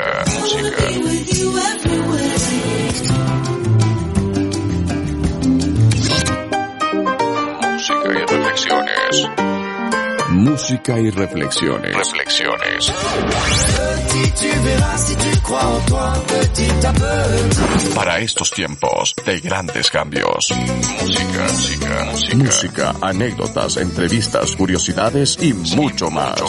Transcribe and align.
música, 0.00 0.90
música. 0.90 1.60
Música 7.62 8.08
y 8.08 8.26
reflexiones. 8.26 9.49
Música 10.40 10.98
y 10.98 11.10
reflexiones. 11.10 11.94
Reflexiones. 11.94 12.90
Para 17.94 18.20
estos 18.20 18.50
tiempos 18.50 19.14
de 19.26 19.38
grandes 19.40 19.90
cambios. 19.90 20.50
Música, 21.02 21.42
música, 21.42 22.04
música. 22.06 22.36
Música, 22.36 22.94
anécdotas, 23.02 23.76
entrevistas, 23.76 24.56
curiosidades 24.56 25.36
y 25.42 25.52
mucho 25.52 26.10
más. 26.10 26.40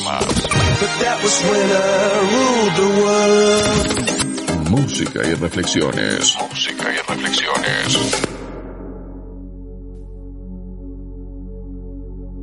Música 4.70 5.20
y 5.28 5.34
reflexiones. 5.34 6.38
Música 6.50 6.94
y 6.94 6.98
reflexiones. 7.12 8.31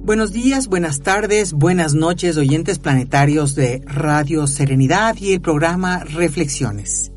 Buenos 0.09 0.33
días, 0.33 0.69
buenas 0.69 1.03
tardes, 1.03 1.53
buenas 1.53 1.93
noches, 1.93 2.39
oyentes 2.39 2.79
planetarios 2.79 3.55
de 3.55 3.83
Radio 3.85 4.47
Serenidad 4.47 5.15
y 5.19 5.35
el 5.35 5.43
programa 5.43 5.99
Reflexiones. 6.03 7.13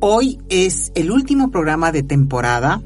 Hoy 0.00 0.38
es 0.50 0.92
el 0.94 1.12
último 1.12 1.50
programa 1.50 1.92
de 1.92 2.02
temporada, 2.02 2.82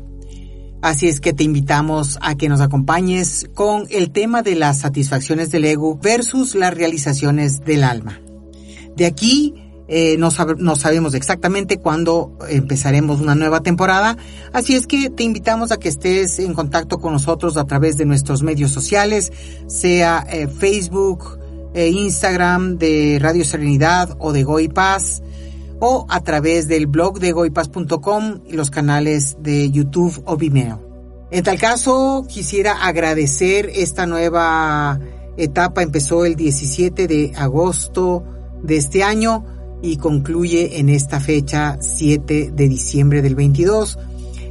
así 0.82 1.08
es 1.08 1.20
que 1.20 1.32
te 1.32 1.42
invitamos 1.42 2.16
a 2.22 2.36
que 2.36 2.48
nos 2.48 2.60
acompañes 2.60 3.50
con 3.54 3.88
el 3.90 4.12
tema 4.12 4.42
de 4.42 4.54
las 4.54 4.78
satisfacciones 4.78 5.50
del 5.50 5.64
ego 5.64 5.98
versus 6.00 6.54
las 6.54 6.72
realizaciones 6.72 7.64
del 7.64 7.82
alma. 7.82 8.20
De 8.94 9.04
aquí 9.04 9.63
eh, 9.86 10.16
no, 10.18 10.30
sabemos 10.30 11.14
exactamente 11.14 11.78
cuándo 11.78 12.38
empezaremos 12.48 13.20
una 13.20 13.34
nueva 13.34 13.60
temporada, 13.60 14.16
así 14.52 14.74
es 14.74 14.86
que 14.86 15.10
te 15.10 15.24
invitamos 15.24 15.72
a 15.72 15.78
que 15.78 15.88
estés 15.88 16.38
en 16.38 16.54
contacto 16.54 16.98
con 16.98 17.12
nosotros 17.12 17.56
a 17.56 17.64
través 17.64 17.98
de 17.98 18.06
nuestros 18.06 18.42
medios 18.42 18.70
sociales, 18.70 19.32
sea 19.66 20.26
eh, 20.30 20.48
Facebook, 20.48 21.38
eh, 21.74 21.88
Instagram 21.88 22.78
de 22.78 23.18
Radio 23.20 23.44
Serenidad 23.44 24.16
o 24.18 24.32
de 24.32 24.42
Goy 24.42 24.68
Paz, 24.68 25.22
o 25.80 26.06
a 26.08 26.20
través 26.20 26.66
del 26.66 26.86
blog 26.86 27.19
de 27.19 27.32
goipaz.com 27.32 28.41
y 28.46 28.52
los 28.54 28.70
canales 28.70 29.36
de 29.41 29.70
YouTube 29.70 30.22
o 30.24 30.36
Vimeo. 30.36 30.80
En 31.30 31.44
tal 31.44 31.58
caso, 31.58 32.24
quisiera 32.28 32.86
agradecer 32.86 33.70
esta 33.74 34.06
nueva 34.06 34.98
etapa, 35.36 35.82
empezó 35.82 36.24
el 36.24 36.36
17 36.36 37.06
de 37.06 37.32
agosto 37.36 38.24
de 38.62 38.76
este 38.76 39.02
año, 39.02 39.44
y 39.84 39.98
concluye 39.98 40.78
en 40.80 40.88
esta 40.88 41.20
fecha 41.20 41.77
7 41.78 42.52
de 42.54 42.68
diciembre 42.68 43.20
del 43.20 43.34
22 43.34 43.98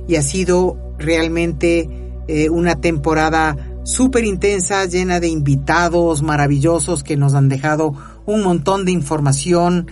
y 0.08 0.16
ha 0.16 0.22
sido 0.22 0.78
realmente 1.00 1.90
eh, 2.28 2.52
una 2.52 2.76
temporada 2.76 3.58
súper 3.84 4.26
intensa, 4.26 4.86
llena 4.86 5.20
de 5.20 5.30
invitados 5.30 6.22
maravillosos 6.22 7.04
que 7.04 7.18
nos 7.18 7.34
han 7.34 7.50
dejado 7.50 7.96
un 8.28 8.44
montón 8.44 8.86
de 8.86 8.92
información 8.92 9.88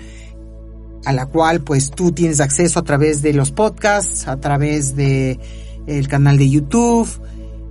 a 1.06 1.12
la 1.12 1.26
cual 1.26 1.62
pues 1.62 1.90
tú 1.90 2.12
tienes 2.12 2.40
acceso 2.40 2.78
a 2.78 2.84
través 2.84 3.24
de 3.24 3.34
los 3.34 3.52
podcasts, 3.52 4.28
a 4.28 4.40
través 4.40 4.96
de 4.96 5.40
el 5.88 6.08
canal 6.08 6.38
de 6.38 6.52
YouTube, 6.52 7.10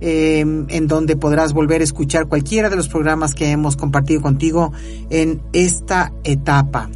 eh, 0.01 0.41
en 0.41 0.87
donde 0.89 1.15
podrás 1.15 1.53
volver 1.53 1.79
a 1.79 1.85
escuchar 1.85 2.27
cualquiera 2.27 2.69
de 2.69 2.75
los 2.75 2.89
programas 2.89 3.33
que 3.33 3.49
hemos 3.49 3.77
compartido 3.77 4.21
contigo 4.21 4.73
en 5.09 5.41
esta 5.53 6.11
etapa. 6.25 6.89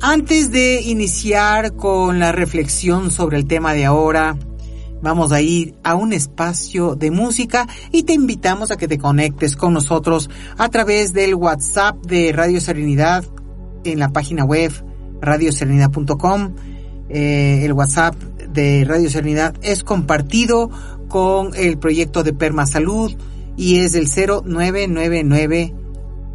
Antes 0.00 0.50
de 0.50 0.82
iniciar 0.82 1.74
con 1.76 2.18
la 2.18 2.32
reflexión 2.32 3.10
sobre 3.10 3.38
el 3.38 3.46
tema 3.46 3.72
de 3.72 3.84
ahora, 3.84 4.36
vamos 5.02 5.32
a 5.32 5.40
ir 5.40 5.74
a 5.82 5.94
un 5.94 6.12
espacio 6.12 6.94
de 6.94 7.10
música 7.10 7.66
y 7.90 8.02
te 8.02 8.12
invitamos 8.12 8.70
a 8.70 8.76
que 8.76 8.88
te 8.88 8.98
conectes 8.98 9.56
con 9.56 9.72
nosotros 9.72 10.28
a 10.58 10.68
través 10.68 11.12
del 11.12 11.34
WhatsApp 11.34 12.04
de 12.04 12.32
Radio 12.32 12.60
Serenidad 12.60 13.24
en 13.84 13.98
la 13.98 14.10
página 14.10 14.44
web 14.44 14.72
radioserenidad.com. 15.20 16.54
Eh, 17.08 17.64
el 17.64 17.72
WhatsApp 17.72 18.14
de 18.14 18.84
Radio 18.86 19.08
Serenidad 19.08 19.54
es 19.62 19.84
compartido 19.84 20.70
con 21.08 21.54
el 21.54 21.78
proyecto 21.78 22.22
de 22.22 22.32
Perma 22.32 22.66
Salud 22.66 23.14
y 23.56 23.78
es 23.78 23.94
el 23.94 24.08
0999 24.08 25.83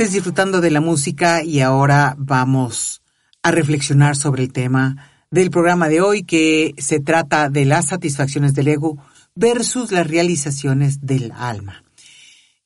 Estés 0.00 0.14
disfrutando 0.14 0.62
de 0.62 0.70
la 0.70 0.80
música 0.80 1.44
y 1.44 1.60
ahora 1.60 2.14
vamos 2.16 3.02
a 3.42 3.50
reflexionar 3.50 4.16
sobre 4.16 4.44
el 4.44 4.50
tema 4.50 4.96
del 5.30 5.50
programa 5.50 5.90
de 5.90 6.00
hoy 6.00 6.22
que 6.22 6.74
se 6.78 7.00
trata 7.00 7.50
de 7.50 7.66
las 7.66 7.88
satisfacciones 7.88 8.54
del 8.54 8.68
ego 8.68 8.96
versus 9.34 9.92
las 9.92 10.06
realizaciones 10.06 11.02
del 11.02 11.32
alma. 11.32 11.84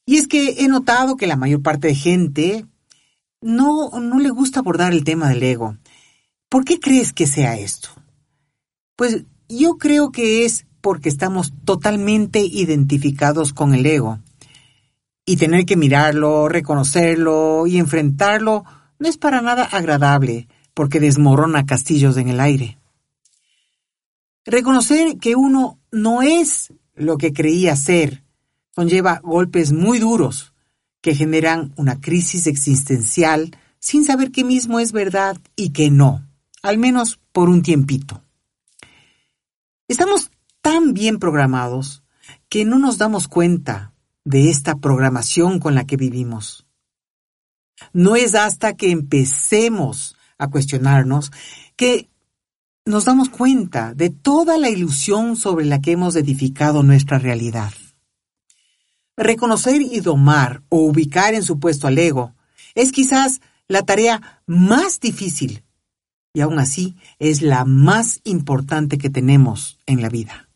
Y 0.06 0.18
es 0.18 0.28
que 0.28 0.62
he 0.62 0.68
notado 0.68 1.16
que 1.16 1.26
la 1.26 1.34
mayor 1.34 1.60
parte 1.60 1.88
de 1.88 1.96
gente 1.96 2.66
no, 3.40 3.90
no 3.98 4.20
le 4.20 4.30
gusta 4.30 4.60
abordar 4.60 4.92
el 4.92 5.02
tema 5.02 5.28
del 5.28 5.42
ego. 5.42 5.76
¿Por 6.48 6.64
qué 6.64 6.78
crees 6.78 7.12
que 7.12 7.26
sea 7.26 7.58
esto? 7.58 7.88
Pues 8.94 9.24
yo 9.48 9.76
creo 9.76 10.12
que 10.12 10.44
es 10.44 10.66
porque 10.80 11.08
estamos 11.08 11.52
totalmente 11.64 12.38
identificados 12.38 13.52
con 13.52 13.74
el 13.74 13.86
ego. 13.86 14.20
Y 15.26 15.36
tener 15.36 15.64
que 15.64 15.76
mirarlo, 15.76 16.48
reconocerlo 16.48 17.66
y 17.66 17.78
enfrentarlo 17.78 18.64
no 18.98 19.08
es 19.08 19.16
para 19.16 19.40
nada 19.40 19.64
agradable, 19.64 20.48
porque 20.74 21.00
desmorona 21.00 21.66
castillos 21.66 22.16
en 22.16 22.28
el 22.28 22.40
aire. 22.40 22.78
Reconocer 24.44 25.18
que 25.18 25.36
uno 25.36 25.78
no 25.90 26.22
es 26.22 26.72
lo 26.94 27.16
que 27.16 27.32
creía 27.32 27.76
ser 27.76 28.24
conlleva 28.74 29.20
golpes 29.22 29.72
muy 29.72 29.98
duros 29.98 30.52
que 31.00 31.14
generan 31.14 31.72
una 31.76 32.00
crisis 32.00 32.46
existencial 32.46 33.56
sin 33.78 34.04
saber 34.04 34.32
qué 34.32 34.44
mismo 34.44 34.80
es 34.80 34.92
verdad 34.92 35.38
y 35.56 35.70
qué 35.70 35.90
no, 35.90 36.26
al 36.62 36.78
menos 36.78 37.20
por 37.32 37.48
un 37.48 37.62
tiempito. 37.62 38.22
Estamos 39.86 40.30
tan 40.60 40.94
bien 40.94 41.18
programados 41.18 42.02
que 42.48 42.64
no 42.64 42.78
nos 42.78 42.98
damos 42.98 43.28
cuenta 43.28 43.93
de 44.24 44.50
esta 44.50 44.76
programación 44.76 45.58
con 45.58 45.74
la 45.74 45.84
que 45.84 45.96
vivimos. 45.96 46.66
No 47.92 48.16
es 48.16 48.34
hasta 48.34 48.74
que 48.74 48.90
empecemos 48.90 50.16
a 50.38 50.48
cuestionarnos 50.48 51.32
que 51.76 52.08
nos 52.86 53.06
damos 53.06 53.28
cuenta 53.28 53.94
de 53.94 54.10
toda 54.10 54.58
la 54.58 54.68
ilusión 54.68 55.36
sobre 55.36 55.64
la 55.64 55.80
que 55.80 55.92
hemos 55.92 56.16
edificado 56.16 56.82
nuestra 56.82 57.18
realidad. 57.18 57.72
Reconocer 59.16 59.80
y 59.80 60.00
domar 60.00 60.62
o 60.68 60.78
ubicar 60.78 61.34
en 61.34 61.42
su 61.42 61.58
puesto 61.58 61.86
al 61.86 61.98
ego 61.98 62.34
es 62.74 62.92
quizás 62.92 63.40
la 63.68 63.82
tarea 63.82 64.42
más 64.46 65.00
difícil 65.00 65.62
y 66.32 66.40
aún 66.40 66.58
así 66.58 66.96
es 67.18 67.40
la 67.40 67.64
más 67.64 68.20
importante 68.24 68.98
que 68.98 69.08
tenemos 69.08 69.78
en 69.86 70.02
la 70.02 70.08
vida. 70.08 70.48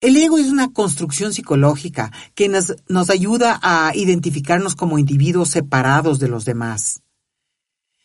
El 0.00 0.16
ego 0.16 0.38
es 0.38 0.46
una 0.46 0.72
construcción 0.72 1.32
psicológica 1.32 2.12
que 2.36 2.48
nos, 2.48 2.76
nos, 2.88 3.10
ayuda 3.10 3.58
a 3.62 3.90
identificarnos 3.96 4.76
como 4.76 4.96
individuos 4.96 5.48
separados 5.48 6.20
de 6.20 6.28
los 6.28 6.44
demás. 6.44 7.02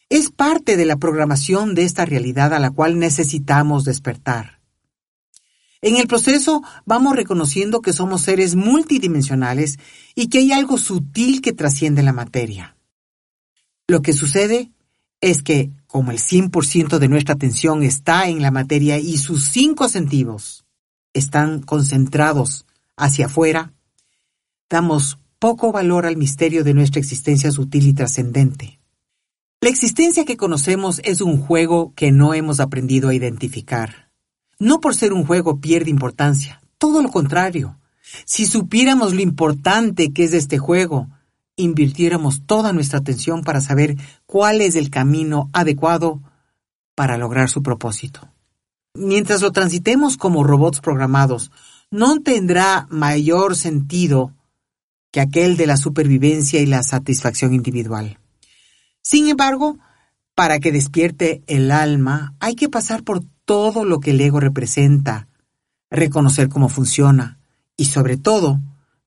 Es 0.09 0.31
parte 0.31 0.75
de 0.75 0.85
la 0.85 0.97
programación 0.97 1.75
de 1.75 1.83
esta 1.83 2.05
realidad 2.05 2.51
a 2.55 2.59
la 2.59 2.71
cual 2.71 2.97
necesitamos 2.97 3.83
despertar. 3.83 4.59
En 5.81 5.97
el 5.97 6.07
proceso 6.07 6.63
vamos 6.85 7.15
reconociendo 7.15 7.81
que 7.81 7.93
somos 7.93 8.21
seres 8.21 8.55
multidimensionales 8.55 9.77
y 10.15 10.29
que 10.29 10.39
hay 10.39 10.51
algo 10.51 10.79
sutil 10.79 11.41
que 11.41 11.53
trasciende 11.53 12.01
la 12.01 12.13
materia. 12.13 12.75
Lo 13.88 14.01
que 14.01 14.13
sucede 14.13 14.71
es 15.21 15.43
que, 15.43 15.69
como 15.85 16.09
el 16.09 16.17
100% 16.17 16.97
de 16.97 17.07
nuestra 17.07 17.35
atención 17.35 17.83
está 17.83 18.29
en 18.29 18.41
la 18.41 18.50
materia 18.50 18.97
y 18.97 19.17
sus 19.17 19.45
cinco 19.50 19.89
sentidos 19.89 20.62
están 21.13 21.62
concentrados 21.62 22.65
hacia 22.98 23.27
afuera, 23.27 23.74
damos 24.70 25.20
poco 25.39 25.72
valor 25.72 26.05
al 26.05 26.17
misterio 26.17 26.63
de 26.63 26.74
nuestra 26.74 27.00
existencia 27.00 27.51
sutil 27.51 27.88
y 27.88 27.93
trascendente. 27.93 28.79
La 29.62 29.70
existencia 29.70 30.25
que 30.25 30.38
conocemos 30.38 31.00
es 31.05 31.22
un 31.22 31.38
juego 31.38 31.93
que 31.96 32.12
no 32.12 32.34
hemos 32.34 32.60
aprendido 32.60 33.10
a 33.10 33.13
identificar. 33.13 34.10
No 34.60 34.79
por 34.79 34.96
ser 34.96 35.13
un 35.13 35.25
juego 35.25 35.60
pierde 35.60 35.89
importancia, 35.89 36.62
todo 36.77 37.01
lo 37.01 37.10
contrario. 37.10 37.79
Si 38.25 38.46
supiéramos 38.46 39.13
lo 39.13 39.22
importante 39.22 40.12
que 40.12 40.25
es 40.25 40.34
este 40.34 40.58
juego, 40.58 41.08
invirtiéramos 41.55 42.46
toda 42.46 42.74
nuestra 42.74 43.00
atención 43.00 43.43
para 43.43 43.62
saber 43.62 43.96
cuál 44.25 44.62
es 44.62 44.75
el 44.75 44.89
camino 44.89 45.50
adecuado 45.53 46.22
para 46.96 47.17
lograr 47.17 47.50
su 47.50 47.63
propósito. 47.63 48.32
Mientras 48.95 49.41
lo 49.41 49.51
transitemos 49.51 50.17
como 50.17 50.43
robots 50.43 50.79
programados, 50.79 51.51
no 51.89 52.21
tendrá 52.21 52.88
mayor 52.89 53.55
sentido 53.55 54.33
que 55.12 55.19
aquel 55.19 55.57
de 55.57 55.67
la 55.67 55.77
supervivencia 55.77 56.59
y 56.59 56.65
la 56.65 56.83
satisfacción 56.83 57.53
individual. 57.53 58.19
Sin 59.01 59.27
embargo, 59.27 59.77
para 60.35 60.59
que 60.59 60.71
despierte 60.71 61.43
el 61.47 61.71
alma 61.71 62.35
hay 62.39 62.55
que 62.55 62.69
pasar 62.69 63.03
por 63.03 63.23
todo 63.45 63.83
lo 63.83 64.00
que 64.00 64.12
el 64.12 64.21
ego 64.21 64.39
representa, 64.39 65.27
reconocer 65.89 66.50
cómo 66.50 66.69
funciona 66.69 67.39
y 67.77 67.85
sobre 67.85 68.17
todo 68.17 68.59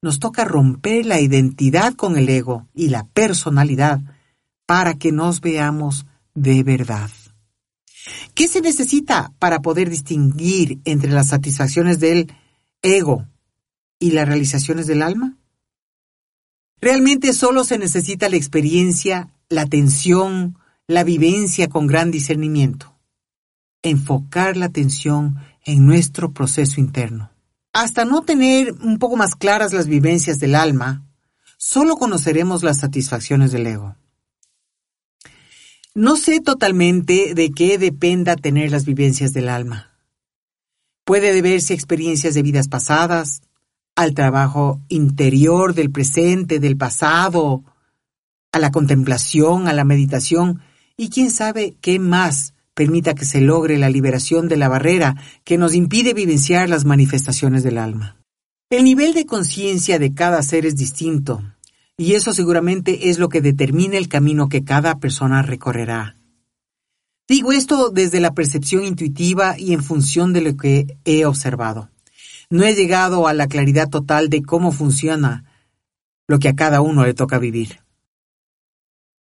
nos 0.03 0.21
toca 0.21 0.45
romper 0.45 1.07
la 1.07 1.21
identidad 1.21 1.95
con 1.95 2.17
el 2.17 2.29
ego 2.29 2.67
y 2.75 2.89
la 2.89 3.05
personalidad 3.05 4.01
para 4.67 4.95
que 4.95 5.11
nos 5.13 5.41
veamos 5.41 6.07
de 6.35 6.63
verdad. 6.63 7.11
¿Qué 8.35 8.49
se 8.49 8.61
necesita 8.61 9.33
para 9.39 9.61
poder 9.61 9.91
distinguir 9.91 10.81
entre 10.85 11.11
las 11.11 11.29
satisfacciones 11.29 12.01
del 12.01 12.33
ego 12.83 13.27
y 13.99 14.13
las 14.13 14.27
realizaciones 14.27 14.87
del 14.87 15.03
alma? 15.03 15.37
Realmente 16.81 17.33
solo 17.33 17.65
se 17.65 17.79
necesita 17.79 18.29
la 18.29 18.37
experiencia 18.37 19.31
la 19.49 19.63
atención, 19.63 20.59
la 20.87 21.05
vivencia 21.05 21.69
con 21.69 21.87
gran 21.87 22.11
discernimiento. 22.11 22.95
Enfocar 23.83 24.57
la 24.57 24.67
atención 24.67 25.37
en 25.65 25.87
nuestro 25.87 26.33
proceso 26.33 26.81
interno. 26.81 27.31
Hasta 27.73 28.05
no 28.05 28.23
tener 28.23 28.73
un 28.73 28.99
poco 28.99 29.17
más 29.17 29.37
claras 29.37 29.73
las 29.73 29.87
vivencias 29.87 30.39
del 30.39 30.55
alma, 30.55 31.05
solo 31.59 31.97
conoceremos 31.97 32.63
las 32.63 32.81
satisfacciones 32.81 33.53
del 33.53 33.67
ego. 33.67 33.97
No 35.97 36.19
sé 36.19 36.41
totalmente 36.43 37.33
de 37.35 37.53
qué 37.53 37.79
dependa 37.79 38.37
tener 38.37 38.71
las 38.71 38.85
vivencias 38.85 39.33
del 39.33 39.49
alma. 39.49 39.97
Puede 41.07 41.33
deberse 41.33 41.73
a 41.73 41.77
experiencias 41.77 42.35
de 42.35 42.43
vidas 42.43 42.69
pasadas, 42.69 43.41
al 43.95 44.13
trabajo 44.13 44.79
interior 44.91 45.73
del 45.73 45.91
presente, 45.91 46.61
del 46.61 46.77
pasado, 46.77 47.65
a 48.53 48.59
la 48.59 48.71
contemplación, 48.71 49.69
a 49.69 49.73
la 49.73 49.85
meditación 49.85 50.61
y 50.99 51.09
quién 51.09 51.31
sabe 51.31 51.79
qué 51.81 51.99
más 51.99 52.53
permita 52.75 53.15
que 53.15 53.25
se 53.25 53.41
logre 53.41 53.79
la 53.79 53.89
liberación 53.89 54.49
de 54.49 54.59
la 54.59 54.69
barrera 54.69 55.17
que 55.45 55.57
nos 55.57 55.75
impide 55.75 56.13
vivenciar 56.13 56.69
las 56.69 56.85
manifestaciones 56.85 57.63
del 57.63 57.79
alma. 57.79 58.19
El 58.69 58.85
nivel 58.85 59.15
de 59.15 59.25
conciencia 59.25 59.99
de 59.99 60.13
cada 60.13 60.43
ser 60.43 60.67
es 60.67 60.77
distinto, 60.77 61.43
y 61.97 62.15
eso 62.15 62.33
seguramente 62.33 63.09
es 63.09 63.19
lo 63.19 63.29
que 63.29 63.41
determina 63.41 63.97
el 63.97 64.09
camino 64.09 64.49
que 64.49 64.65
cada 64.65 64.99
persona 64.99 65.43
recorrerá. 65.43 66.17
Digo 67.29 67.53
esto 67.53 67.91
desde 67.91 68.21
la 68.21 68.35
percepción 68.35 68.85
intuitiva 68.85 69.59
y 69.59 69.73
en 69.73 69.83
función 69.83 70.33
de 70.33 70.43
lo 70.43 70.57
que 70.57 70.99
he 71.05 71.25
observado. 71.25 71.91
No 72.51 72.63
he 72.65 72.75
llegado 72.75 73.27
a 73.27 73.35
la 73.35 73.49
claridad 73.49 73.89
total 73.89 74.29
de 74.29 74.43
cómo 74.43 74.71
funciona 74.71 75.45
lo 76.29 76.39
que 76.39 76.49
a 76.49 76.55
cada 76.55 76.81
uno 76.81 77.05
le 77.05 77.15
toca 77.15 77.39
vivir. 77.39 77.81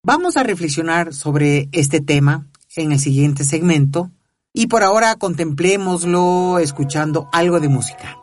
Vamos 0.04 0.36
a 0.36 0.44
reflexionar 0.44 1.14
sobre 1.14 1.70
este 1.72 2.02
tema 2.02 2.48
en 2.76 2.92
el 2.92 3.00
siguiente 3.00 3.46
segmento 3.46 4.12
y 4.52 4.68
por 4.68 4.84
ahora 4.84 5.16
contemplémoslo 5.16 6.60
escuchando 6.60 7.30
algo 7.32 7.62
de 7.62 7.70
música. 7.70 8.23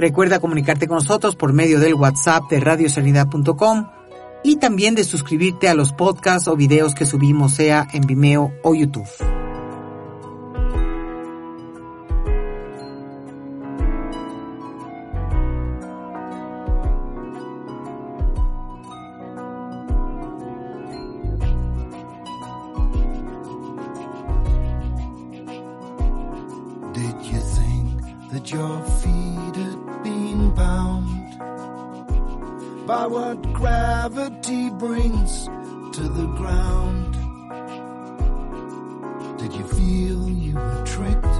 Recuerda 0.00 0.40
comunicarte 0.40 0.88
con 0.88 0.94
nosotros 0.94 1.36
por 1.36 1.52
medio 1.52 1.78
del 1.78 1.92
WhatsApp 1.92 2.44
de 2.48 2.58
radiosanidad.com 2.58 3.90
y 4.42 4.56
también 4.56 4.94
de 4.94 5.04
suscribirte 5.04 5.68
a 5.68 5.74
los 5.74 5.92
podcasts 5.92 6.48
o 6.48 6.56
videos 6.56 6.94
que 6.94 7.04
subimos 7.04 7.52
sea 7.52 7.86
en 7.92 8.06
Vimeo 8.06 8.50
o 8.62 8.74
YouTube. 8.74 9.06
what 33.10 33.42
gravity 33.52 34.70
brings 34.70 35.46
to 35.96 36.02
the 36.18 36.26
ground. 36.38 37.12
Did 39.36 39.52
you 39.52 39.64
feel 39.66 40.28
you 40.28 40.54
were 40.54 40.84
tricked 40.86 41.36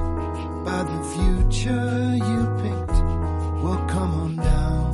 by 0.69 0.83
the 0.93 1.01
future 1.15 2.17
you 2.31 2.41
picked? 2.63 2.99
Well, 3.63 3.81
come 3.89 4.13
on 4.23 4.37
down. 4.37 4.91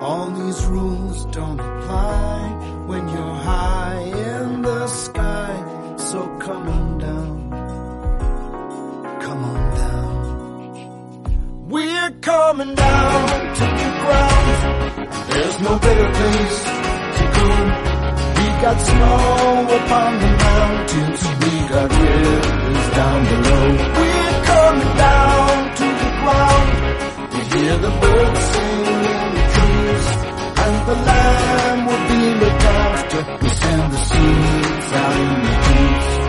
All 0.00 0.30
these 0.30 0.64
rules 0.64 1.26
don't 1.26 1.60
apply 1.60 2.38
when 2.86 3.06
you're 3.06 3.38
high 3.50 4.00
in 4.00 4.62
the 4.62 4.86
sky, 4.86 5.96
so 5.98 6.26
come 6.38 6.68
on 6.68 6.98
down. 6.98 7.15
coming 12.36 12.74
down 12.74 13.28
to 13.58 13.64
the 13.80 13.90
ground. 14.02 14.46
There's 15.32 15.58
no 15.68 15.72
better 15.86 16.08
place 16.18 16.58
to 17.18 17.24
go. 17.36 17.48
We 18.36 18.46
got 18.64 18.76
snow 18.88 19.18
upon 19.78 20.10
the 20.22 20.30
mountains. 20.44 21.20
We 21.42 21.52
got 21.72 21.88
rivers 22.02 22.86
down 22.98 23.20
below. 23.32 23.66
We're 23.98 24.38
coming 24.52 24.92
down 25.06 25.56
to 25.80 25.86
the 26.02 26.10
ground. 26.20 26.70
We 27.32 27.40
hear 27.52 27.74
the 27.86 27.92
birds 28.02 28.42
sing 28.52 28.84
in 29.14 29.26
the 29.36 29.44
trees. 29.54 30.06
And 30.64 30.76
the 30.88 30.96
lamb 31.08 31.80
will 31.88 32.04
be 32.10 32.22
looked 32.42 32.66
after. 32.84 33.20
We 33.42 33.48
send 33.62 33.84
the 33.94 34.00
seeds 34.08 34.88
out 35.02 35.16
in 35.24 35.36
the 35.46 35.54
trees. 35.64 36.25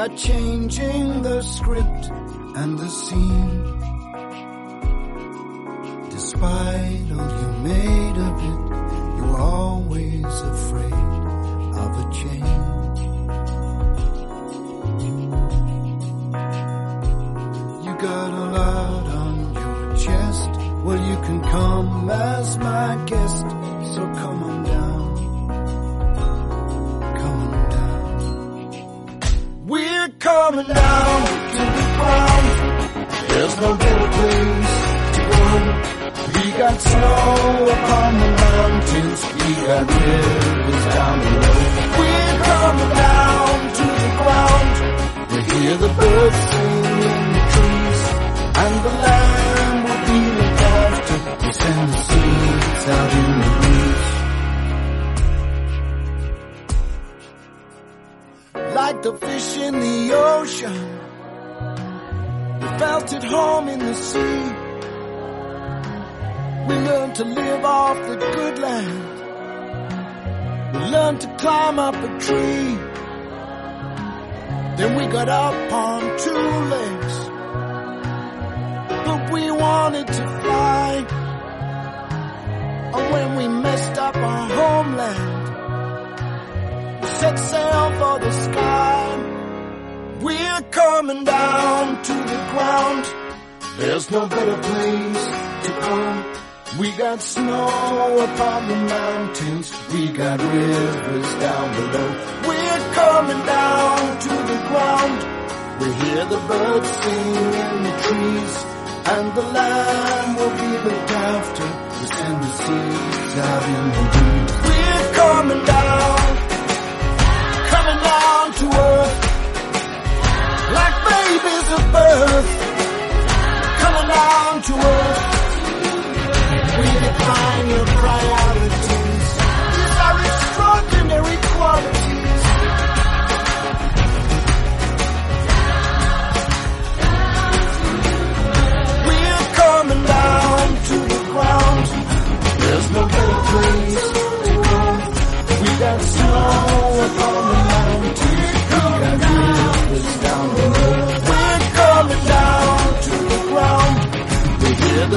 by 0.00 0.08
changing 0.16 1.20
the 1.20 1.42
script 1.42 2.10
and 2.56 2.78
the 2.78 2.88
scene. 2.88 3.59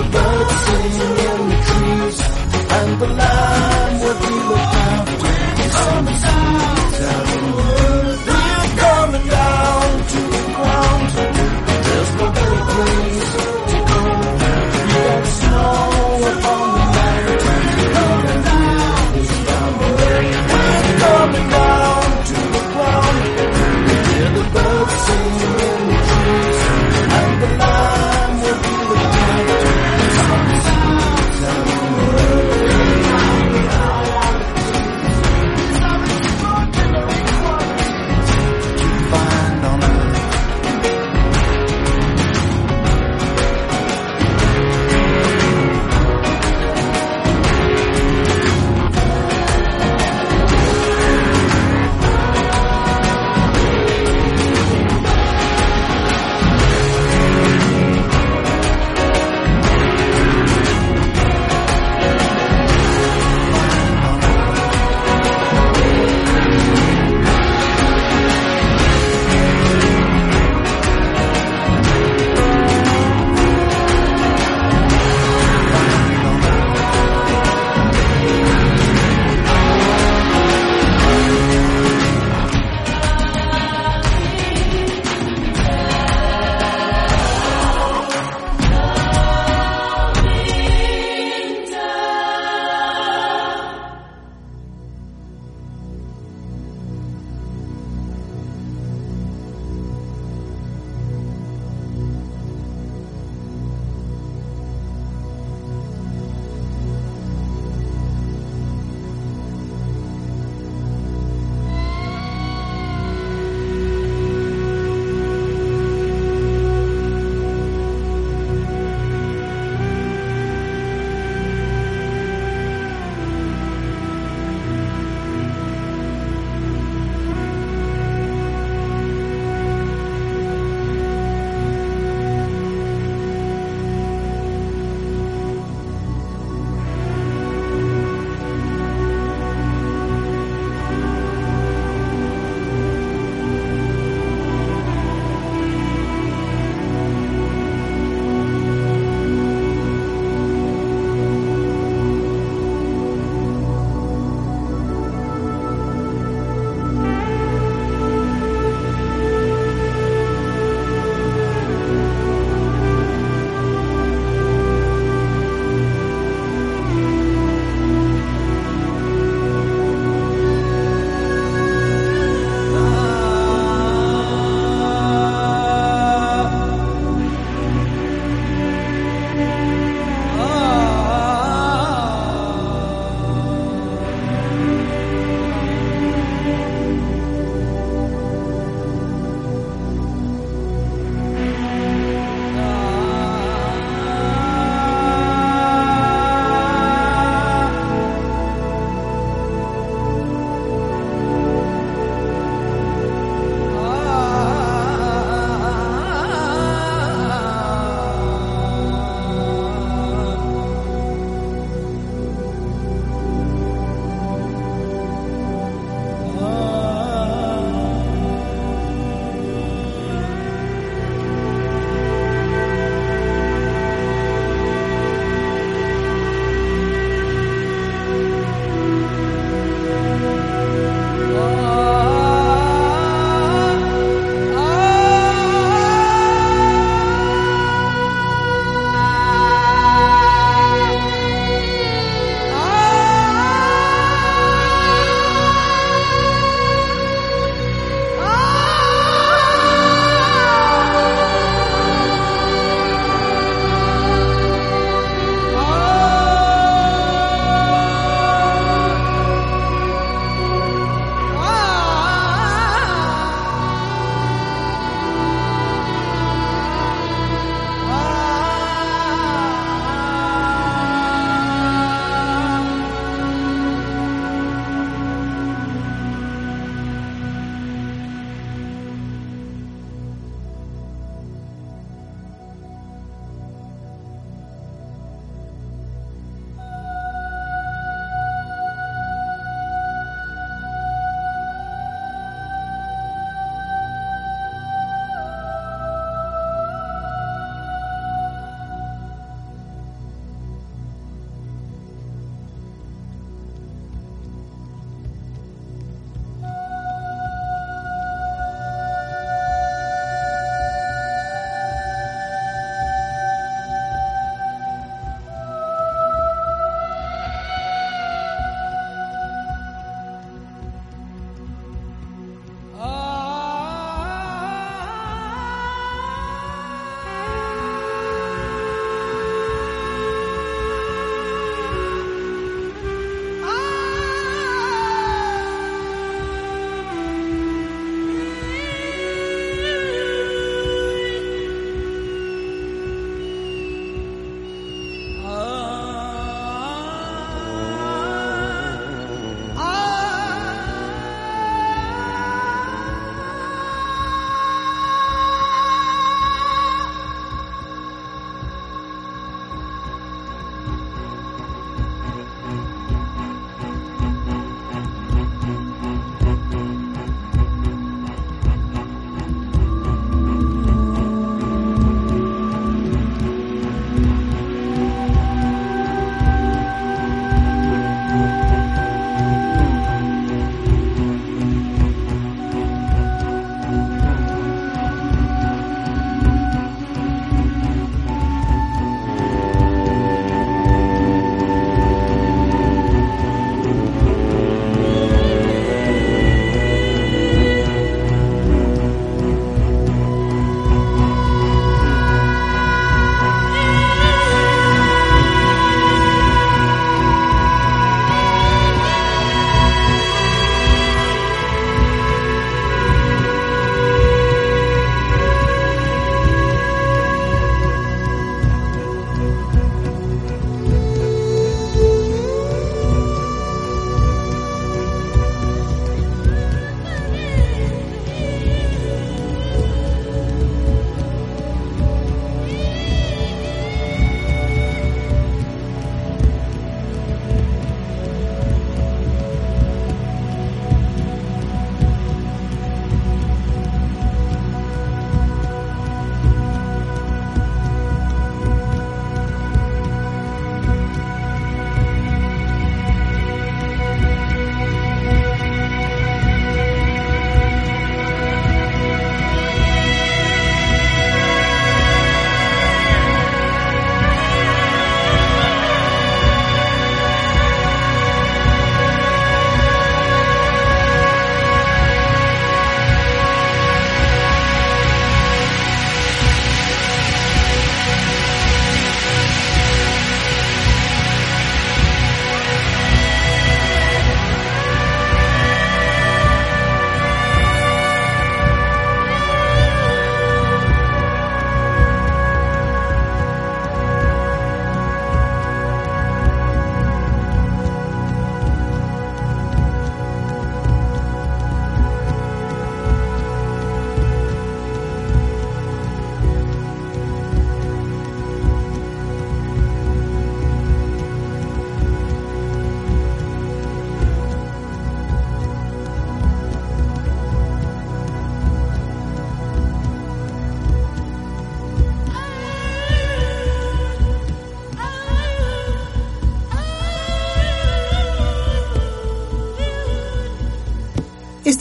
the 0.03 0.17
birds 0.17 0.55
sing 0.65 1.17
in 1.27 1.49
the 1.49 1.57
trees 1.65 2.21
and 2.71 3.01
the 3.01 3.07
light. 3.07 3.72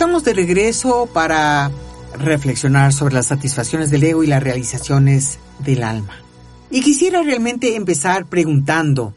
Estamos 0.03 0.25
de 0.25 0.35
regreso 0.35 1.09
para 1.15 1.71
reflexionar 2.19 2.93
sobre 2.93 3.15
las 3.15 3.27
satisfacciones 3.27 3.89
del 3.89 4.03
ego 4.03 4.25
y 4.25 4.27
las 4.27 4.43
realizaciones 4.43 5.39
del 5.61 5.85
alma. 5.85 6.17
Y 6.73 6.81
quisiera 6.81 7.23
realmente 7.23 7.77
empezar 7.77 8.27
preguntando 8.27 9.15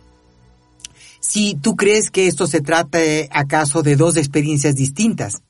si 1.20 1.56
tú 1.56 1.76
crees 1.76 2.12
que 2.12 2.28
esto 2.28 2.46
se 2.46 2.62
trata 2.62 3.00
acaso 3.32 3.82
de 3.82 3.96
dos 3.96 4.16
experiencias 4.16 4.76
distintas. 4.76 5.42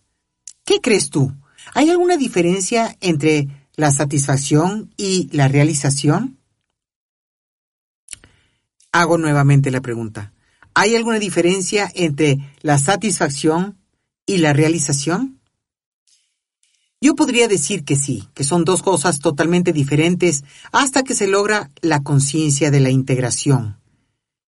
¿Qué 0.64 0.80
crees 0.80 1.10
tú? 1.10 1.34
¿Hay 1.74 1.90
alguna 1.90 2.16
diferencia 2.16 2.96
entre 3.02 3.50
la 3.76 3.92
satisfacción 3.92 4.94
y 4.96 5.28
la 5.34 5.50
realización? 5.50 6.40
Hago 8.94 9.18
nuevamente 9.18 9.70
la 9.70 9.82
pregunta. 9.82 10.32
¿Hay 10.74 10.96
alguna 10.96 11.20
diferencia 11.20 11.92
entre 11.94 12.38
la 12.62 12.80
satisfacción 12.80 13.78
y 14.26 14.38
la 14.38 14.54
realización? 14.54 15.40
Yo 17.02 17.16
podría 17.16 17.48
decir 17.48 17.84
que 17.84 17.96
sí, 17.96 18.28
que 18.34 18.44
son 18.44 18.64
dos 18.66 18.82
cosas 18.82 19.20
totalmente 19.20 19.74
diferentes 19.74 20.44
hasta 20.72 21.04
que 21.04 21.14
se 21.14 21.28
logra 21.28 21.72
la 21.82 22.02
conciencia 22.02 22.72
de 22.72 22.80
la 22.80 22.90
integración. 22.90 23.78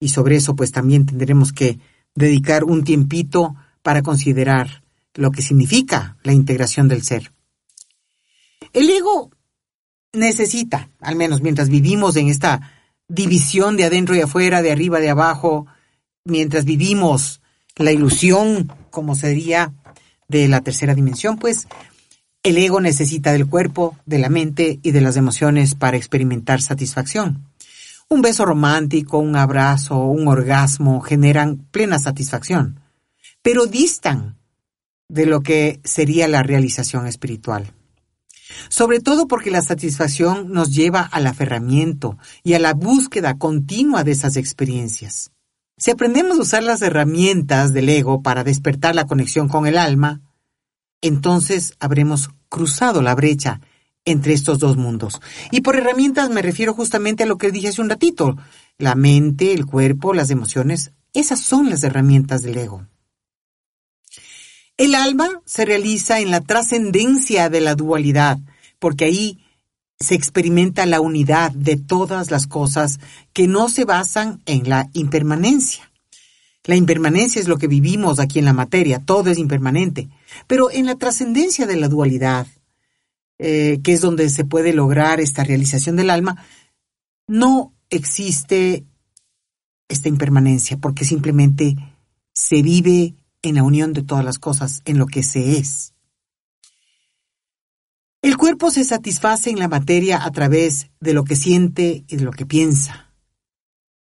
Y 0.00 0.09
sobre 0.09 0.37
eso 0.37 0.56
pues 0.56 0.72
también 0.72 1.06
tendremos 1.06 1.52
que 1.52 1.78
dedicar 2.14 2.64
un 2.64 2.83
tiempito 2.83 3.54
para 3.83 4.02
considerar 4.02 4.83
lo 5.14 5.30
que 5.30 5.42
significa 5.42 6.16
la 6.22 6.33
integración 6.33 6.88
del 6.88 7.02
ser. 7.02 7.33
El 8.72 8.88
ego 8.88 9.30
necesita, 10.12 10.90
al 11.00 11.16
menos 11.16 11.42
mientras 11.42 11.68
vivimos 11.68 12.16
en 12.16 12.28
esta 12.28 12.72
división 13.09 13.76
de 13.76 13.85
adentro 13.85 14.14
y 14.14 14.20
afuera, 14.20 14.62
de 14.62 14.72
arriba, 14.72 15.00
de 15.00 15.11
abajo, 15.11 15.66
mientras 16.24 16.64
vivimos 16.64 17.39
la 17.80 17.92
ilusión, 17.92 18.72
como 18.90 19.14
sería, 19.14 19.72
de 20.28 20.46
la 20.48 20.60
tercera 20.60 20.94
dimensión, 20.94 21.38
pues 21.38 21.66
el 22.42 22.56
ego 22.56 22.80
necesita 22.80 23.32
del 23.32 23.46
cuerpo, 23.46 23.96
de 24.06 24.18
la 24.18 24.28
mente 24.28 24.78
y 24.82 24.92
de 24.92 25.00
las 25.00 25.16
emociones 25.16 25.74
para 25.74 25.96
experimentar 25.96 26.62
satisfacción. 26.62 27.46
Un 28.08 28.22
beso 28.22 28.44
romántico, 28.44 29.18
un 29.18 29.36
abrazo, 29.36 30.04
un 30.04 30.26
orgasmo 30.28 31.00
generan 31.00 31.58
plena 31.70 31.98
satisfacción, 31.98 32.80
pero 33.42 33.66
distan 33.66 34.36
de 35.08 35.26
lo 35.26 35.42
que 35.42 35.80
sería 35.84 36.28
la 36.28 36.42
realización 36.42 37.06
espiritual. 37.06 37.72
Sobre 38.68 39.00
todo 39.00 39.28
porque 39.28 39.50
la 39.50 39.62
satisfacción 39.62 40.52
nos 40.52 40.74
lleva 40.74 41.02
al 41.02 41.26
aferramiento 41.26 42.18
y 42.42 42.54
a 42.54 42.58
la 42.58 42.74
búsqueda 42.74 43.38
continua 43.38 44.02
de 44.04 44.12
esas 44.12 44.36
experiencias. 44.36 45.30
Si 45.80 45.90
aprendemos 45.90 46.38
a 46.38 46.42
usar 46.42 46.62
las 46.62 46.82
herramientas 46.82 47.72
del 47.72 47.88
ego 47.88 48.20
para 48.20 48.44
despertar 48.44 48.94
la 48.94 49.06
conexión 49.06 49.48
con 49.48 49.66
el 49.66 49.78
alma, 49.78 50.20
entonces 51.00 51.72
habremos 51.80 52.28
cruzado 52.50 53.00
la 53.00 53.14
brecha 53.14 53.62
entre 54.04 54.34
estos 54.34 54.58
dos 54.58 54.76
mundos. 54.76 55.22
Y 55.50 55.62
por 55.62 55.76
herramientas 55.76 56.28
me 56.28 56.42
refiero 56.42 56.74
justamente 56.74 57.22
a 57.22 57.26
lo 57.26 57.38
que 57.38 57.50
dije 57.50 57.68
hace 57.68 57.80
un 57.80 57.88
ratito. 57.88 58.36
La 58.76 58.94
mente, 58.94 59.54
el 59.54 59.64
cuerpo, 59.64 60.12
las 60.12 60.30
emociones, 60.30 60.92
esas 61.14 61.40
son 61.40 61.70
las 61.70 61.82
herramientas 61.82 62.42
del 62.42 62.58
ego. 62.58 62.86
El 64.76 64.94
alma 64.94 65.40
se 65.46 65.64
realiza 65.64 66.20
en 66.20 66.30
la 66.30 66.42
trascendencia 66.42 67.48
de 67.48 67.62
la 67.62 67.74
dualidad, 67.74 68.38
porque 68.78 69.06
ahí 69.06 69.38
se 70.00 70.14
experimenta 70.14 70.86
la 70.86 71.00
unidad 71.00 71.52
de 71.52 71.76
todas 71.76 72.30
las 72.30 72.46
cosas 72.46 73.00
que 73.34 73.46
no 73.46 73.68
se 73.68 73.84
basan 73.84 74.40
en 74.46 74.68
la 74.68 74.88
impermanencia. 74.94 75.90
La 76.64 76.76
impermanencia 76.76 77.40
es 77.40 77.48
lo 77.48 77.58
que 77.58 77.66
vivimos 77.66 78.18
aquí 78.18 78.38
en 78.38 78.46
la 78.46 78.54
materia, 78.54 78.98
todo 78.98 79.30
es 79.30 79.38
impermanente. 79.38 80.08
Pero 80.46 80.70
en 80.70 80.86
la 80.86 80.96
trascendencia 80.96 81.66
de 81.66 81.76
la 81.76 81.88
dualidad, 81.88 82.46
eh, 83.38 83.80
que 83.82 83.92
es 83.92 84.00
donde 84.00 84.28
se 84.30 84.44
puede 84.44 84.72
lograr 84.72 85.20
esta 85.20 85.44
realización 85.44 85.96
del 85.96 86.10
alma, 86.10 86.44
no 87.26 87.74
existe 87.90 88.84
esta 89.88 90.08
impermanencia, 90.08 90.78
porque 90.78 91.04
simplemente 91.04 91.76
se 92.32 92.62
vive 92.62 93.14
en 93.42 93.56
la 93.56 93.62
unión 93.62 93.92
de 93.92 94.02
todas 94.02 94.24
las 94.24 94.38
cosas, 94.38 94.82
en 94.84 94.98
lo 94.98 95.06
que 95.06 95.22
se 95.22 95.58
es. 95.58 95.94
El 98.22 98.37
cuerpo 98.37 98.70
se 98.70 98.85
satisface 98.85 99.48
en 99.48 99.59
la 99.59 99.68
materia 99.68 100.22
a 100.22 100.30
través 100.30 100.90
de 101.00 101.14
lo 101.14 101.24
que 101.24 101.37
siente 101.37 102.04
y 102.06 102.16
de 102.16 102.24
lo 102.24 102.33
que 102.33 102.44
piensa. 102.44 103.11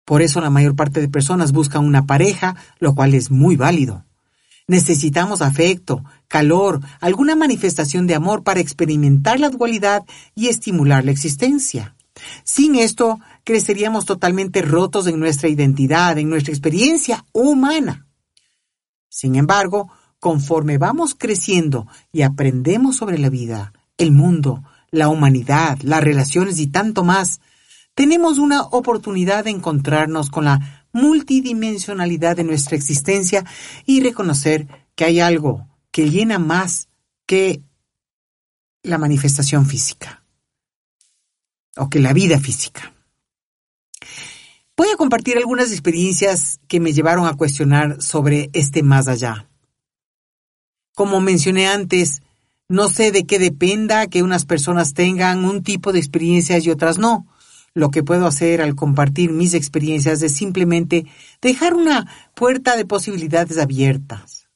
Por 0.03 0.21
eso 0.21 0.41
la 0.41 0.49
mayor 0.49 0.75
parte 0.75 0.99
de 0.99 1.07
personas 1.07 1.53
buscan 1.53 1.85
una 1.85 2.05
pareja, 2.05 2.57
lo 2.79 2.93
cual 2.95 3.13
es 3.13 3.31
muy 3.31 3.55
válido. 3.55 4.03
Necesitamos 4.67 5.41
afecto, 5.41 6.03
calor, 6.27 6.81
alguna 6.99 7.37
manifestación 7.37 8.07
de 8.07 8.15
amor 8.15 8.43
para 8.43 8.59
experimentar 8.59 9.39
la 9.39 9.49
dualidad 9.49 10.03
y 10.35 10.47
estimular 10.47 11.05
la 11.05 11.11
existencia. 11.11 11.95
Sin 12.43 12.75
esto, 12.75 13.19
creceríamos 13.45 14.03
totalmente 14.03 14.61
rotos 14.61 15.07
en 15.07 15.17
nuestra 15.17 15.47
identidad, 15.47 16.17
en 16.17 16.29
nuestra 16.29 16.51
experiencia 16.51 17.23
humana. 17.31 18.05
Sin 19.07 19.35
embargo, 19.35 19.89
conforme 20.19 20.77
vamos 20.77 21.15
creciendo 21.15 21.87
y 22.11 22.23
aprendemos 22.23 22.97
sobre 22.97 23.17
la 23.17 23.29
vida, 23.29 23.71
el 23.99 24.11
mundo, 24.11 24.63
la 24.89 25.09
humanidad, 25.09 25.77
las 25.83 26.03
relaciones 26.03 26.57
y 26.59 26.67
tanto 26.67 27.03
más, 27.03 27.41
tenemos 27.93 28.39
una 28.39 28.63
oportunidad 28.63 29.43
de 29.43 29.51
encontrarnos 29.51 30.31
con 30.31 30.45
la 30.45 30.87
multidimensionalidad 30.91 32.35
de 32.35 32.43
nuestra 32.43 32.75
existencia 32.75 33.45
y 33.85 34.01
reconocer 34.01 34.67
que 34.95 35.05
hay 35.05 35.19
algo 35.19 35.67
que 35.91 36.09
llena 36.09 36.39
más 36.39 36.87
que 37.27 37.61
la 38.81 38.97
manifestación 38.97 39.65
física 39.65 40.23
o 41.75 41.89
que 41.89 41.99
la 41.99 42.13
vida 42.13 42.39
física. 42.39 42.93
Voy 44.75 44.87
a 44.93 44.97
compartir 44.97 45.37
algunas 45.37 45.71
experiencias 45.71 46.61
que 46.67 46.79
me 46.79 46.93
llevaron 46.93 47.27
a 47.27 47.35
cuestionar 47.35 48.01
sobre 48.01 48.49
este 48.53 48.81
más 48.81 49.09
allá. 49.09 49.49
Como 50.95 51.19
mencioné 51.19 51.67
antes, 51.67 52.21
no 52.69 52.87
sé 52.87 53.11
de 53.11 53.25
qué 53.25 53.39
dependa 53.39 54.07
que 54.07 54.21
unas 54.21 54.45
personas 54.45 54.93
tengan 54.93 55.43
un 55.43 55.63
tipo 55.63 55.91
de 55.91 55.99
experiencias 55.99 56.65
y 56.65 56.69
otras 56.69 56.99
no. 56.99 57.27
Lo 57.73 57.89
que 57.89 58.03
puedo 58.03 58.27
hacer 58.27 58.61
al 58.61 58.75
compartir 58.75 59.31
mis 59.31 59.55
experiencias 59.55 60.21
es 60.21 60.33
simplemente 60.33 61.05
dejar 61.41 61.73
una 61.73 62.07
puerta 62.35 62.77
de 62.77 62.85
posibilidades 62.85 63.57
abiertas. 63.57 64.47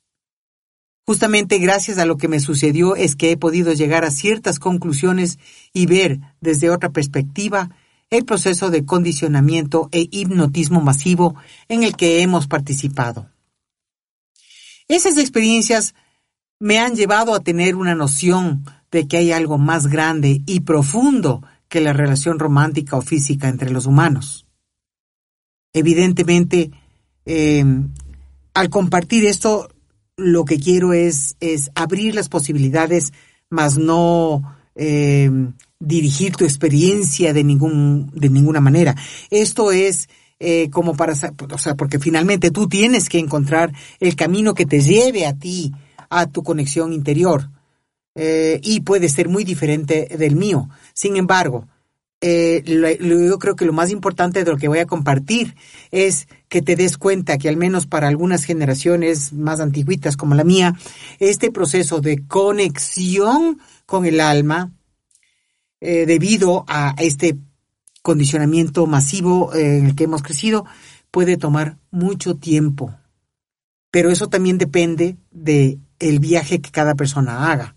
Justamente 1.05 1.57
gracias 1.57 1.97
a 1.97 2.05
lo 2.05 2.17
que 2.17 2.27
me 2.27 2.39
sucedió 2.39 2.95
es 2.95 3.15
que 3.15 3.31
he 3.31 3.37
podido 3.37 3.73
llegar 3.73 4.05
a 4.05 4.11
ciertas 4.11 4.59
conclusiones 4.59 5.37
y 5.73 5.85
ver 5.87 6.19
desde 6.39 6.69
otra 6.69 6.91
perspectiva 6.91 7.71
el 8.09 8.25
proceso 8.25 8.69
de 8.69 8.85
condicionamiento 8.85 9.89
e 9.91 10.07
hipnotismo 10.11 10.81
masivo 10.81 11.35
en 11.67 11.83
el 11.83 11.95
que 11.95 12.21
hemos 12.21 12.47
participado. 12.47 13.29
Esas 14.87 15.17
experiencias 15.17 15.95
me 16.63 16.79
han 16.79 16.95
llevado 16.95 17.35
a 17.35 17.41
tener 17.41 17.75
una 17.75 17.93
noción 17.93 18.63
de 18.89 19.05
que 19.05 19.17
hay 19.17 19.33
algo 19.33 19.57
más 19.57 19.87
grande 19.87 20.43
y 20.45 20.61
profundo 20.61 21.43
que 21.67 21.81
la 21.81 21.91
relación 21.91 22.39
romántica 22.39 22.95
o 22.95 23.01
física 23.01 23.49
entre 23.49 23.69
los 23.69 23.85
humanos. 23.85 24.45
Evidentemente, 25.73 26.71
em, 27.25 27.89
al 28.53 28.69
compartir 28.69 29.25
esto, 29.25 29.67
lo 30.15 30.45
que 30.45 30.57
quiero 30.57 30.93
es, 30.93 31.35
abrir 31.75 32.15
las 32.15 32.29
posibilidades, 32.29 33.11
más 33.49 33.77
no 33.77 34.55
em, 34.75 35.55
dirigir 35.81 36.37
tu 36.37 36.45
experiencia 36.45 37.33
de, 37.33 37.43
ningún, 37.43 38.09
de 38.15 38.29
ninguna 38.29 38.61
manera. 38.61 38.95
Esto 39.29 39.73
es 39.73 40.07
eh, 40.39 40.69
como 40.69 40.95
para, 40.95 41.11
o 41.11 41.57
sea, 41.57 41.75
porque 41.75 41.99
finalmente 41.99 42.51
tú 42.51 42.69
tienes 42.69 43.09
que 43.09 43.19
encontrar 43.19 43.73
el 43.99 44.15
camino 44.15 44.53
que 44.53 44.65
te 44.65 44.79
lleve 44.79 45.25
a 45.25 45.33
ti 45.33 45.73
a 46.19 46.27
tu 46.27 46.43
conexión 46.43 46.93
interior. 46.93 47.49
Eh, 48.15 48.59
y 48.63 48.81
puede 48.81 49.09
ser 49.09 49.27
muy 49.27 49.43
diferente 49.43 50.07
del 50.17 50.35
mío. 50.35 50.69
Sin 50.93 51.17
embargo, 51.17 51.67
eh, 52.21 52.63
yo 52.65 53.39
creo 53.39 53.55
que 53.55 53.65
lo 53.65 53.73
más 53.73 53.89
importante 53.91 54.43
de 54.43 54.51
lo 54.51 54.57
que 54.57 54.69
voy 54.69 54.79
a 54.79 54.85
compartir 54.85 55.55
es 55.91 56.27
que 56.47 56.61
te 56.61 56.77
des 56.77 56.97
cuenta 56.97 57.37
que 57.37 57.49
al 57.49 57.57
menos 57.57 57.85
para 57.85 58.07
algunas 58.07 58.45
generaciones 58.45 59.33
más 59.33 59.59
antiguitas 59.59 60.15
como 60.15 60.35
la 60.35 60.45
mía, 60.45 60.73
este 61.19 61.51
proceso 61.51 61.99
de 61.99 62.25
conexión 62.25 63.59
con 63.85 64.05
el 64.05 64.21
alma, 64.21 64.71
eh, 65.81 66.05
debido 66.05 66.63
a 66.69 66.95
este 66.97 67.35
condicionamiento 68.01 68.85
masivo 68.85 69.53
en 69.53 69.87
el 69.87 69.95
que 69.95 70.05
hemos 70.05 70.21
crecido, 70.23 70.65
puede 71.11 71.35
tomar 71.35 71.77
mucho 71.91 72.35
tiempo. 72.35 72.95
Pero 73.91 74.09
eso 74.11 74.29
también 74.29 74.57
depende 74.57 75.17
de 75.29 75.77
el 75.99 76.19
viaje 76.19 76.61
que 76.61 76.71
cada 76.71 76.95
persona 76.95 77.51
haga. 77.51 77.75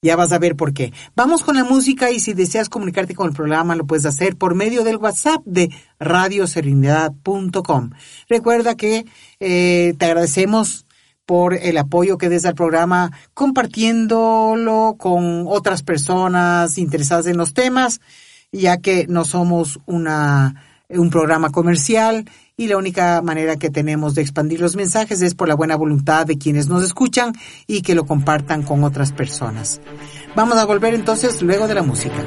Ya 0.00 0.14
vas 0.14 0.30
a 0.30 0.38
ver 0.38 0.54
por 0.54 0.72
qué. 0.72 0.92
Vamos 1.16 1.42
con 1.42 1.56
la 1.56 1.64
música 1.64 2.12
y 2.12 2.20
si 2.20 2.32
deseas 2.32 2.68
comunicarte 2.68 3.16
con 3.16 3.28
el 3.28 3.34
programa 3.34 3.74
lo 3.74 3.84
puedes 3.84 4.06
hacer 4.06 4.36
por 4.36 4.54
medio 4.54 4.84
del 4.84 4.96
WhatsApp 4.96 5.42
de 5.44 5.70
radioserenidad.com. 5.98 7.90
Recuerda 8.28 8.76
que 8.76 9.06
eh, 9.40 9.94
te 9.98 10.04
agradecemos 10.04 10.86
por 11.26 11.54
el 11.54 11.76
apoyo 11.76 12.16
que 12.16 12.28
des 12.28 12.46
al 12.46 12.54
programa, 12.54 13.10
compartiéndolo 13.34 14.94
con 14.98 15.44
otras 15.48 15.82
personas 15.82 16.78
interesadas 16.78 17.26
en 17.26 17.36
los 17.36 17.52
temas, 17.52 18.00
ya 18.52 18.78
que 18.78 19.06
no 19.08 19.24
somos 19.24 19.80
una, 19.84 20.67
un 20.90 21.10
programa 21.10 21.50
comercial 21.50 22.28
y 22.56 22.66
la 22.66 22.76
única 22.76 23.20
manera 23.22 23.56
que 23.56 23.70
tenemos 23.70 24.14
de 24.14 24.22
expandir 24.22 24.60
los 24.60 24.74
mensajes 24.74 25.22
es 25.22 25.34
por 25.34 25.48
la 25.48 25.54
buena 25.54 25.76
voluntad 25.76 26.26
de 26.26 26.38
quienes 26.38 26.68
nos 26.68 26.82
escuchan 26.82 27.32
y 27.66 27.82
que 27.82 27.94
lo 27.94 28.06
compartan 28.06 28.62
con 28.62 28.82
otras 28.84 29.12
personas. 29.12 29.80
Vamos 30.34 30.56
a 30.56 30.64
volver 30.64 30.94
entonces 30.94 31.42
luego 31.42 31.68
de 31.68 31.74
la 31.74 31.82
música. 31.82 32.24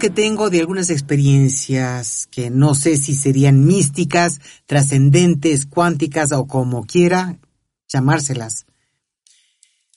Que 0.00 0.10
tengo 0.10 0.50
de 0.50 0.60
algunas 0.60 0.90
experiencias 0.90 2.26
que 2.30 2.50
no 2.50 2.74
sé 2.74 2.96
si 2.96 3.14
serían 3.14 3.66
místicas, 3.66 4.40
trascendentes, 4.66 5.66
cuánticas 5.66 6.32
o 6.32 6.46
como 6.48 6.84
quiera 6.84 7.38
llamárselas, 7.86 8.66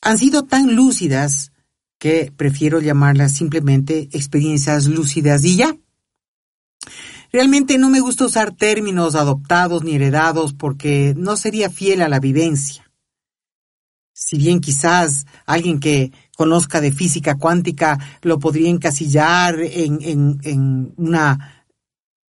han 0.02 0.18
sido 0.18 0.44
tan 0.44 0.76
lúcidas 0.76 1.54
que 1.98 2.34
prefiero 2.36 2.82
llamarlas 2.82 3.32
simplemente 3.32 4.10
experiencias 4.12 4.88
lúcidas 4.88 5.46
y 5.46 5.56
ya. 5.56 5.78
Realmente 7.32 7.78
no 7.78 7.90
me 7.90 8.02
gusta 8.02 8.26
usar 8.26 8.54
términos 8.54 9.16
adoptados 9.16 9.84
ni 9.84 9.96
heredados 9.96 10.54
porque 10.54 11.14
no 11.18 11.38
sería 11.38 11.70
fiel 11.70 12.02
a 12.02 12.10
la 12.10 12.20
vivencia. 12.20 12.92
Si 14.12 14.38
bien 14.38 14.60
quizás 14.60 15.26
alguien 15.46 15.80
que 15.80 16.12
conozca 16.36 16.82
de 16.82 16.92
física 16.92 17.36
cuántica 17.36 18.00
lo 18.22 18.40
podría 18.40 18.70
encasillar 18.70 19.60
en, 19.60 20.00
en, 20.02 20.40
en 20.44 20.94
una, 20.98 21.66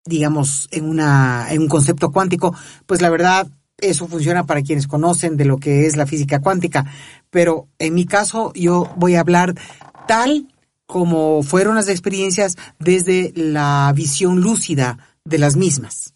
digamos, 0.05 0.69
en, 0.71 0.89
una, 0.89 1.47
en 1.51 1.63
un 1.63 1.69
concepto 1.69 2.13
cuántico, 2.13 2.55
pues 2.87 3.01
la 3.01 3.11
verdad 3.11 3.49
eso 3.79 4.07
funciona 4.07 4.47
para 4.47 4.63
quienes 4.63 4.87
conocen 4.87 5.37
de 5.37 5.45
lo 5.45 5.59
que 5.59 5.87
es 5.87 5.97
la 5.97 6.07
física 6.07 6.41
cuántica. 6.41 6.87
Pero 7.31 7.69
en 7.79 7.95
mi 7.95 8.07
caso 8.07 8.53
yo 8.55 8.93
voy 8.97 9.17
a 9.17 9.21
hablar 9.21 9.55
tal 10.07 10.49
como 10.87 11.43
fueron 11.43 11.75
las 11.75 11.89
experiencias 11.89 12.57
desde 12.79 13.33
la 13.35 13.93
visión 13.95 14.41
lúcida 14.41 14.99
de 15.25 15.39
las 15.39 15.57
mismas. 15.57 16.15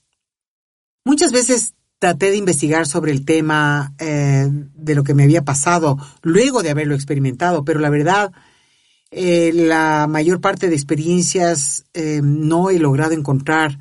Muchas 1.04 1.32
veces 1.32 1.74
traté 1.98 2.30
de 2.30 2.36
investigar 2.36 2.86
sobre 2.86 3.12
el 3.12 3.24
tema 3.24 3.94
eh, 3.98 4.48
de 4.50 4.94
lo 4.94 5.04
que 5.04 5.14
me 5.14 5.24
había 5.24 5.44
pasado 5.44 5.98
luego 6.22 6.62
de 6.62 6.70
haberlo 6.70 6.94
experimentado, 6.94 7.64
pero 7.64 7.80
la 7.80 7.90
verdad, 7.90 8.32
eh, 9.10 9.52
la 9.52 10.06
mayor 10.08 10.40
parte 10.40 10.68
de 10.68 10.74
experiencias 10.74 11.84
eh, 11.94 12.20
no 12.22 12.70
he 12.70 12.78
logrado 12.78 13.12
encontrar 13.12 13.78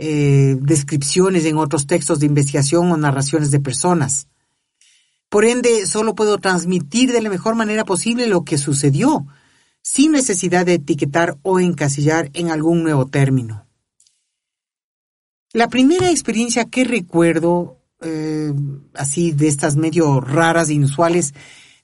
descripciones 0.00 1.44
en 1.44 1.56
otros 1.56 1.88
textos 1.88 2.20
de 2.20 2.26
investigación 2.26 2.92
o 2.92 2.96
narraciones 2.96 3.50
de 3.50 3.58
personas. 3.58 4.28
Por 5.28 5.44
ende, 5.44 5.86
solo 5.86 6.14
puedo 6.14 6.38
transmitir 6.38 7.10
de 7.10 7.20
la 7.20 7.28
mejor 7.28 7.56
manera 7.56 7.84
posible 7.84 8.28
lo 8.28 8.44
que 8.44 8.58
sucedió, 8.58 9.26
sin 9.82 10.12
necesidad 10.12 10.64
de 10.66 10.74
etiquetar 10.74 11.38
o 11.42 11.58
encasillar 11.58 12.30
en 12.34 12.52
algún 12.52 12.84
nuevo 12.84 13.06
término. 13.06 13.67
La 15.54 15.68
primera 15.68 16.10
experiencia 16.10 16.66
que 16.66 16.84
recuerdo, 16.84 17.78
eh, 18.02 18.52
así 18.94 19.32
de 19.32 19.48
estas 19.48 19.76
medio 19.76 20.20
raras 20.20 20.68
e 20.68 20.74
inusuales, 20.74 21.32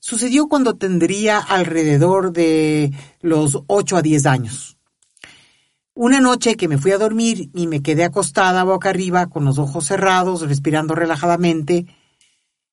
sucedió 0.00 0.48
cuando 0.48 0.76
tendría 0.76 1.38
alrededor 1.38 2.32
de 2.32 2.92
los 3.22 3.62
8 3.66 3.96
a 3.96 4.02
10 4.02 4.26
años. 4.26 4.76
Una 5.94 6.20
noche 6.20 6.56
que 6.56 6.68
me 6.68 6.76
fui 6.76 6.90
a 6.90 6.98
dormir 6.98 7.50
y 7.54 7.66
me 7.66 7.80
quedé 7.80 8.04
acostada 8.04 8.64
boca 8.64 8.90
arriba 8.90 9.28
con 9.28 9.46
los 9.46 9.58
ojos 9.58 9.86
cerrados, 9.86 10.46
respirando 10.46 10.94
relajadamente, 10.94 11.86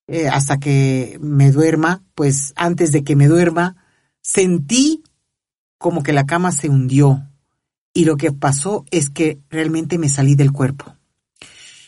eh, 0.08 0.28
hasta 0.28 0.58
que 0.58 1.16
me 1.22 1.52
duerma, 1.52 2.02
pues 2.14 2.52
antes 2.54 2.92
de 2.92 3.02
que 3.02 3.16
me 3.16 3.28
duerma, 3.28 3.76
sentí 4.20 5.02
como 5.78 6.02
que 6.02 6.12
la 6.12 6.26
cama 6.26 6.52
se 6.52 6.68
hundió 6.68 7.31
y 7.94 8.04
lo 8.04 8.16
que 8.16 8.32
pasó 8.32 8.84
es 8.90 9.10
que 9.10 9.38
realmente 9.50 9.98
me 9.98 10.08
salí 10.08 10.34
del 10.34 10.52
cuerpo. 10.52 10.96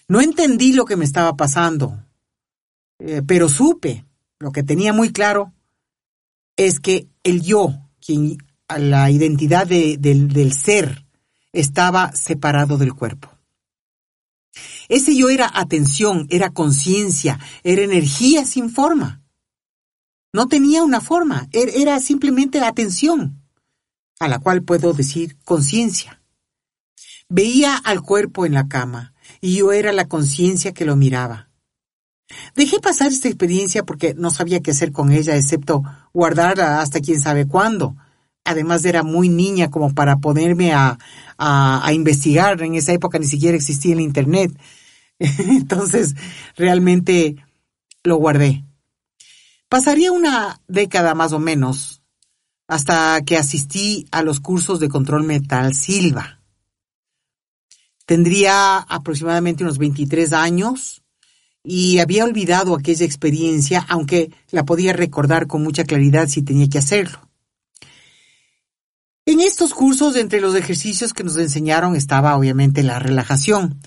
No 0.09 0.21
entendí 0.21 0.73
lo 0.73 0.85
que 0.85 0.97
me 0.97 1.05
estaba 1.05 1.35
pasando, 1.37 2.05
eh, 2.99 3.23
pero 3.27 3.49
supe, 3.49 4.05
lo 4.39 4.53
que 4.53 4.63
tenía 4.63 4.93
muy 4.93 5.13
claro, 5.13 5.53
es 6.57 6.79
que 6.79 7.09
el 7.23 7.43
yo, 7.43 7.75
quien, 8.05 8.39
la 8.69 9.11
identidad 9.11 9.67
del 9.67 10.53
ser, 10.53 11.05
estaba 11.53 12.13
separado 12.13 12.77
del 12.77 12.95
cuerpo. 12.95 13.31
Ese 14.89 15.17
yo 15.17 15.31
era 15.31 15.51
atención, 15.53 16.27
era 16.31 16.51
conciencia, 16.51 17.39
era 17.63 17.83
energía 17.83 18.45
sin 18.45 18.71
forma. 18.71 19.23
No 20.33 20.49
tenía 20.49 20.83
una 20.83 21.01
forma, 21.01 21.49
er, 21.53 21.71
era 21.75 21.99
simplemente 22.01 22.61
atención 22.61 23.44
a 24.25 24.29
la 24.29 24.39
cual 24.39 24.63
puedo 24.63 24.93
decir 24.93 25.37
conciencia. 25.45 26.21
Veía 27.29 27.77
al 27.77 28.03
cuerpo 28.03 28.47
en 28.47 28.55
la 28.55 28.69
cama 28.69 29.15
y 29.41 29.57
yo 29.57 29.73
era 29.73 29.93
la 29.93 30.09
conciencia 30.09 30.73
que 30.73 30.85
lo 30.85 30.97
miraba. 30.97 31.49
Dejé 32.55 32.81
pasar 32.81 33.09
esta 33.09 33.29
experiencia 33.29 33.85
porque 33.85 34.15
no 34.15 34.31
sabía 34.31 34.61
qué 34.61 34.71
hacer 34.71 34.93
con 34.93 35.13
ella 35.13 35.37
excepto 35.37 35.83
guardarla 36.13 36.81
hasta 36.81 37.01
quién 37.01 37.21
sabe 37.21 37.47
cuándo. 37.47 37.97
Además 38.45 38.85
era 38.85 39.03
muy 39.03 39.29
niña 39.29 39.71
como 39.71 39.95
para 39.95 40.19
ponerme 40.19 40.73
a, 40.73 40.99
a, 41.39 41.93
investigar. 41.93 42.63
En 42.63 42.75
esa 42.75 42.93
época 42.93 43.19
ni 43.19 43.27
siquiera 43.27 43.57
existía 43.57 43.95
el 43.95 44.01
Internet. 44.01 44.53
Entonces 45.19 46.15
realmente 46.57 47.37
lo 48.03 48.17
guardé. 48.17 48.65
Pasaría 49.69 50.13
una 50.13 50.61
década 50.69 51.15
más 51.15 51.33
o 51.33 51.39
menos 51.39 52.04
hasta 52.67 53.23
que 53.25 53.37
asistí 53.37 54.07
a 54.11 54.23
los 54.23 54.41
cursos 54.41 54.81
de 54.81 54.89
control 54.89 55.25
metal 55.25 55.75
Silva. 55.75 56.41
Tendría 58.07 58.79
aproximadamente 58.79 59.65
unos 59.65 59.79
23 59.79 60.33
años 60.33 61.03
y 61.63 61.99
había 61.99 62.25
olvidado 62.25 62.75
aquella 62.75 63.07
experiencia, 63.07 63.85
aunque 63.89 64.31
la 64.51 64.65
podía 64.65 64.93
recordar 64.93 65.47
con 65.47 65.63
mucha 65.63 65.85
claridad 65.85 66.29
si 66.29 66.43
tenía 66.43 66.69
que 66.69 66.79
hacerlo. 66.79 67.21
En 69.27 69.41
estos 69.41 69.73
cursos, 69.73 70.17
entre 70.17 70.43
los 70.43 70.55
ejercicios 70.55 71.15
que 71.15 71.25
nos 71.25 71.39
enseñaron, 71.39 71.97
estaba 71.97 72.37
obviamente 72.37 72.83
la 72.83 72.99
relajación, 72.99 73.81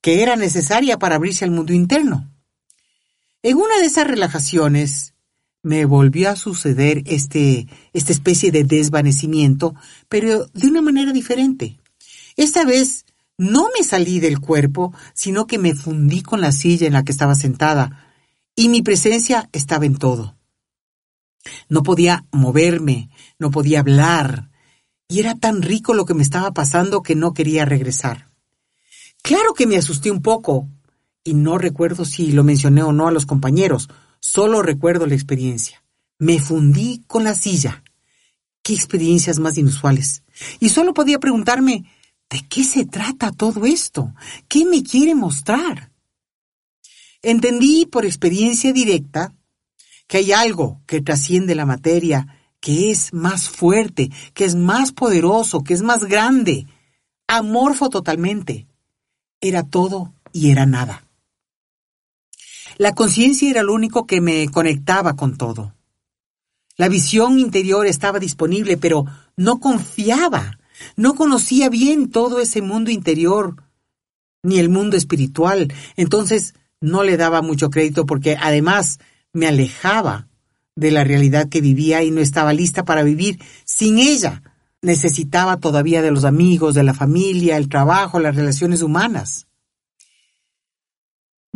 que 0.00 0.22
era 0.22 0.34
necesaria 0.36 0.98
para 0.98 1.16
abrirse 1.16 1.44
al 1.44 1.50
mundo 1.50 1.74
interno. 1.74 2.32
En 3.42 3.58
una 3.58 3.78
de 3.78 3.84
esas 3.84 4.06
relajaciones, 4.06 5.12
me 5.62 5.84
volvió 5.84 6.30
a 6.30 6.36
suceder 6.36 7.02
este, 7.06 7.66
esta 7.92 8.12
especie 8.12 8.50
de 8.50 8.64
desvanecimiento, 8.64 9.74
pero 10.08 10.46
de 10.54 10.66
una 10.66 10.82
manera 10.82 11.12
diferente. 11.12 11.78
Esta 12.36 12.64
vez 12.64 13.04
no 13.36 13.68
me 13.76 13.84
salí 13.84 14.20
del 14.20 14.40
cuerpo, 14.40 14.92
sino 15.14 15.46
que 15.46 15.58
me 15.58 15.74
fundí 15.74 16.22
con 16.22 16.40
la 16.40 16.52
silla 16.52 16.86
en 16.86 16.92
la 16.92 17.04
que 17.04 17.12
estaba 17.12 17.34
sentada, 17.34 18.14
y 18.54 18.68
mi 18.68 18.82
presencia 18.82 19.48
estaba 19.52 19.86
en 19.86 19.96
todo. 19.96 20.36
No 21.68 21.82
podía 21.82 22.26
moverme, 22.32 23.10
no 23.38 23.50
podía 23.50 23.80
hablar, 23.80 24.50
y 25.08 25.20
era 25.20 25.36
tan 25.36 25.62
rico 25.62 25.94
lo 25.94 26.04
que 26.04 26.14
me 26.14 26.22
estaba 26.22 26.52
pasando 26.52 27.02
que 27.02 27.14
no 27.14 27.32
quería 27.32 27.64
regresar. 27.64 28.28
Claro 29.22 29.54
que 29.54 29.66
me 29.66 29.76
asusté 29.76 30.10
un 30.10 30.22
poco, 30.22 30.68
y 31.24 31.34
no 31.34 31.58
recuerdo 31.58 32.04
si 32.04 32.32
lo 32.32 32.44
mencioné 32.44 32.82
o 32.82 32.92
no 32.92 33.08
a 33.08 33.12
los 33.12 33.26
compañeros, 33.26 33.88
Solo 34.20 34.62
recuerdo 34.62 35.06
la 35.06 35.14
experiencia. 35.14 35.82
Me 36.18 36.38
fundí 36.40 37.04
con 37.06 37.24
la 37.24 37.34
silla. 37.34 37.82
Qué 38.62 38.74
experiencias 38.74 39.38
más 39.38 39.56
inusuales. 39.56 40.22
Y 40.60 40.68
solo 40.68 40.94
podía 40.94 41.18
preguntarme, 41.18 41.84
¿de 42.28 42.46
qué 42.48 42.64
se 42.64 42.84
trata 42.84 43.32
todo 43.32 43.64
esto? 43.64 44.14
¿Qué 44.48 44.64
me 44.64 44.82
quiere 44.82 45.14
mostrar? 45.14 45.90
Entendí 47.22 47.86
por 47.86 48.04
experiencia 48.04 48.72
directa 48.72 49.34
que 50.06 50.18
hay 50.18 50.32
algo 50.32 50.80
que 50.86 51.00
trasciende 51.00 51.54
la 51.54 51.66
materia, 51.66 52.38
que 52.60 52.90
es 52.90 53.12
más 53.12 53.48
fuerte, 53.48 54.10
que 54.34 54.44
es 54.44 54.54
más 54.54 54.92
poderoso, 54.92 55.62
que 55.62 55.74
es 55.74 55.82
más 55.82 56.04
grande, 56.04 56.66
amorfo 57.26 57.90
totalmente. 57.90 58.66
Era 59.40 59.62
todo 59.62 60.14
y 60.32 60.50
era 60.50 60.66
nada. 60.66 61.07
La 62.78 62.94
conciencia 62.94 63.50
era 63.50 63.64
lo 63.64 63.74
único 63.74 64.06
que 64.06 64.20
me 64.20 64.48
conectaba 64.50 65.16
con 65.16 65.36
todo. 65.36 65.74
La 66.76 66.88
visión 66.88 67.40
interior 67.40 67.88
estaba 67.88 68.20
disponible, 68.20 68.76
pero 68.76 69.04
no 69.36 69.58
confiaba, 69.58 70.60
no 70.94 71.16
conocía 71.16 71.70
bien 71.70 72.08
todo 72.08 72.38
ese 72.38 72.62
mundo 72.62 72.92
interior, 72.92 73.56
ni 74.44 74.60
el 74.60 74.68
mundo 74.68 74.96
espiritual. 74.96 75.74
Entonces 75.96 76.54
no 76.80 77.02
le 77.02 77.16
daba 77.16 77.42
mucho 77.42 77.68
crédito 77.68 78.06
porque 78.06 78.36
además 78.40 79.00
me 79.32 79.48
alejaba 79.48 80.28
de 80.76 80.92
la 80.92 81.02
realidad 81.02 81.48
que 81.48 81.60
vivía 81.60 82.04
y 82.04 82.12
no 82.12 82.20
estaba 82.20 82.52
lista 82.52 82.84
para 82.84 83.02
vivir 83.02 83.40
sin 83.64 83.98
ella. 83.98 84.44
Necesitaba 84.82 85.56
todavía 85.56 86.00
de 86.00 86.12
los 86.12 86.24
amigos, 86.24 86.76
de 86.76 86.84
la 86.84 86.94
familia, 86.94 87.56
el 87.56 87.68
trabajo, 87.68 88.20
las 88.20 88.36
relaciones 88.36 88.82
humanas. 88.82 89.47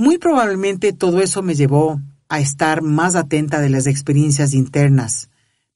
Muy 0.02 0.18
probablemente 0.18 0.92
todo 0.92 1.20
eso 1.20 1.42
me 1.42 1.54
llevó 1.54 2.00
a 2.28 2.40
estar 2.40 2.82
más 2.82 3.14
atenta 3.14 3.60
de 3.60 3.70
las 3.70 3.86
experiencias 3.86 4.52
internas, 4.52 5.30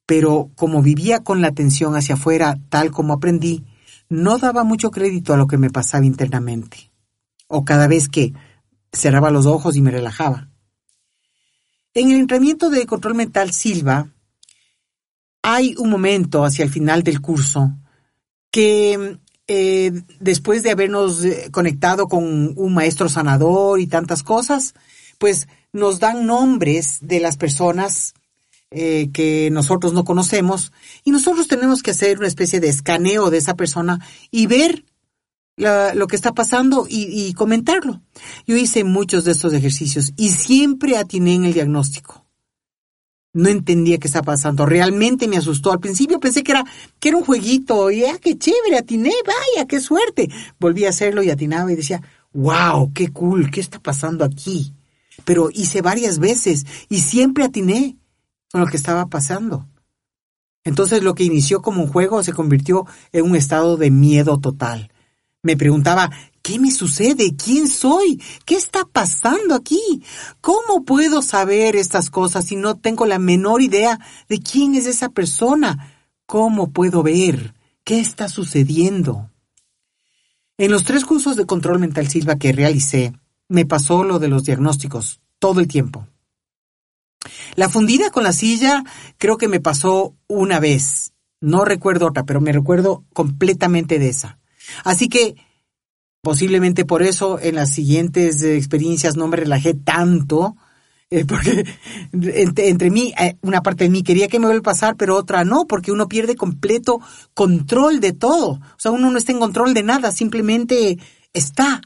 pero 0.05 0.51
como 0.57 0.83
vivía 0.83 1.23
con 1.23 1.41
la 1.41 1.47
atención 1.47 1.95
hacia 1.95 2.17
afuera 2.17 2.59
tal 2.69 2.91
como 2.91 3.13
aprendí, 3.13 3.65
no 4.09 4.39
daba 4.39 4.65
mucho 4.65 4.91
crédito 4.91 5.33
a 5.33 5.37
lo 5.37 5.47
que 5.47 5.59
me 5.59 5.71
pasaba 5.71 6.05
internamente, 6.05 6.91
o 7.47 7.65
cada 7.65 7.87
vez 7.87 8.09
que 8.09 8.33
cerraba 8.93 9.31
los 9.31 9.47
ojos 9.47 9.77
y 9.77 9.81
me 9.81 9.93
relajaba. 9.93 10.51
En 11.95 12.11
el 12.11 12.19
entrenamiento 12.19 12.69
de 12.69 12.85
control 12.85 13.15
mental 13.15 13.53
Silva, 13.53 14.13
hay 15.41 15.77
un 15.79 15.89
momento 15.89 16.45
hacia 16.45 16.65
el 16.65 16.71
final 16.73 17.05
del 17.05 17.21
curso 17.21 17.79
que 18.51 19.21
eh, 19.49 19.93
después 20.19 20.63
de 20.63 20.73
habernos 20.73 21.25
eh, 21.25 21.49
conectado 21.53 22.09
con 22.09 22.53
un 22.57 22.75
maestro 22.75 23.09
sanador 23.09 23.81
y 23.81 23.87
tantas 23.87 24.23
cosas, 24.23 24.75
pues 25.19 25.47
nos 25.73 26.01
dan 26.01 26.27
nombres 26.27 26.99
de 27.01 27.21
las 27.21 27.37
personas 27.37 28.15
eh, 28.71 29.11
que 29.13 29.51
nosotros 29.53 29.93
no 29.93 30.05
conocemos 30.05 30.73
y 31.05 31.13
nosotros 31.13 31.47
tenemos 31.47 31.83
que 31.83 31.93
hacer 31.93 32.19
una 32.19 32.27
especie 32.27 32.59
de 32.59 32.69
escaneo 32.69 33.31
de 33.31 33.39
esa 33.39 33.55
persona 33.55 34.01
y 34.31 34.47
ver 34.47 34.85
lo 35.59 36.07
que 36.07 36.17
está 36.17 36.35
pasando 36.35 36.87
y, 36.87 37.29
y 37.29 37.33
comentarlo. 37.33 38.03
Yo 38.47 38.57
hice 38.57 38.85
muchos 38.85 39.25
de 39.25 39.33
estos 39.33 39.55
ejercicios 39.55 40.13
y 40.17 40.31
siempre 40.31 40.99
atiné 40.99 41.35
en 41.35 41.47
el 41.47 41.55
diagnóstico 41.55 42.26
no 43.37 43.51
entendía 43.51 43.99
qué 43.99 44.09
estaba 44.09 44.25
pasando. 44.25 44.65
Realmente 44.65 45.29
me 45.29 45.37
asustó. 45.37 45.71
Al 45.71 45.79
principio 45.79 46.19
pensé 46.19 46.43
que 46.43 46.53
era, 46.53 46.65
que 46.99 47.11
era 47.11 47.19
un 47.19 47.25
jueguito. 47.25 47.91
Y 47.91 48.03
ah, 48.05 48.19
qué 48.19 48.39
chévere, 48.39 48.79
atiné, 48.79 49.13
vaya, 49.27 49.69
qué 49.69 49.79
suerte. 49.79 50.31
Volví 50.59 50.87
a 50.87 50.89
hacerlo 50.89 51.23
y 51.23 51.29
atinaba 51.29 51.71
y 51.71 51.77
decía, 51.77 52.01
wow, 52.33 52.93
qué 52.95 53.09
cool, 53.09 53.51
¿qué 53.51 53.61
está 53.61 53.79
pasando 53.79 54.25
aquí? 54.25 54.73
Pero 55.27 55.51
hice 55.53 55.83
varias 55.83 56.19
veces 56.19 56.65
y 56.89 57.01
siempre 57.01 57.45
atiné 57.45 57.99
con 58.51 58.63
lo 58.63 58.67
que 58.69 58.79
estaba 58.79 59.07
pasando. 59.07 59.67
Entonces 60.65 61.03
lo 61.03 61.15
que 61.15 61.25
inició 61.25 61.61
como 61.61 61.83
un 61.83 61.89
juego 61.89 62.23
se 62.23 62.33
convirtió 62.33 62.87
en 63.13 63.27
un 63.27 63.37
estado 63.37 63.77
de 63.77 63.91
miedo 63.91 64.39
total. 64.39 64.91
Me 65.43 65.59
preguntaba, 65.59 66.11
¿qué 66.47 66.61
me 66.61 66.71
sucede? 66.71 67.35
¿Quién 67.35 67.67
soy? 67.67 68.23
¿Qué 68.45 68.55
está 68.55 68.85
pasando 68.85 69.57
aquí? 69.57 70.05
¿Cómo 70.41 70.85
puedo 70.85 71.21
saber 71.21 71.75
estas 71.75 72.09
cosas 72.09 72.45
si 72.45 72.55
no 72.55 72.77
tengo 72.77 73.05
la 73.05 73.19
menor 73.19 73.63
idea 73.63 73.99
de 74.29 74.39
quién 74.39 74.77
es 74.77 74.87
esa 74.87 75.09
persona? 75.09 75.93
¿Cómo 76.25 76.71
puedo 76.71 77.03
ver? 77.03 77.53
¿Qué 77.83 77.99
está 77.99 78.29
sucediendo? 78.29 79.29
En 80.57 80.71
los 80.71 80.85
tres 80.85 81.05
cursos 81.05 81.35
de 81.35 81.47
control 81.47 81.81
mental 81.81 82.07
Silva 82.07 82.37
que 82.37 82.53
realicé, 82.53 83.13
me 83.49 83.67
pasó 83.67 84.05
lo 84.05 84.21
de 84.21 84.29
los 84.29 84.45
diagnósticos 84.45 85.21
todo 85.41 85.59
el 85.59 85.67
tiempo. 85.67 86.07
La 87.57 87.69
fundida 87.69 88.13
con 88.13 88.23
la 88.23 88.33
silla 88.33 88.85
creo 89.19 89.37
que 89.37 89.49
me 89.49 89.59
pasó 89.59 90.15
una 90.29 90.61
vez. 90.61 91.13
No 91.41 91.65
recuerdo 91.65 92.07
otra, 92.07 92.23
pero 92.23 92.41
me 92.41 92.53
recuerdo 92.53 93.03
completamente 93.13 93.99
de 93.99 94.11
esa. 94.11 94.39
Así 94.85 95.09
que 95.09 95.35
posiblemente 96.27 96.85
por 96.85 97.05
eso 97.05 97.39
en 97.41 97.55
las 97.55 97.71
siguientes 97.71 98.43
experiencias 98.43 99.17
no 99.17 99.29
me 99.29 99.37
relajé 99.37 99.75
tanto, 99.75 100.57
eh, 101.09 101.25
porque 101.25 101.65
entre, 102.13 102.91
mí, 102.91 103.15
eh, 103.17 103.37
una 103.43 103.63
parte 103.63 103.85
de 103.85 103.91
mí 103.91 104.03
quería 104.03 104.27
que 104.27 104.41
me 104.41 104.47
vuelva 104.47 104.59
a 104.59 104.75
pasar, 104.75 104.97
pero 104.97 105.15
otra 105.15 105.45
no, 105.45 105.69
porque 105.69 105.93
uno 105.93 106.09
pierde 106.09 106.35
completo 106.35 107.01
control 107.33 108.01
de 108.01 108.13
todo. 108.13 108.55
O 108.55 108.77
sea, 108.77 108.91
uno 108.91 109.09
no 109.13 109.19
está 109.19 109.31
en 109.31 109.39
control 109.39 109.73
de 109.73 109.85
nada, 109.85 110.11
simplemente 110.11 110.99
está 111.33 111.81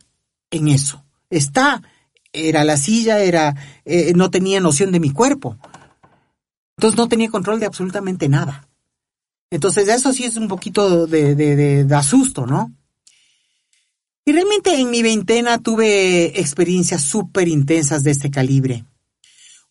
en 0.50 0.68
eso. 0.68 1.04
Está, 1.28 1.82
era 2.32 2.64
la 2.64 2.78
silla, 2.78 3.18
era, 3.18 3.54
eh, 3.84 4.14
no 4.16 4.30
tenía 4.30 4.58
noción 4.58 4.90
de 4.90 5.00
mi 5.00 5.10
cuerpo. 5.10 5.58
Entonces 6.78 6.96
no 6.96 7.08
tenía 7.08 7.28
control 7.28 7.60
de 7.60 7.66
absolutamente 7.66 8.26
nada. 8.30 8.66
Entonces 9.50 9.86
eso 9.90 10.14
sí 10.14 10.24
es 10.24 10.36
un 10.36 10.48
poquito 10.48 11.06
de, 11.06 11.34
de 11.34 11.94
asusto, 11.94 12.46
¿no? 12.46 12.72
Y 14.30 14.32
realmente 14.32 14.72
en 14.76 14.90
mi 14.90 15.02
veintena 15.02 15.58
tuve 15.58 16.38
experiencias 16.38 17.02
súper 17.02 17.48
intensas 17.48 18.04
de 18.04 18.12
este 18.12 18.30
calibre. 18.30 18.84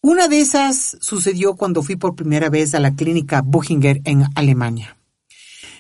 Una 0.01 0.28
de 0.28 0.41
esas 0.41 0.97
sucedió 0.99 1.55
cuando 1.55 1.82
fui 1.82 1.95
por 1.95 2.14
primera 2.14 2.49
vez 2.49 2.76
a 2.76 2.82
la 2.82 2.93
clínica 2.93 3.41
Buchinger 3.41 4.01
en 4.03 4.26
Alemania. 4.36 4.97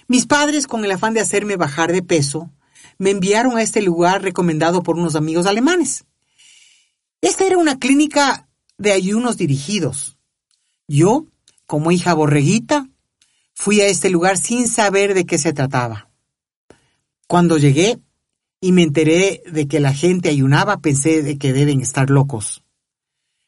Mis 0.07 0.27
padres, 0.27 0.65
con 0.65 0.85
el 0.85 0.91
afán 0.91 1.13
de 1.13 1.19
hacerme 1.19 1.57
bajar 1.57 1.91
de 1.91 2.03
peso, 2.03 2.53
me 2.97 3.09
enviaron 3.09 3.57
a 3.57 3.63
este 3.63 3.81
lugar 3.81 4.21
recomendado 4.21 4.81
por 4.81 4.95
unos 4.95 5.17
amigos 5.17 5.45
alemanes. 5.45 6.05
Esta 7.19 7.45
era 7.45 7.57
una 7.57 7.79
clínica 7.79 8.47
de 8.77 8.93
ayunos 8.93 9.35
dirigidos. 9.35 10.17
Yo, 10.87 11.25
como 11.65 11.91
hija 11.91 12.13
borreguita, 12.13 12.87
fui 13.53 13.81
a 13.81 13.87
este 13.87 14.09
lugar 14.09 14.37
sin 14.37 14.69
saber 14.69 15.15
de 15.15 15.25
qué 15.25 15.37
se 15.37 15.51
trataba. 15.51 16.09
Cuando 17.27 17.57
llegué, 17.57 17.99
y 18.61 18.71
me 18.71 18.83
enteré 18.83 19.41
de 19.51 19.67
que 19.67 19.79
la 19.79 19.93
gente 19.93 20.29
ayunaba, 20.29 20.81
pensé 20.81 21.23
de 21.23 21.37
que 21.37 21.53
deben 21.53 21.81
estar 21.81 22.09
locos. 22.09 22.63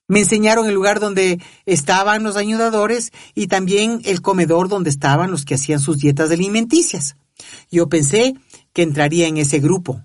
Me 0.08 0.20
enseñaron 0.20 0.68
el 0.68 0.74
lugar 0.74 1.00
donde 1.00 1.42
estaban 1.66 2.24
los 2.24 2.36
ayudadores 2.36 3.12
y 3.34 3.48
también 3.48 4.02
el 4.04 4.22
comedor 4.22 4.68
donde 4.68 4.90
estaban 4.90 5.32
los 5.32 5.46
que 5.46 5.56
hacían 5.56 5.80
sus 5.80 6.00
dietas 6.00 6.32
alimenticias. 6.32 7.16
Yo 7.72 7.88
pensé 7.88 8.36
que 8.74 8.84
entraría 8.84 9.28
en 9.28 9.38
ese 9.38 9.60
grupo, 9.60 10.04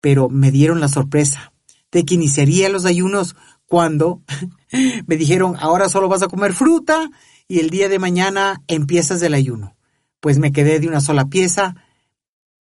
pero 0.00 0.28
me 0.28 0.50
dieron 0.50 0.80
la 0.80 0.88
sorpresa 0.88 1.52
de 1.92 2.04
que 2.04 2.14
iniciaría 2.14 2.68
los 2.68 2.86
ayunos 2.86 3.36
cuando 3.66 4.22
me 5.06 5.16
dijeron 5.16 5.56
ahora 5.58 5.88
solo 5.88 6.08
vas 6.08 6.22
a 6.22 6.28
comer 6.28 6.52
fruta 6.54 7.10
y 7.46 7.60
el 7.60 7.70
día 7.70 7.88
de 7.88 7.98
mañana 7.98 8.62
empiezas 8.66 9.22
el 9.22 9.34
ayuno. 9.34 9.76
Pues 10.20 10.38
me 10.38 10.52
quedé 10.52 10.80
de 10.80 10.88
una 10.88 11.00
sola 11.00 11.26
pieza 11.26 11.76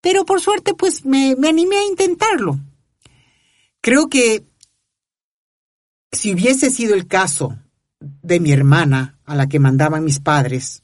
pero 0.03 0.25
por 0.25 0.41
suerte, 0.41 0.73
pues 0.73 1.05
me, 1.05 1.37
me 1.37 1.47
animé 1.47 1.77
a 1.77 1.85
intentarlo. 1.85 2.59
Creo 3.79 4.09
que 4.09 4.43
si 6.11 6.33
hubiese 6.33 6.69
sido 6.69 6.93
el 6.93 7.07
caso 7.07 7.57
de 8.01 8.41
mi 8.41 8.51
hermana, 8.51 9.17
a 9.23 9.33
la 9.33 9.47
que 9.47 9.59
mandaban 9.59 10.03
mis 10.03 10.19
padres 10.19 10.83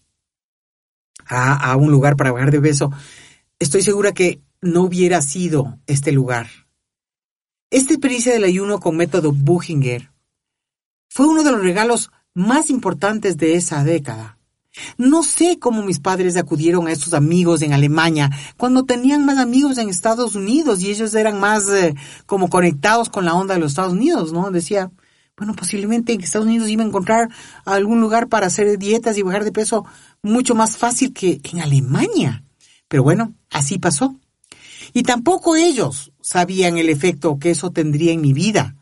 a, 1.26 1.53
a, 1.53 1.76
un 1.76 1.91
lugar 1.91 2.15
para 2.15 2.32
bajar 2.32 2.49
de 2.49 2.61
peso, 2.61 2.93
estoy 3.59 3.82
segura 3.82 4.13
que 4.13 4.39
no 4.61 4.84
hubiera 4.84 5.22
sido 5.22 5.78
este 5.86 6.13
lugar. 6.13 6.47
Esta 7.72 7.93
experiencia 7.93 8.32
del 8.32 8.45
ayuno 8.45 8.80
con 8.80 8.95
método 8.95 9.34
Buchinger 9.34 10.13
fue 11.09 11.28
uno 11.28 11.43
de 11.43 11.51
los 11.51 11.61
regalos 11.61 12.09
más 12.34 12.70
importantes 12.70 13.36
de 13.36 13.55
esa 13.55 13.84
década. 13.84 14.38
No 14.97 15.23
sé 15.23 15.59
cómo 15.59 15.84
mis 15.84 15.99
padres 15.99 16.38
acudieron 16.38 16.88
a 16.88 16.91
estos 16.91 17.13
amigos 17.13 17.61
en 17.61 17.73
Alemania 17.73 18.30
cuando 18.57 18.84
tenían 18.84 19.25
más 19.25 19.38
amigos 19.38 19.77
en 19.77 19.89
Estados 19.89 20.36
Unidos 20.36 20.82
y 20.82 20.89
ellos 20.89 21.13
eran 21.15 21.39
más 21.39 21.69
eh, 21.69 21.95
como 22.25 22.49
conectados 22.49 23.09
con 23.09 23.25
la 23.25 23.34
onda 23.34 23.53
de 23.53 23.59
los 23.59 23.71
Estados 23.71 23.93
Unidos, 23.93 24.34
¿no? 24.34 24.51
Decía, 24.51 24.91
bueno, 25.38 25.55
posiblemente 25.55 26.13
en 26.13 26.21
Estados 26.21 26.47
Unidos 26.47 26.69
iba 26.69 26.84
a 26.84 26.88
encontrar 26.88 27.30
algún 27.63 28.01
lugar 28.01 28.27
para 28.27 28.47
hacer 28.47 28.77
dietas 28.77 29.17
y 29.17 29.21
bajar 29.21 29.45
de 29.45 29.53
peso 29.53 29.86
mucho 30.21 30.53
más 30.53 30.77
fácil 30.77 31.13
que 31.13 31.39
en 31.43 31.61
Alemania. 31.61 32.43
Pero 32.89 33.03
bueno, 33.03 33.34
así 33.49 33.80
pasó. 33.80 34.15
Y 34.93 35.03
tampoco 35.03 35.55
ellos 35.55 36.11
sabían 36.21 36.77
el 36.77 36.89
efecto 36.89 37.39
que 37.39 37.51
eso 37.51 37.71
tendría 37.71 38.11
en 38.11 38.21
mi 38.21 38.34
vida. 38.34 38.75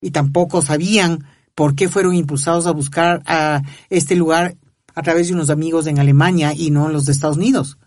Y 0.00 0.10
tampoco 0.10 0.60
sabían 0.60 1.24
por 1.54 1.74
qué 1.74 1.88
fueron 1.88 2.14
impulsados 2.14 2.66
a 2.66 2.72
buscar 2.72 3.22
a 3.26 3.62
este 3.88 4.16
lugar 4.16 4.56
a 4.94 5.02
través 5.02 5.28
de 5.28 5.34
unos 5.34 5.50
amigos 5.50 5.86
en 5.86 5.98
Alemania 5.98 6.52
y 6.54 6.70
no 6.70 6.86
en 6.86 6.92
los 6.92 7.08
Estados 7.08 7.36
Unidos. 7.36 7.78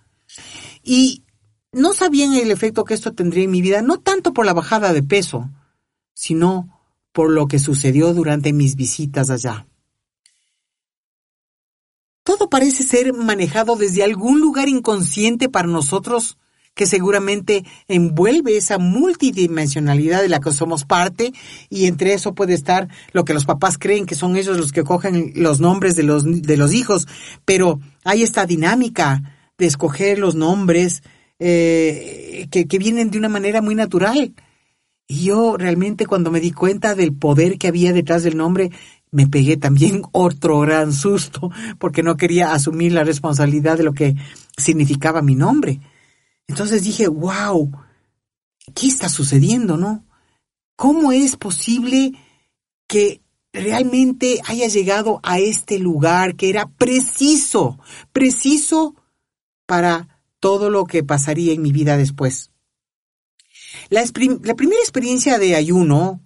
Y 0.84 1.24
no 1.72 1.94
sabían 1.94 2.34
el 2.34 2.52
efecto 2.52 2.86
que 2.86 2.94
esto 2.94 3.14
tendría 3.14 3.44
en 3.44 3.52
mi 3.52 3.62
vida, 3.62 3.82
no 3.82 4.00
tanto 4.00 4.34
por 4.34 4.46
la 4.46 4.54
bajada 4.54 4.94
de 4.94 5.04
peso, 5.04 5.50
sino 6.14 6.82
por 7.12 7.32
lo 7.32 7.48
que 7.48 7.60
sucedió 7.60 8.14
durante 8.14 8.54
mis 8.54 8.76
visitas 8.76 9.30
allá. 9.30 9.68
Todo 12.24 12.50
parece 12.50 12.84
ser 12.84 13.14
manejado 13.14 13.76
desde 13.76 14.04
algún 14.04 14.42
lugar 14.42 14.68
inconsciente 14.68 15.50
para 15.50 15.68
nosotros 15.68 16.38
que 16.78 16.86
seguramente 16.86 17.66
envuelve 17.90 18.56
esa 18.56 18.78
multidimensionalidad 18.78 20.22
de 20.22 20.30
la 20.30 20.40
que 20.40 20.54
somos 20.54 20.86
parte 20.86 21.34
y 21.70 21.88
entre 21.88 22.14
eso 22.14 22.36
puede 22.36 22.54
estar 22.54 22.88
lo 23.12 23.26
que 23.26 23.34
los 23.34 23.46
papás 23.46 23.78
creen 23.78 24.06
que 24.06 24.16
son 24.16 24.38
ellos 24.38 24.56
los 24.58 24.72
que 24.72 24.84
cogen 24.84 25.34
los 25.36 25.60
nombres 25.60 25.96
de 25.98 26.04
los, 26.04 26.24
de 26.24 26.56
los 26.56 26.74
hijos, 26.74 27.08
pero 27.44 27.80
hay 28.06 28.22
esta 28.24 28.46
dinámica 28.46 29.24
de 29.58 29.66
escoger 29.66 30.20
los 30.20 30.36
nombres 30.36 31.02
eh, 31.40 32.48
que, 32.52 32.68
que 32.68 32.78
vienen 32.78 33.10
de 33.10 33.18
una 33.18 33.30
manera 33.30 33.62
muy 33.62 33.76
natural. 33.76 34.34
Y 35.10 35.24
yo 35.24 35.58
realmente 35.58 36.06
cuando 36.06 36.32
me 36.32 36.40
di 36.40 36.52
cuenta 36.52 36.94
del 36.94 37.14
poder 37.14 37.58
que 37.58 37.70
había 37.70 37.92
detrás 37.92 38.24
del 38.24 38.38
nombre, 38.38 38.72
me 39.10 39.26
pegué 39.26 39.58
también 39.58 40.04
otro 40.12 40.60
gran 40.60 40.94
susto 40.94 41.50
porque 41.80 42.04
no 42.04 42.18
quería 42.18 42.52
asumir 42.52 42.92
la 42.92 43.04
responsabilidad 43.04 43.78
de 43.78 43.84
lo 43.84 43.94
que 43.94 44.16
significaba 44.58 45.24
mi 45.24 45.34
nombre. 45.34 45.80
Entonces 46.48 46.84
dije, 46.84 47.08
wow, 47.08 47.72
¿qué 48.74 48.88
está 48.88 49.10
sucediendo, 49.10 49.78
no? 49.78 50.06
¿Cómo 50.76 51.12
es 51.12 51.36
posible 51.36 52.14
que 52.88 53.22
realmente 53.52 54.42
haya 54.46 54.68
llegado 54.68 55.20
a 55.24 55.40
este 55.40 55.80
lugar 55.80 56.36
que 56.36 56.50
era 56.50 56.70
preciso, 56.70 57.80
preciso 58.14 58.96
para 59.66 60.22
todo 60.40 60.70
lo 60.70 60.86
que 60.86 61.04
pasaría 61.04 61.54
en 61.54 61.62
mi 61.62 61.72
vida 61.72 61.98
después? 61.98 62.52
La, 63.90 64.04
primera 64.06 64.82
experiencia 64.82 65.40
de 65.40 65.56
ayuno 65.56 66.22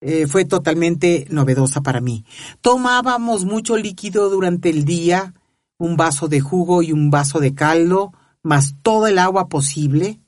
eh, 0.00 0.26
fue 0.26 0.44
totalmente 0.44 1.26
novedosa 1.30 1.80
para 1.80 2.00
mí. 2.00 2.24
Tomábamos 2.60 3.44
mucho 3.44 3.76
líquido 3.76 4.30
durante 4.30 4.70
el 4.70 4.84
día, 4.84 5.34
un 5.78 5.96
vaso 5.96 6.28
de 6.28 6.40
jugo 6.40 6.82
y 6.82 6.92
un 6.92 7.10
vaso 7.10 7.40
de 7.40 7.54
caldo, 7.54 8.12
más 8.42 8.74
todo 8.82 9.06
el 9.06 9.18
agua 9.18 9.48
posible, 9.48 10.20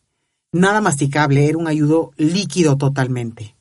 nada 0.53 0.81
masticable, 0.81 1.49
era 1.49 1.59
un 1.59 1.69
ayudo 1.69 2.13
líquido 2.17 2.77
totalmente. 2.77 3.55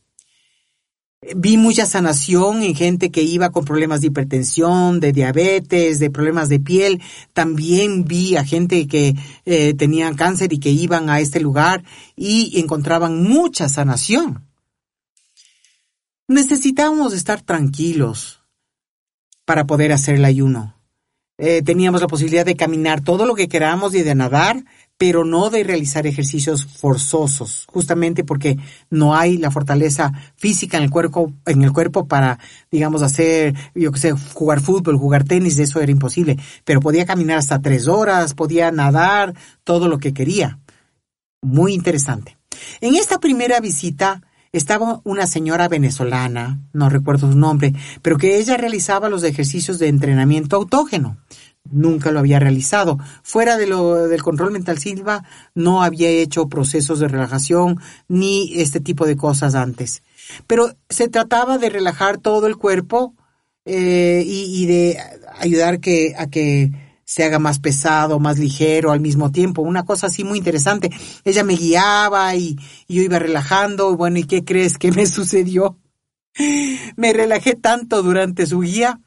Vi 1.35 1.57
mucha 1.57 1.85
sanación 1.85 2.63
en 2.63 2.75
gente 2.75 3.09
que 3.09 3.23
iba 3.23 3.49
con 3.49 3.63
problemas 3.63 4.01
de 4.01 4.07
hipertensión, 4.07 4.99
de 4.99 5.13
diabetes, 5.13 5.99
de 5.99 6.09
problemas 6.09 6.49
de 6.49 6.59
piel. 6.59 7.01
También 7.31 8.03
vi 8.03 8.35
a 8.35 8.43
gente 8.43 8.87
que 8.87 9.15
eh, 9.45 9.73
tenían 9.73 10.15
cáncer 10.15 10.51
y 10.51 10.59
que 10.59 10.71
iban 10.71 11.09
a 11.09 11.21
este 11.21 11.39
lugar 11.39 11.83
y 12.15 12.59
encontraban 12.59 13.23
mucha 13.23 13.69
sanación. 13.69 14.45
Necesitábamos 16.27 17.13
estar 17.13 17.41
tranquilos 17.41 18.41
para 19.45 19.65
poder 19.65 19.93
hacer 19.93 20.15
el 20.15 20.25
ayuno. 20.25 20.75
Eh, 21.37 21.63
teníamos 21.63 22.01
la 22.01 22.07
posibilidad 22.07 22.45
de 22.45 22.55
caminar 22.55 23.01
todo 23.01 23.25
lo 23.25 23.33
que 23.33 23.47
queramos 23.47 23.95
y 23.95 24.03
de 24.03 24.13
nadar, 24.13 24.63
pero 24.97 25.25
no 25.25 25.49
de 25.49 25.63
realizar 25.63 26.05
ejercicios 26.05 26.65
forzosos, 26.65 27.65
justamente 27.67 28.23
porque 28.23 28.57
no 28.91 29.15
hay 29.15 29.37
la 29.37 29.49
fortaleza 29.49 30.13
física 30.35 30.77
en 30.77 30.83
el 30.83 30.89
cuerpo, 30.91 31.33
en 31.47 31.63
el 31.63 31.73
cuerpo 31.73 32.07
para, 32.07 32.37
digamos, 32.71 33.01
hacer, 33.01 33.55
yo 33.73 33.91
qué 33.91 33.99
sé, 33.99 34.11
jugar 34.11 34.61
fútbol, 34.61 34.97
jugar 34.97 35.23
tenis, 35.23 35.57
eso 35.57 35.81
era 35.81 35.91
imposible. 35.91 36.37
Pero 36.63 36.79
podía 36.79 37.05
caminar 37.05 37.39
hasta 37.39 37.61
tres 37.61 37.87
horas, 37.87 38.35
podía 38.35 38.71
nadar, 38.71 39.33
todo 39.63 39.87
lo 39.87 39.97
que 39.97 40.13
quería. 40.13 40.59
Muy 41.41 41.73
interesante. 41.73 42.37
En 42.79 42.95
esta 42.95 43.19
primera 43.19 43.59
visita 43.59 44.21
estaba 44.53 45.01
una 45.03 45.27
señora 45.27 45.67
venezolana, 45.67 46.61
no 46.71 46.89
recuerdo 46.89 47.31
su 47.31 47.37
nombre, 47.37 47.73
pero 48.01 48.17
que 48.17 48.37
ella 48.37 48.55
realizaba 48.55 49.09
los 49.09 49.23
ejercicios 49.23 49.79
de 49.79 49.89
entrenamiento 49.89 50.55
autógeno 50.55 51.17
nunca 51.71 52.11
lo 52.11 52.19
había 52.19 52.39
realizado. 52.39 52.99
Fuera 53.23 53.57
de 53.57 53.67
lo, 53.67 54.07
del 54.07 54.21
control 54.21 54.51
mental 54.51 54.77
Silva, 54.77 55.23
no 55.55 55.83
había 55.83 56.09
hecho 56.09 56.47
procesos 56.47 56.99
de 56.99 57.07
relajación 57.07 57.79
ni 58.07 58.59
este 58.61 58.79
tipo 58.79 59.05
de 59.05 59.15
cosas 59.15 59.55
antes. 59.55 60.03
Pero 60.47 60.75
se 60.89 61.07
trataba 61.07 61.57
de 61.57 61.69
relajar 61.69 62.17
todo 62.17 62.47
el 62.47 62.57
cuerpo 62.57 63.15
eh, 63.65 64.23
y, 64.25 64.65
de 64.65 64.99
ayudar 65.39 65.79
que, 65.79 66.15
a 66.17 66.27
que 66.27 66.71
se 67.13 67.23
haga 67.23 67.37
más 67.37 67.59
pesado, 67.59 68.19
más 68.19 68.39
ligero 68.39 68.91
al 68.91 68.99
mismo 68.99 69.31
tiempo. 69.31 69.61
Una 69.61 69.85
cosa 69.85 70.07
así 70.07 70.23
muy 70.23 70.39
interesante. 70.39 70.89
Ella 71.23 71.43
me 71.43 71.55
guiaba 71.55 72.35
y, 72.35 72.57
yo 72.87 73.03
iba 73.03 73.19
relajando. 73.19 73.95
Bueno, 73.95 74.17
¿y 74.17 74.23
qué 74.23 74.43
crees 74.43 74.79
que 74.79 74.91
me 74.97 75.05
sucedió? 75.05 75.77
Me 76.95 77.13
relajé 77.13 77.53
tanto 77.53 78.01
durante 78.01 78.47
su 78.47 78.61
guía 78.61 78.99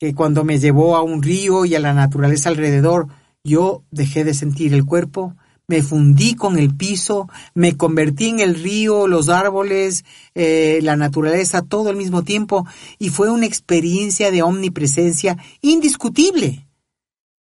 que 0.00 0.16
cuando 0.16 0.42
me 0.42 0.58
llevó 0.58 0.96
a 0.96 1.02
un 1.02 1.22
río 1.22 1.64
y 1.64 1.76
a 1.76 1.78
la 1.78 1.94
naturaleza 1.94 2.48
alrededor, 2.48 3.06
yo 3.44 3.84
dejé 3.92 4.24
de 4.24 4.34
sentir 4.34 4.74
el 4.74 4.84
cuerpo, 4.84 5.36
me 5.68 5.80
fundí 5.80 6.34
con 6.34 6.58
el 6.58 6.74
piso, 6.74 7.28
me 7.54 7.76
convertí 7.76 8.30
en 8.30 8.40
el 8.40 8.56
río, 8.56 9.06
los 9.06 9.28
árboles, 9.28 10.04
eh, 10.34 10.80
la 10.82 10.96
naturaleza, 10.96 11.62
todo 11.62 11.90
al 11.90 11.96
mismo 11.96 12.24
tiempo, 12.24 12.66
y 12.98 13.10
fue 13.10 13.30
una 13.30 13.46
experiencia 13.46 14.32
de 14.32 14.42
omnipresencia 14.42 15.36
indiscutible. 15.60 16.66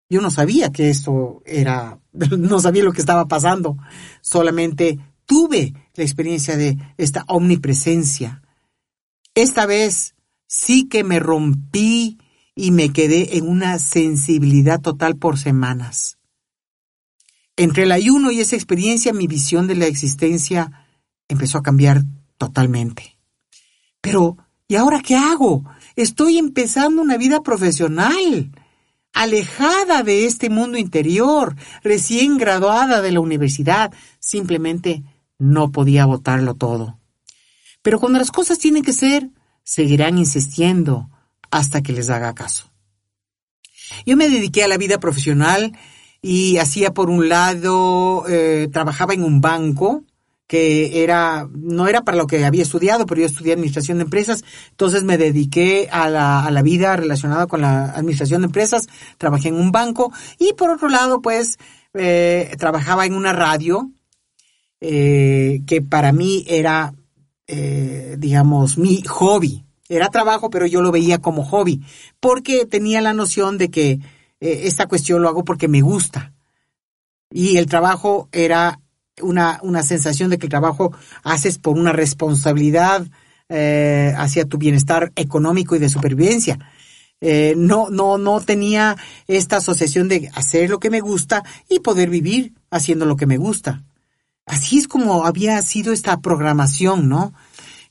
Yo 0.10 0.22
no 0.22 0.32
sabía 0.32 0.72
que 0.72 0.90
esto 0.90 1.44
era, 1.46 2.00
no 2.14 2.60
sabía 2.60 2.84
lo 2.84 2.94
que 2.94 3.02
estaba 3.02 3.28
pasando, 3.28 3.78
solamente 4.22 5.00
tuve 5.26 5.74
la 5.94 6.04
experiencia 6.04 6.58
de 6.58 6.78
esta 6.98 7.24
omnipresencia. 7.28 8.42
Esta 9.36 9.68
vez 9.68 10.16
sí 10.48 10.88
que 10.88 11.04
me 11.04 11.20
rompí 11.20 12.18
y 12.56 12.72
me 12.72 12.92
quedé 12.92 13.38
en 13.38 13.48
una 13.48 13.78
sensibilidad 13.78 14.82
total 14.82 15.16
por 15.16 15.38
semanas. 15.38 16.18
Entre 17.56 17.84
el 17.84 17.92
ayuno 17.92 18.32
y 18.32 18.40
esa 18.40 18.56
experiencia 18.56 19.14
mi 19.14 19.28
visión 19.28 19.68
de 19.68 19.76
la 19.76 19.86
existencia 19.86 20.88
empezó 21.28 21.58
a 21.60 21.64
cambiar 21.64 22.04
totalmente. 22.38 23.20
Pero, 24.02 24.38
¿y 24.68 24.76
ahora 24.76 25.02
qué 25.02 25.16
hago? 25.16 25.64
Estoy 25.96 26.38
empezando 26.38 27.02
una 27.02 27.18
vida 27.18 27.42
profesional, 27.42 28.52
alejada 29.14 30.04
de 30.04 30.26
este 30.26 30.50
mundo 30.50 30.78
interior, 30.78 31.56
recién 31.84 32.38
graduada 32.38 33.02
de 33.02 33.12
la 33.12 33.20
universidad. 33.20 33.94
Simplemente 34.20 35.04
no 35.38 35.72
podía 35.72 36.06
votarlo 36.06 36.56
todo. 36.56 37.00
Pero 37.82 38.00
cuando 38.00 38.20
las 38.20 38.32
cosas 38.32 38.58
tienen 38.60 38.84
que 38.84 38.94
ser, 38.94 39.30
seguirán 39.64 40.18
insistiendo, 40.18 41.10
hasta 41.52 41.82
que 41.82 41.94
les 41.94 42.10
haga 42.10 42.34
caso. 42.34 42.72
Yo 44.06 44.16
me 44.18 44.30
dediqué 44.30 44.64
a 44.64 44.68
la 44.68 44.78
vida 44.78 45.00
profesional 45.00 45.78
y 46.22 46.58
hacía 46.58 46.94
por 46.94 47.10
un 47.10 47.30
lado, 47.30 48.26
eh, 48.28 48.68
trabajaba 48.72 49.14
en 49.14 49.24
un 49.24 49.42
banco 49.42 50.04
que 50.50 51.04
era, 51.04 51.48
no 51.54 51.88
era 51.88 52.02
para 52.02 52.18
lo 52.18 52.26
que 52.26 52.44
había 52.44 52.64
estudiado, 52.64 53.06
pero 53.06 53.22
yo 53.22 53.28
estudié 53.28 53.54
administración 53.54 54.00
de 54.00 54.06
empresas, 54.06 54.44
entonces 54.72 55.04
me 55.04 55.20
dediqué 55.20 55.88
a 55.92 56.10
la, 56.10 56.44
a 56.44 56.50
la 56.50 56.64
vida 56.64 56.96
relacionada 56.96 57.46
con 57.46 57.62
la 57.62 57.92
administración 57.92 58.42
de 58.42 58.48
empresas, 58.48 58.88
trabajé 59.20 59.50
en 59.50 59.56
un 59.56 59.72
banco 59.72 60.12
y 60.40 60.54
por 60.54 60.72
otro 60.72 60.90
lado, 60.90 61.22
pues, 61.22 61.60
eh, 61.94 62.56
trabajaba 62.58 63.06
en 63.06 63.14
una 63.14 63.32
radio, 63.32 63.92
eh, 64.82 65.62
que 65.68 65.84
para 65.84 66.12
mí 66.12 66.44
era, 66.48 66.96
digamos, 68.18 68.78
mi 68.80 69.04
hobby. 69.04 69.64
Era 69.88 70.10
trabajo, 70.10 70.50
pero 70.50 70.66
yo 70.66 70.82
lo 70.82 70.92
veía 70.92 71.20
como 71.20 71.44
hobby, 71.44 71.82
porque 72.20 72.66
tenía 72.66 73.02
la 73.02 73.14
noción 73.14 73.58
de 73.58 73.70
que 73.70 74.00
eh, 74.40 74.62
esta 74.64 74.88
cuestión 74.88 75.22
lo 75.22 75.30
hago 75.30 75.44
porque 75.44 75.68
me 75.68 75.82
gusta. 75.82 76.34
Y 77.32 77.58
el 77.58 77.68
trabajo 77.68 78.30
era 78.32 78.80
una, 79.22 79.60
una 79.64 79.84
sensación 79.84 80.30
de 80.30 80.38
que 80.38 80.46
el 80.46 80.52
trabajo 80.52 80.94
haces 81.24 81.58
por 81.58 81.78
una 81.78 81.92
responsabilidad 81.92 83.06
eh, 83.50 84.14
hacia 84.18 84.46
tu 84.46 84.58
bienestar 84.58 85.12
económico 85.16 85.76
y 85.76 85.80
de 85.80 85.90
supervivencia. 85.90 86.60
Eh, 87.22 87.54
no, 87.58 87.90
no, 87.90 88.18
no 88.18 88.40
tenía 88.40 88.96
esta 89.28 89.58
asociación 89.58 90.08
de 90.08 90.30
hacer 90.34 90.70
lo 90.70 90.80
que 90.80 90.90
me 90.90 91.02
gusta 91.02 91.44
y 91.68 91.80
poder 91.80 92.10
vivir 92.10 92.54
haciendo 92.70 93.06
lo 93.06 93.18
que 93.18 93.26
me 93.26 93.38
gusta. 93.38 93.84
Así 94.46 94.78
es 94.78 94.88
como 94.88 95.26
había 95.26 95.62
sido 95.62 95.94
esta 95.94 96.22
programación, 96.22 97.10
¿no? 97.10 97.34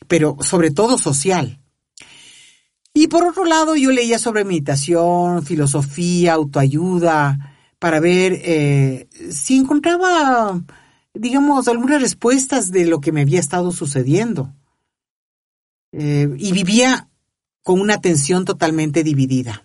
Pero 0.07 0.37
sobre 0.41 0.71
todo 0.71 0.99
social. 0.99 1.61
Y 2.95 3.07
por 3.07 3.25
otro 3.25 3.45
lado, 3.45 3.77
yo 3.77 3.93
leía 3.93 4.19
sobre 4.19 4.45
meditación, 4.45 5.45
filosofía, 5.45 6.33
autoayuda, 6.33 7.55
para 7.79 8.01
ver 8.01 8.41
eh, 8.43 9.09
si 9.31 9.57
encontraba, 9.57 10.61
digamos, 11.19 11.69
algunas 11.69 12.01
respuestas 12.01 12.71
de 12.71 12.87
lo 12.87 13.01
que 13.01 13.13
me 13.13 13.23
había 13.23 13.41
estado 13.41 13.73
sucediendo. 13.73 14.53
Eh, 15.93 16.29
y 16.37 16.53
vivía 16.53 17.09
con 17.63 17.81
una 17.81 17.95
atención 17.95 18.45
totalmente 18.45 19.03
dividida. 19.03 19.65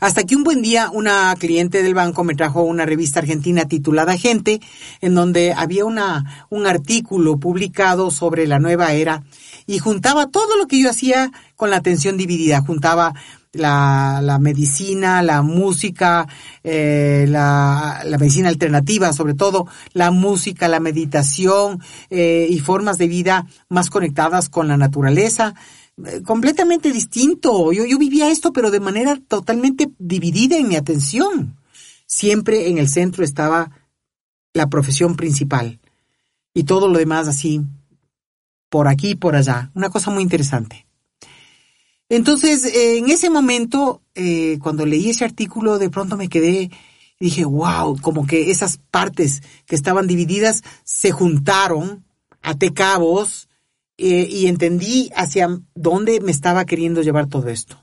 Hasta 0.00 0.24
que 0.24 0.34
un 0.34 0.44
buen 0.44 0.62
día 0.62 0.88
una 0.90 1.34
cliente 1.38 1.82
del 1.82 1.94
banco 1.94 2.24
me 2.24 2.34
trajo 2.34 2.62
una 2.62 2.86
revista 2.86 3.20
argentina 3.20 3.66
titulada 3.66 4.16
Gente, 4.16 4.60
en 5.02 5.14
donde 5.14 5.52
había 5.52 5.84
una, 5.84 6.46
un 6.48 6.66
artículo 6.66 7.38
publicado 7.38 8.10
sobre 8.10 8.46
la 8.46 8.58
nueva 8.58 8.94
era 8.94 9.24
y 9.66 9.78
juntaba 9.78 10.28
todo 10.28 10.56
lo 10.56 10.66
que 10.66 10.80
yo 10.80 10.88
hacía 10.88 11.30
con 11.54 11.68
la 11.68 11.76
atención 11.76 12.16
dividida. 12.16 12.62
Juntaba 12.62 13.14
la, 13.52 14.20
la 14.22 14.38
medicina, 14.38 15.22
la 15.22 15.42
música, 15.42 16.26
eh, 16.62 17.26
la, 17.28 18.02
medicina 18.18 18.48
alternativa, 18.48 19.12
sobre 19.12 19.34
todo 19.34 19.66
la 19.92 20.10
música, 20.10 20.68
la 20.68 20.80
meditación 20.80 21.80
eh, 22.10 22.46
y 22.48 22.58
formas 22.60 22.98
de 22.98 23.08
vida 23.08 23.46
más 23.68 23.90
conectadas 23.90 24.48
con 24.48 24.68
la 24.68 24.76
naturaleza. 24.76 25.54
Eh, 26.04 26.22
completamente 26.22 26.92
distinto. 26.92 27.72
Yo, 27.72 27.84
yo 27.84 27.98
vivía 27.98 28.30
esto, 28.30 28.52
pero 28.52 28.70
de 28.70 28.80
manera 28.80 29.18
totalmente 29.28 29.90
dividida 29.98 30.56
en 30.56 30.68
mi 30.68 30.76
atención. 30.76 31.56
Siempre 32.06 32.68
en 32.68 32.78
el 32.78 32.88
centro 32.88 33.24
estaba 33.24 33.70
la 34.52 34.68
profesión 34.68 35.16
principal 35.16 35.80
y 36.54 36.64
todo 36.64 36.88
lo 36.88 36.98
demás 36.98 37.28
así, 37.28 37.62
por 38.68 38.88
aquí 38.88 39.10
y 39.10 39.14
por 39.14 39.36
allá. 39.36 39.70
Una 39.74 39.90
cosa 39.90 40.10
muy 40.10 40.22
interesante. 40.22 40.86
Entonces, 42.10 42.64
eh, 42.64 42.98
en 42.98 43.08
ese 43.08 43.30
momento, 43.30 44.02
eh, 44.16 44.58
cuando 44.60 44.84
leí 44.84 45.10
ese 45.10 45.24
artículo, 45.24 45.78
de 45.78 45.90
pronto 45.90 46.16
me 46.16 46.28
quedé 46.28 46.62
y 47.20 47.24
dije, 47.24 47.44
wow, 47.44 47.98
como 48.00 48.26
que 48.26 48.50
esas 48.50 48.80
partes 48.90 49.42
que 49.64 49.76
estaban 49.76 50.08
divididas 50.08 50.62
se 50.82 51.12
juntaron, 51.12 52.04
a 52.42 52.56
cabos, 52.74 53.48
eh, 53.96 54.26
y 54.28 54.46
entendí 54.46 55.10
hacia 55.14 55.60
dónde 55.74 56.20
me 56.20 56.32
estaba 56.32 56.64
queriendo 56.64 57.00
llevar 57.00 57.28
todo 57.28 57.48
esto. 57.48 57.80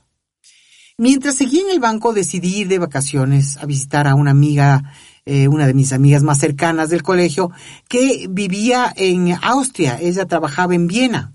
Mientras 0.98 1.36
seguía 1.36 1.62
en 1.62 1.70
el 1.70 1.80
banco 1.80 2.12
decidí 2.12 2.56
ir 2.56 2.68
de 2.68 2.80
vacaciones 2.80 3.56
a 3.56 3.64
visitar 3.66 4.06
a 4.06 4.14
una 4.14 4.32
amiga, 4.32 4.94
una 5.26 5.66
de 5.66 5.74
mis 5.74 5.92
amigas 5.92 6.22
más 6.22 6.38
cercanas 6.38 6.88
del 6.88 7.02
colegio, 7.02 7.52
que 7.88 8.26
vivía 8.28 8.92
en 8.96 9.36
Austria. 9.42 9.98
Ella 10.00 10.24
trabajaba 10.24 10.74
en 10.74 10.88
Viena. 10.88 11.34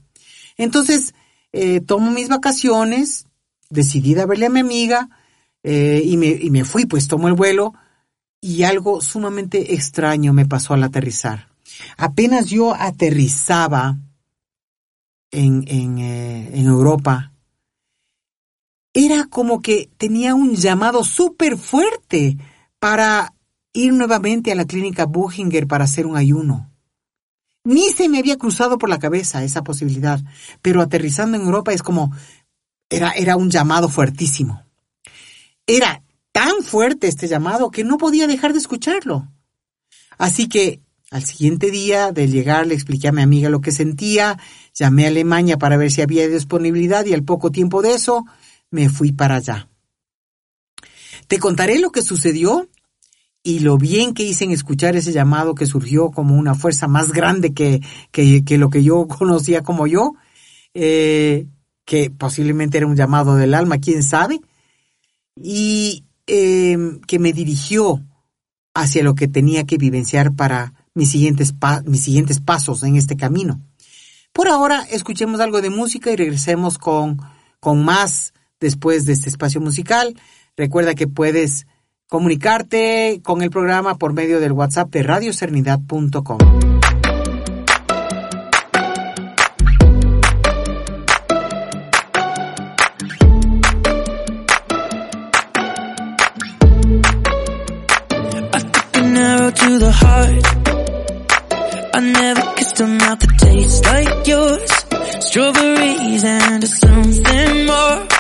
Entonces, 0.58 1.14
eh, 1.54 1.82
tomo 1.82 2.12
mis 2.12 2.28
vacaciones, 2.28 3.28
decidí 3.70 4.14
de 4.16 4.26
verle 4.26 4.48
a 4.48 4.50
mi 4.50 4.60
amiga 4.60 5.10
eh, 5.64 6.02
y, 6.04 6.18
me, 6.18 6.28
y 6.28 6.50
me 6.50 6.66
fui, 6.66 6.86
pues 6.86 7.08
tomo 7.08 7.28
el 7.28 7.36
vuelo 7.36 7.74
y 8.42 8.64
algo 8.64 9.00
sumamente 9.00 9.74
extraño 9.74 10.34
me 10.34 10.46
pasó 10.46 10.74
al 10.74 10.84
aterrizar. 10.84 11.48
Apenas 11.96 12.48
yo 12.48 12.76
aterrizaba 12.76 13.98
en, 15.32 15.64
en 15.68 16.00
eh, 16.00 16.52
Europa, 16.60 17.32
era 18.94 19.26
como 19.26 19.62
que 19.62 19.90
tenía 19.98 20.36
un 20.36 20.56
llamado 20.56 21.04
súper 21.04 21.58
fuerte 21.58 22.38
para 22.80 23.34
ir 23.74 23.94
nuevamente 23.94 24.52
a 24.52 24.56
la 24.56 24.66
clínica 24.66 25.06
Buchinger 25.06 25.68
para 25.68 25.86
hacer 25.86 26.06
un 26.06 26.18
ayuno. 26.18 26.73
Ni 27.64 27.90
se 27.92 28.10
me 28.10 28.20
había 28.20 28.38
cruzado 28.38 28.78
por 28.78 28.90
la 28.90 29.00
cabeza 29.00 29.44
esa 29.44 29.64
posibilidad, 29.64 30.20
pero 30.62 30.82
aterrizando 30.82 31.38
en 31.38 31.44
Europa 31.44 31.72
es 31.74 31.82
como, 31.82 32.12
era, 32.90 33.12
era 33.12 33.38
un 33.38 33.50
llamado 33.50 33.88
fuertísimo. 33.88 34.66
Era 35.66 36.04
tan 36.34 36.62
fuerte 36.64 37.08
este 37.08 37.28
llamado 37.28 37.72
que 37.72 37.84
no 37.84 37.98
podía 37.98 38.28
dejar 38.28 38.52
de 38.54 38.60
escucharlo. 38.60 39.32
Así 40.18 40.50
que 40.50 40.82
al 41.14 41.24
siguiente 41.24 41.70
día 41.70 42.12
de 42.12 42.28
llegar 42.28 42.66
le 42.66 42.74
expliqué 42.74 43.08
a 43.08 43.12
mi 43.12 43.22
amiga 43.22 43.50
lo 43.50 43.62
que 43.62 43.72
sentía, 43.72 44.40
llamé 44.74 45.06
a 45.06 45.10
Alemania 45.10 45.58
para 45.58 45.78
ver 45.78 45.92
si 45.92 46.02
había 46.02 46.28
disponibilidad 46.28 47.06
y 47.06 47.14
al 47.14 47.24
poco 47.24 47.52
tiempo 47.52 47.82
de 47.82 47.94
eso 47.94 48.26
me 48.72 48.90
fui 48.90 49.12
para 49.12 49.36
allá. 49.36 49.70
Te 51.28 51.38
contaré 51.38 51.80
lo 51.80 51.92
que 51.92 52.02
sucedió 52.02 52.68
y 53.44 53.60
lo 53.60 53.78
bien 53.78 54.14
que 54.14 54.24
hice 54.24 54.46
en 54.46 54.52
escuchar 54.52 54.96
ese 54.96 55.12
llamado 55.12 55.54
que 55.54 55.66
surgió 55.66 56.12
como 56.12 56.36
una 56.36 56.56
fuerza 56.56 56.88
más 56.88 57.12
grande 57.12 57.54
que, 57.54 57.82
que, 58.12 58.58
lo 58.58 58.70
que 58.70 58.84
yo 58.84 59.08
conocía 59.20 59.62
como 59.62 59.86
yo, 59.86 60.16
eh, 60.74 61.48
que 61.86 62.10
posiblemente 62.10 62.78
era 62.78 62.88
un 62.88 62.96
llamado 62.96 63.36
del 63.36 63.54
alma, 63.54 63.80
quién 63.80 64.02
sabe, 64.02 64.40
y 65.36 66.06
em, 66.26 67.02
que 67.02 67.20
me 67.20 67.34
dirigió 67.34 68.02
hacia 68.74 69.04
lo 69.04 69.14
que 69.14 69.28
tenía 69.28 69.66
que 69.66 69.78
vivenciar 69.78 70.34
para 70.34 70.74
mis 70.96 71.12
siguientes, 71.12 71.54
mis 71.86 72.02
siguientes 72.02 72.40
pasos 72.40 72.84
en 72.84 72.96
este 72.96 73.18
camino. 73.18 73.60
Por 74.32 74.48
ahora, 74.48 74.84
escuchemos 74.90 75.42
algo 75.42 75.62
de 75.62 75.70
música 75.70 76.12
y 76.12 76.16
regresemos 76.16 76.78
con, 76.78 77.20
con 77.60 77.84
más 77.84 78.34
después 78.60 79.06
de 79.06 79.14
este 79.14 79.30
espacio 79.30 79.60
musical. 79.60 80.16
Recuerda 80.56 80.96
que 80.96 81.08
puedes 81.08 81.68
comunicarte 82.14 83.22
con 83.24 83.42
el 83.42 83.50
programa 83.50 83.96
por 83.96 84.14
medio 84.14 84.40
del 84.40 84.52
WhatsApp 84.52 84.88
de 84.92 85.02
radiocernidad.com. 85.02 86.38
to 99.56 99.78
the 99.78 99.92
heart. 99.92 100.46
I 101.96 102.00
never 102.00 102.42
kissed 102.56 102.80
a 102.80 102.88
mouth 102.88 103.20
that 103.20 103.38
tastes 103.40 103.86
like 103.86 104.28
yours. 104.28 104.72
Strawberries 105.26 106.24
and 106.24 106.64
something 106.64 107.66
more. 107.66 108.13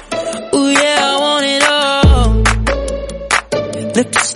lips. 3.95 4.32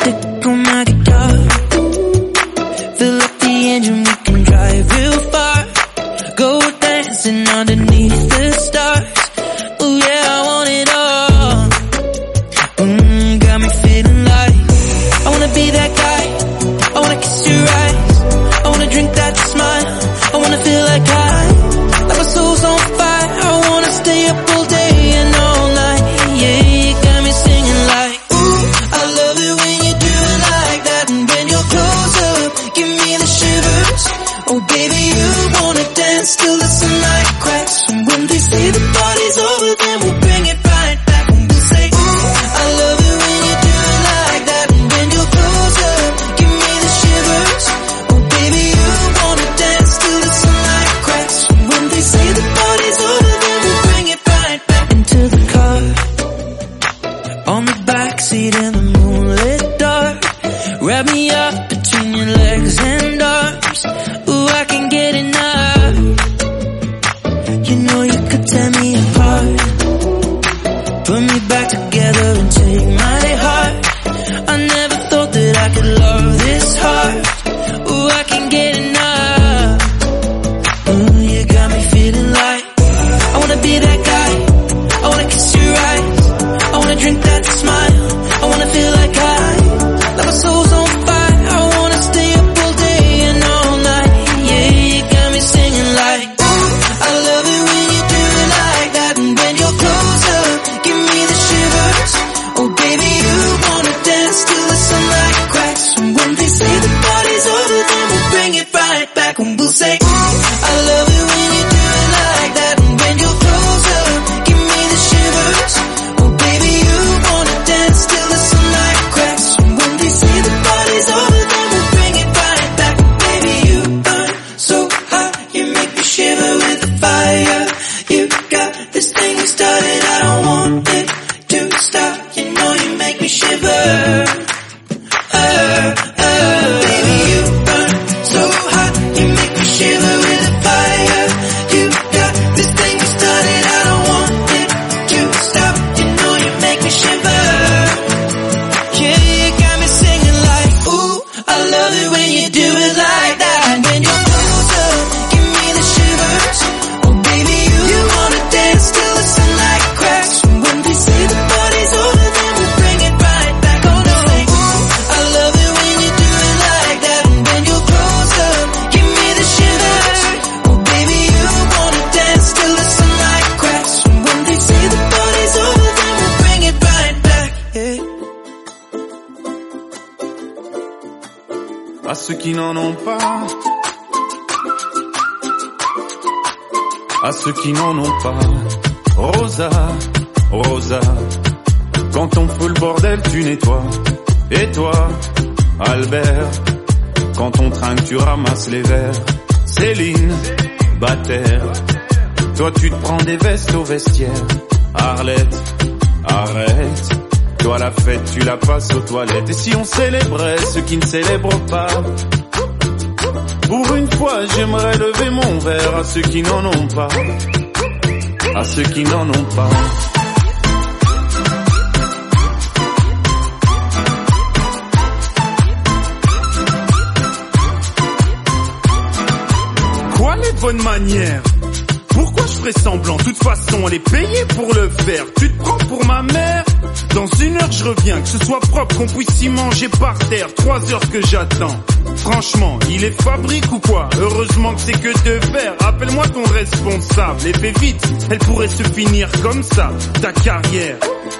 Finir 248.98 249.30
comme 249.44 249.62
ça, 249.62 249.92
ta 250.24 250.32
carrière. 250.34 250.98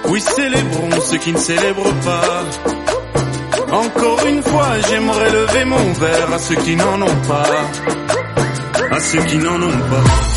Oui, 0.10 0.22
célébrons 0.22 1.02
ceux 1.02 1.18
qui 1.18 1.32
ne 1.32 1.40
célèbrent 1.40 1.96
pas. 2.06 2.44
Encore 3.72 4.24
une 4.28 4.44
fois, 4.44 4.80
j'aimerais 4.88 5.32
lever 5.32 5.66
mon 5.66 5.94
verre 5.94 6.34
à 6.34 6.38
ceux 6.38 6.56
qui 6.56 6.76
n'en 6.76 7.02
ont 7.02 7.22
pas. 7.28 7.50
À 8.92 9.00
ceux 9.00 9.24
qui 9.24 9.38
n'en 9.38 9.56
ont 9.56 9.80
pas. 9.90 10.37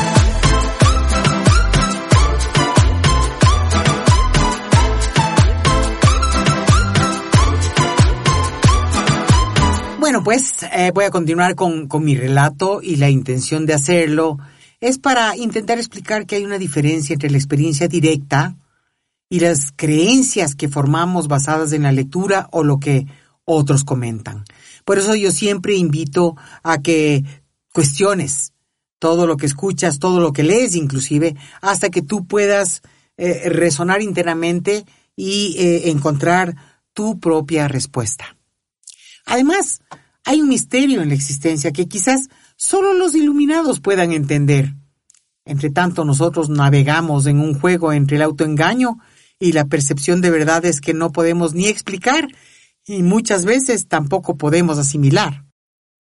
Pues 10.23 10.63
eh, 10.71 10.91
voy 10.93 11.05
a 11.05 11.09
continuar 11.09 11.55
con, 11.55 11.87
con 11.87 12.03
mi 12.03 12.15
relato 12.15 12.81
y 12.83 12.97
la 12.97 13.09
intención 13.09 13.65
de 13.65 13.73
hacerlo 13.73 14.37
es 14.79 14.99
para 14.99 15.35
intentar 15.35 15.79
explicar 15.79 16.27
que 16.27 16.35
hay 16.35 16.45
una 16.45 16.59
diferencia 16.59 17.13
entre 17.13 17.31
la 17.31 17.37
experiencia 17.37 17.87
directa 17.87 18.55
y 19.29 19.39
las 19.39 19.71
creencias 19.75 20.53
que 20.53 20.69
formamos 20.69 21.27
basadas 21.27 21.71
en 21.73 21.83
la 21.83 21.91
lectura 21.91 22.49
o 22.51 22.63
lo 22.63 22.79
que 22.79 23.07
otros 23.45 23.83
comentan. 23.83 24.43
Por 24.85 24.99
eso 24.99 25.15
yo 25.15 25.31
siempre 25.31 25.75
invito 25.75 26.35
a 26.61 26.81
que 26.81 27.23
cuestiones 27.73 28.53
todo 28.99 29.25
lo 29.25 29.37
que 29.37 29.47
escuchas, 29.47 29.97
todo 29.97 30.19
lo 30.19 30.33
que 30.33 30.43
lees 30.43 30.75
inclusive, 30.75 31.35
hasta 31.61 31.89
que 31.89 32.03
tú 32.03 32.27
puedas 32.27 32.81
eh, 33.17 33.49
resonar 33.49 34.03
internamente 34.03 34.85
y 35.15 35.55
eh, 35.57 35.89
encontrar 35.89 36.55
tu 36.93 37.19
propia 37.19 37.67
respuesta. 37.67 38.35
Además, 39.25 39.81
hay 40.23 40.41
un 40.41 40.49
misterio 40.49 41.01
en 41.01 41.09
la 41.09 41.15
existencia 41.15 41.71
que 41.71 41.87
quizás 41.87 42.29
solo 42.55 42.93
los 42.93 43.15
iluminados 43.15 43.79
puedan 43.79 44.11
entender. 44.11 44.75
Entre 45.45 45.69
tanto, 45.69 46.05
nosotros 46.05 46.49
navegamos 46.49 47.25
en 47.25 47.39
un 47.39 47.59
juego 47.59 47.93
entre 47.93 48.17
el 48.17 48.23
autoengaño 48.23 48.99
y 49.39 49.53
la 49.53 49.65
percepción 49.65 50.21
de 50.21 50.29
verdades 50.29 50.81
que 50.81 50.93
no 50.93 51.11
podemos 51.11 51.53
ni 51.53 51.67
explicar 51.67 52.27
y 52.85 53.03
muchas 53.03 53.45
veces 53.45 53.87
tampoco 53.87 54.37
podemos 54.37 54.77
asimilar. 54.77 55.45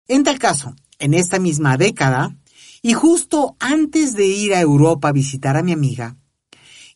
En 0.07 0.23
tal 0.23 0.37
caso, 0.37 0.75
en 0.99 1.13
esta 1.13 1.39
misma 1.39 1.77
década, 1.77 2.35
y 2.81 2.93
justo 2.93 3.55
antes 3.59 4.13
de 4.13 4.27
ir 4.27 4.53
a 4.53 4.61
Europa 4.61 5.09
a 5.09 5.13
visitar 5.13 5.57
a 5.57 5.63
mi 5.63 5.71
amiga, 5.71 6.17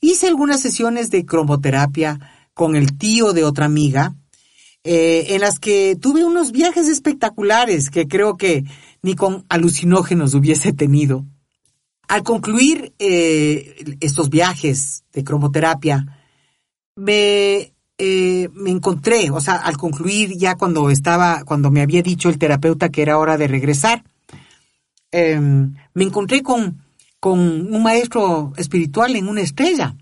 hice 0.01 0.27
algunas 0.27 0.61
sesiones 0.61 1.09
de 1.09 1.25
cromoterapia 1.25 2.19
con 2.53 2.75
el 2.75 2.97
tío 2.97 3.33
de 3.33 3.43
otra 3.43 3.65
amiga, 3.65 4.15
eh, 4.89 5.35
en 5.35 5.41
las 5.41 5.59
que 5.59 5.97
tuve 5.97 6.23
unos 6.23 6.53
viajes 6.53 6.87
espectaculares 6.87 7.89
que 7.89 8.07
creo 8.07 8.37
que 8.37 8.63
ni 9.01 9.15
con 9.15 9.45
alucinógenos 9.49 10.33
hubiese 10.33 10.71
tenido. 10.71 11.25
Al 12.07 12.23
concluir 12.23 12.93
eh, 12.97 13.97
estos 13.99 14.29
viajes 14.29 15.03
de 15.11 15.25
cromoterapia, 15.25 16.23
me, 16.95 17.73
eh, 17.97 18.47
me 18.53 18.71
encontré, 18.71 19.29
o 19.29 19.41
sea, 19.41 19.55
al 19.55 19.75
concluir 19.75 20.37
ya 20.37 20.55
cuando 20.55 20.89
estaba, 20.89 21.43
cuando 21.43 21.69
me 21.69 21.81
había 21.81 22.01
dicho 22.01 22.29
el 22.29 22.39
terapeuta 22.39 22.87
que 22.87 23.01
era 23.01 23.17
hora 23.17 23.37
de 23.37 23.49
regresar, 23.49 24.05
eh, 25.11 25.37
me 25.37 26.03
encontré 26.03 26.41
con, 26.41 26.81
con 27.19 27.39
un 27.39 27.83
maestro 27.83 28.53
espiritual 28.55 29.17
en 29.17 29.27
una 29.27 29.41
estrella. 29.41 29.97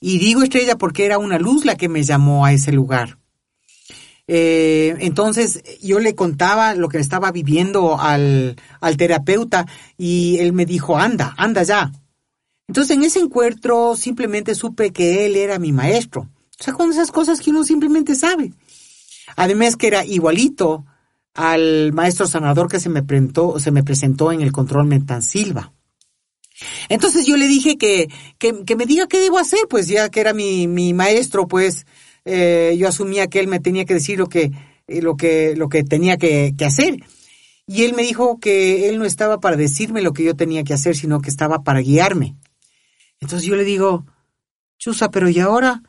Y 0.00 0.18
digo 0.18 0.42
estrella 0.42 0.76
porque 0.76 1.04
era 1.04 1.18
una 1.18 1.38
luz 1.38 1.64
la 1.64 1.76
que 1.76 1.88
me 1.88 2.02
llamó 2.02 2.44
a 2.44 2.52
ese 2.52 2.72
lugar. 2.72 3.16
Eh, 4.26 4.96
entonces 5.00 5.62
yo 5.82 5.98
le 5.98 6.14
contaba 6.14 6.74
lo 6.74 6.88
que 6.88 6.98
estaba 6.98 7.30
viviendo 7.30 8.00
al, 8.00 8.56
al 8.80 8.96
terapeuta 8.96 9.66
y 9.98 10.38
él 10.38 10.52
me 10.52 10.66
dijo, 10.66 10.96
anda, 10.96 11.34
anda 11.36 11.62
ya. 11.62 11.92
Entonces 12.68 12.96
en 12.96 13.04
ese 13.04 13.20
encuentro 13.20 13.96
simplemente 13.96 14.54
supe 14.54 14.92
que 14.92 15.26
él 15.26 15.36
era 15.36 15.58
mi 15.58 15.72
maestro. 15.72 16.22
O 16.58 16.62
sea, 16.62 16.72
con 16.72 16.90
esas 16.90 17.10
cosas 17.10 17.40
que 17.40 17.50
uno 17.50 17.64
simplemente 17.64 18.14
sabe. 18.14 18.52
Además 19.36 19.76
que 19.76 19.88
era 19.88 20.04
igualito 20.04 20.84
al 21.34 21.92
maestro 21.92 22.26
sanador 22.26 22.68
que 22.68 22.80
se 22.80 22.88
me 22.88 23.02
presentó, 23.02 23.58
se 23.58 23.72
me 23.72 23.82
presentó 23.82 24.32
en 24.32 24.40
el 24.40 24.52
control 24.52 24.86
mental 24.86 25.22
Silva. 25.22 25.72
Entonces 26.88 27.26
yo 27.26 27.36
le 27.36 27.48
dije 27.48 27.76
que, 27.76 28.08
que, 28.38 28.64
que 28.64 28.76
me 28.76 28.86
diga 28.86 29.08
qué 29.08 29.18
debo 29.18 29.38
hacer, 29.38 29.60
pues 29.68 29.88
ya 29.88 30.08
que 30.08 30.20
era 30.20 30.32
mi, 30.32 30.68
mi 30.68 30.94
maestro, 30.94 31.48
pues 31.48 31.84
eh, 32.24 32.74
yo 32.78 32.88
asumía 32.88 33.26
que 33.26 33.40
él 33.40 33.48
me 33.48 33.60
tenía 33.60 33.84
que 33.84 33.94
decir 33.94 34.18
lo 34.18 34.28
que, 34.28 34.52
lo 34.88 35.16
que, 35.16 35.54
lo 35.56 35.68
que 35.68 35.84
tenía 35.84 36.16
que, 36.16 36.54
que 36.56 36.64
hacer. 36.64 36.96
Y 37.66 37.84
él 37.84 37.94
me 37.94 38.02
dijo 38.02 38.38
que 38.40 38.88
él 38.88 38.98
no 38.98 39.04
estaba 39.04 39.40
para 39.40 39.56
decirme 39.56 40.02
lo 40.02 40.12
que 40.12 40.24
yo 40.24 40.36
tenía 40.36 40.64
que 40.64 40.74
hacer, 40.74 40.96
sino 40.96 41.20
que 41.20 41.30
estaba 41.30 41.62
para 41.62 41.80
guiarme. 41.80 42.36
Entonces 43.20 43.48
yo 43.48 43.56
le 43.56 43.64
digo, 43.64 44.04
Chusa, 44.78 45.10
pero 45.10 45.28
¿y 45.28 45.40
ahora? 45.40 45.82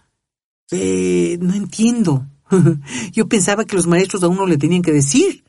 Eh, 0.71 1.37
no 1.41 1.53
entiendo. 1.53 2.25
yo 3.11 3.27
pensaba 3.27 3.65
que 3.65 3.75
los 3.75 3.87
maestros 3.87 4.23
a 4.23 4.27
uno 4.27 4.45
le 4.45 4.57
tenían 4.57 4.81
que 4.81 4.93
decir 4.93 5.43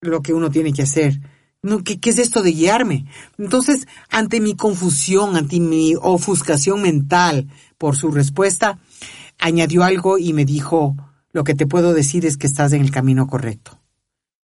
lo 0.00 0.22
que 0.22 0.32
uno 0.32 0.50
tiene 0.50 0.72
que 0.72 0.82
hacer. 0.82 1.20
No, 1.62 1.84
¿qué, 1.84 2.00
¿Qué 2.00 2.08
es 2.10 2.18
esto 2.18 2.42
de 2.42 2.52
guiarme? 2.52 3.04
Entonces, 3.36 3.86
ante 4.08 4.40
mi 4.40 4.56
confusión, 4.56 5.36
ante 5.36 5.60
mi 5.60 5.94
ofuscación 6.00 6.80
mental 6.80 7.48
por 7.76 7.96
su 7.96 8.10
respuesta, 8.10 8.78
añadió 9.40 9.82
algo 9.82 10.18
y 10.18 10.32
me 10.32 10.44
dijo, 10.44 10.96
lo 11.32 11.44
que 11.44 11.54
te 11.54 11.66
puedo 11.66 11.94
decir 11.94 12.26
es 12.26 12.36
que 12.36 12.46
estás 12.46 12.72
en 12.72 12.82
el 12.82 12.90
camino 12.90 13.26
correcto. 13.26 13.80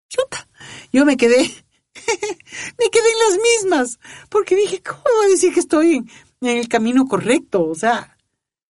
Chuta, 0.08 0.48
yo 0.92 1.04
me 1.04 1.16
quedé, 1.16 1.38
me 1.94 2.90
quedé 2.90 3.08
en 3.10 3.30
las 3.30 3.38
mismas, 3.54 3.98
porque 4.28 4.56
dije, 4.56 4.82
¿cómo 4.82 5.02
voy 5.16 5.26
a 5.26 5.30
decir 5.30 5.52
que 5.52 5.60
estoy 5.60 5.96
en, 5.96 6.08
el 6.48 6.68
camino 6.68 7.06
correcto? 7.06 7.64
O 7.64 7.74
sea, 7.74 8.16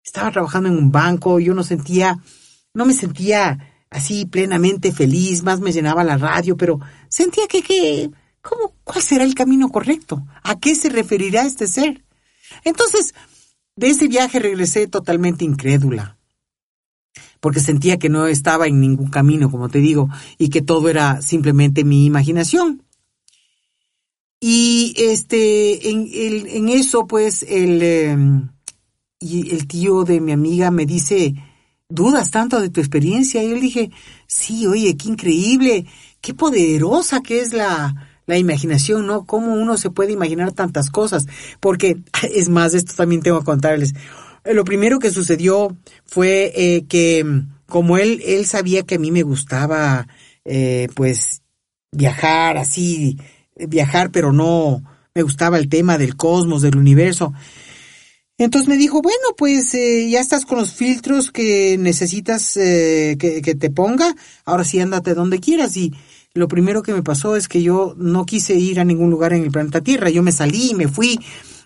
estaba 0.04 0.32
trabajando 0.32 0.70
en 0.70 0.78
un 0.78 0.92
banco, 0.92 1.40
yo 1.40 1.54
no 1.54 1.64
sentía, 1.64 2.20
no 2.74 2.86
me 2.86 2.94
sentía 2.94 3.86
así 3.90 4.26
plenamente 4.26 4.92
feliz, 4.92 5.44
más 5.44 5.60
me 5.60 5.72
llenaba 5.72 6.04
la 6.04 6.18
radio, 6.18 6.58
pero 6.58 6.80
sentía 7.10 7.48
que, 7.48 7.62
que, 7.62 8.12
¿cómo, 8.42 8.74
cuál 8.84 9.02
será 9.02 9.24
el 9.24 9.36
camino 9.36 9.70
correcto? 9.70 10.26
¿A 10.44 10.60
qué 10.60 10.76
se 10.76 10.90
referirá 10.90 11.44
este 11.44 11.68
ser? 11.68 12.04
Entonces, 12.64 13.14
de 13.76 13.88
ese 13.90 14.08
viaje 14.08 14.40
regresé 14.40 14.88
totalmente 14.88 15.46
incrédula, 15.46 16.18
porque 17.40 17.60
sentía 17.60 17.98
que 17.98 18.10
no 18.10 18.28
estaba 18.28 18.68
en 18.68 18.80
ningún 18.80 19.10
camino, 19.10 19.50
como 19.50 19.70
te 19.70 19.80
digo, 19.80 20.10
y 20.38 20.50
que 20.50 20.62
todo 20.62 20.90
era 20.90 21.22
simplemente 21.22 21.84
mi 21.84 22.06
imaginación. 22.06 22.84
Y 24.40 24.94
este, 24.98 25.90
en, 25.90 26.70
eso, 26.70 27.08
pues, 27.08 27.44
el, 27.44 27.82
em, 27.82 28.50
y 29.20 29.52
el 29.56 29.68
tío 29.68 30.04
de 30.04 30.20
mi 30.20 30.34
amiga 30.34 30.70
me 30.70 30.86
dice, 30.86 31.34
dudas 31.88 32.30
tanto 32.30 32.60
de 32.60 32.70
tu 32.70 32.82
experiencia. 32.82 33.42
Y 33.42 33.52
yo 33.52 33.56
dije, 33.56 33.92
sí, 34.28 34.68
oye, 34.68 34.98
qué 34.98 35.08
increíble, 35.10 35.86
qué 36.20 36.34
poderosa 36.34 37.22
que 37.22 37.40
es 37.40 37.54
la, 37.54 38.13
la 38.26 38.38
imaginación, 38.38 39.08
¿no? 39.08 39.26
Cómo 39.26 39.54
uno 39.54 39.78
se 39.78 39.90
puede 39.90 40.12
imaginar 40.12 40.52
tantas 40.52 40.90
cosas. 40.90 41.26
Porque, 41.60 41.98
es 42.34 42.50
más, 42.50 42.74
esto 42.74 42.94
también 42.96 43.22
tengo 43.22 43.40
que 43.40 43.46
contarles. 43.46 43.94
Lo 44.46 44.66
primero 44.66 45.00
que 45.00 45.12
sucedió 45.12 45.76
fue 46.06 46.52
eh, 46.56 46.86
que, 46.88 47.26
como 47.66 47.98
él, 47.98 48.22
él 48.26 48.46
sabía 48.46 48.84
que 48.84 48.96
a 48.96 49.00
mí 49.00 49.12
me 49.12 49.24
gustaba, 49.24 50.08
eh, 50.46 50.90
pues, 50.96 51.42
viajar 51.92 52.58
así, 52.58 53.18
viajar, 53.56 54.12
pero 54.12 54.34
no, 54.34 54.84
me 55.14 55.22
gustaba 55.22 55.58
el 55.58 55.70
tema 55.70 55.98
del 55.98 56.16
cosmos, 56.16 56.62
del 56.62 56.76
universo. 56.76 57.34
Entonces 58.38 58.68
me 58.68 58.78
dijo, 58.78 59.02
bueno, 59.02 59.36
pues 59.38 59.74
eh, 59.76 60.10
ya 60.10 60.20
estás 60.20 60.46
con 60.46 60.58
los 60.58 60.74
filtros 60.74 61.32
que 61.32 61.78
necesitas 61.78 62.58
eh, 62.58 63.16
que, 63.20 63.42
que, 63.42 63.54
te 63.54 63.70
ponga, 63.70 64.16
ahora 64.44 64.64
sí 64.64 64.80
ándate 64.80 65.14
donde 65.14 65.40
quieras. 65.40 65.78
Y 65.78 65.94
lo 66.36 66.48
primero 66.48 66.82
que 66.82 66.94
me 66.94 67.04
pasó 67.04 67.36
es 67.36 67.48
que 67.48 67.62
yo 67.62 67.94
no 67.96 68.26
quise 68.26 68.56
ir 68.56 68.80
a 68.80 68.84
ningún 68.84 69.12
lugar 69.12 69.34
en 69.34 69.44
el 69.44 69.52
planeta 69.52 69.82
Tierra, 69.82 70.10
yo 70.10 70.24
me 70.24 70.32
salí 70.32 70.74
me 70.74 70.88
fui 70.88 71.20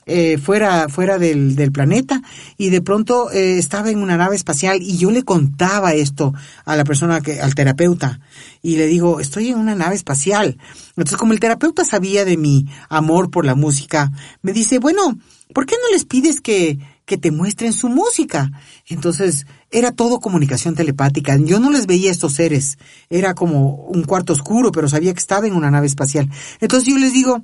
eh, 0.06 0.38
fuera, 0.38 0.90
fuera 0.90 1.18
del, 1.18 1.56
del, 1.56 1.72
planeta 1.72 2.22
y 2.58 2.70
de 2.70 2.82
pronto 2.82 3.32
eh, 3.32 3.58
estaba 3.58 3.90
en 3.90 4.00
una 4.00 4.18
nave 4.18 4.36
espacial 4.36 4.82
y 4.82 4.98
yo 4.98 5.10
le 5.12 5.24
contaba 5.24 5.94
esto 5.94 6.34
a 6.66 6.76
la 6.76 6.84
persona 6.84 7.22
que, 7.22 7.40
al 7.40 7.56
terapeuta 7.56 8.20
y 8.62 8.76
le 8.76 8.88
digo, 8.88 9.22
estoy 9.22 9.50
en 9.50 9.58
una 9.58 9.76
nave 9.76 9.96
espacial. 9.96 10.58
Entonces 10.90 11.18
como 11.18 11.32
el 11.32 11.40
terapeuta 11.40 11.86
sabía 11.86 12.26
de 12.26 12.36
mi 12.36 12.68
amor 12.90 13.32
por 13.32 13.46
la 13.46 13.56
música, 13.56 14.12
me 14.42 14.52
dice, 14.52 14.80
bueno, 14.80 15.18
¿por 15.54 15.66
qué 15.66 15.76
no 15.82 15.94
les 15.94 16.04
pides 16.04 16.42
que, 16.42 16.78
que 17.06 17.18
te 17.18 17.32
muestren 17.32 17.72
su 17.72 17.88
música? 17.88 18.52
Entonces, 18.88 19.46
era 19.72 19.92
todo 19.92 20.20
comunicación 20.20 20.76
telepática. 20.76 21.38
Yo 21.38 21.60
no 21.60 21.72
les 21.72 21.88
veía 21.88 22.10
a 22.10 22.14
estos 22.14 22.34
seres. 22.34 22.78
Era 23.10 23.34
como 23.34 23.86
un 23.88 24.04
cuarto 24.04 24.34
oscuro, 24.34 24.72
pero 24.72 24.88
sabía 24.88 25.14
que 25.14 25.20
estaba 25.20 25.48
en 25.48 25.54
una 25.54 25.72
nave 25.72 25.88
espacial. 25.88 26.30
Entonces 26.60 26.90
yo 26.90 26.98
les 26.98 27.14
digo, 27.14 27.44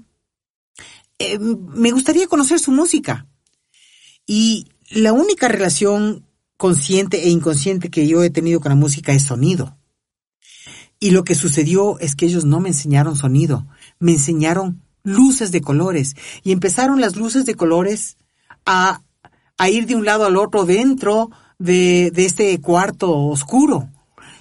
eh, 1.19 1.39
me 1.39 1.91
gustaría 1.91 2.27
conocer 2.27 2.59
su 2.59 2.71
música. 2.71 3.27
Y 4.25 4.67
la 4.89 5.13
única 5.13 5.47
relación 5.47 6.25
consciente 6.57 7.25
e 7.25 7.29
inconsciente 7.29 7.89
que 7.89 8.07
yo 8.07 8.23
he 8.23 8.29
tenido 8.29 8.61
con 8.61 8.69
la 8.69 8.75
música 8.75 9.11
es 9.11 9.23
sonido. 9.23 9.77
Y 10.99 11.11
lo 11.11 11.25
que 11.25 11.35
sucedió 11.35 11.99
es 11.99 12.15
que 12.15 12.25
ellos 12.25 12.45
no 12.45 12.61
me 12.61 12.69
enseñaron 12.69 13.17
sonido, 13.17 13.67
me 13.99 14.13
enseñaron 14.13 14.81
luces 15.03 15.51
de 15.51 15.59
colores. 15.59 16.15
Y 16.43 16.53
empezaron 16.53 17.01
las 17.01 17.17
luces 17.17 17.45
de 17.45 17.55
colores 17.55 18.15
a, 18.65 19.01
a 19.57 19.69
ir 19.69 19.85
de 19.85 19.95
un 19.95 20.05
lado 20.05 20.25
al 20.25 20.37
otro 20.37 20.65
dentro 20.65 21.29
de, 21.59 22.11
de 22.11 22.25
este 22.25 22.59
cuarto 22.61 23.11
oscuro. 23.15 23.89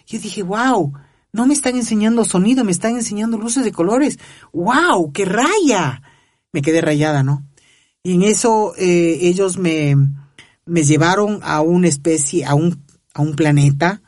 Yo 0.07 0.19
dije, 0.19 0.43
wow, 0.43 0.93
no 1.33 1.47
me 1.47 1.55
están 1.55 1.77
enseñando 1.77 2.25
sonido, 2.25 2.65
me 2.65 2.73
están 2.73 2.97
enseñando 2.97 3.39
luces 3.39 3.65
de 3.65 3.73
colores. 3.73 4.19
¡Wow! 4.53 5.13
¡Qué 5.13 5.25
raya! 5.25 6.03
Me 6.53 6.61
quedé 6.61 6.81
rayada, 6.81 7.23
¿no? 7.23 7.47
Y 8.03 8.15
en 8.15 8.23
eso 8.23 8.75
eh, 8.77 9.19
ellos 9.23 9.57
me, 9.57 9.97
me 10.67 10.83
llevaron 10.83 11.41
a 11.43 11.61
una 11.61 11.89
especie, 11.89 12.45
a 12.45 12.55
un, 12.55 12.85
a 13.15 13.23
un 13.23 13.35
planeta, 13.37 14.03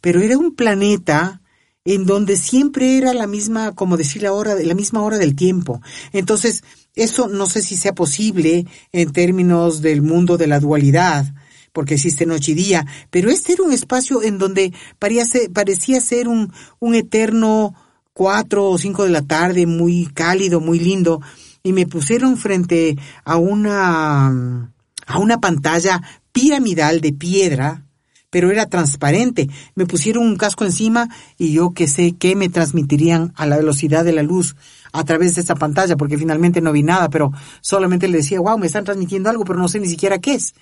pero 0.00 0.20
era 0.20 0.36
un 0.36 0.54
planeta 0.54 1.40
en 1.84 2.04
donde 2.04 2.36
siempre 2.36 2.98
era 2.98 3.14
la 3.14 3.26
misma, 3.26 3.72
como 3.72 3.96
decir 3.96 4.22
la 4.22 4.32
hora, 4.32 4.56
la 4.56 4.74
misma 4.74 5.02
hora 5.02 5.18
del 5.18 5.36
tiempo. 5.36 5.80
Entonces, 6.12 6.64
eso 6.96 7.28
no 7.28 7.46
sé 7.46 7.62
si 7.62 7.76
sea 7.76 7.94
posible 7.94 8.66
en 8.92 9.12
términos 9.12 9.80
del 9.80 10.02
mundo 10.02 10.36
de 10.36 10.48
la 10.48 10.58
dualidad, 10.58 11.32
porque 11.76 11.96
existe 11.96 12.24
noche 12.24 12.52
y 12.52 12.54
día, 12.54 12.86
pero 13.10 13.28
este 13.28 13.52
era 13.52 13.64
un 13.64 13.70
espacio 13.70 14.22
en 14.22 14.38
donde 14.38 14.72
parecía 14.98 16.00
ser, 16.00 16.26
un 16.26 16.94
eterno 16.94 17.74
cuatro 18.14 18.70
o 18.70 18.78
cinco 18.78 19.04
de 19.04 19.10
la 19.10 19.20
tarde, 19.20 19.66
muy 19.66 20.06
cálido, 20.06 20.58
muy 20.58 20.78
lindo, 20.80 21.20
y 21.62 21.74
me 21.74 21.86
pusieron 21.86 22.38
frente 22.38 22.96
a 23.26 23.36
una, 23.36 24.72
a 25.06 25.18
una 25.18 25.38
pantalla 25.38 26.00
piramidal 26.32 27.02
de 27.02 27.12
piedra, 27.12 27.84
pero 28.30 28.50
era 28.50 28.70
transparente. 28.70 29.50
Me 29.74 29.84
pusieron 29.84 30.24
un 30.24 30.36
casco 30.36 30.64
encima 30.64 31.10
y 31.36 31.52
yo 31.52 31.72
que 31.74 31.88
sé 31.88 32.14
qué 32.18 32.36
me 32.36 32.48
transmitirían 32.48 33.34
a 33.36 33.44
la 33.44 33.58
velocidad 33.58 34.02
de 34.02 34.12
la 34.12 34.22
luz 34.22 34.56
a 34.94 35.04
través 35.04 35.34
de 35.34 35.42
esa 35.42 35.56
pantalla, 35.56 35.98
porque 35.98 36.16
finalmente 36.16 36.62
no 36.62 36.72
vi 36.72 36.82
nada, 36.82 37.10
pero 37.10 37.32
solamente 37.60 38.08
le 38.08 38.16
decía, 38.16 38.40
wow, 38.40 38.56
me 38.56 38.66
están 38.66 38.84
transmitiendo 38.84 39.28
algo, 39.28 39.44
pero 39.44 39.58
no 39.58 39.68
sé 39.68 39.78
ni 39.78 39.88
siquiera 39.88 40.18
qué 40.20 40.36
es. 40.36 40.54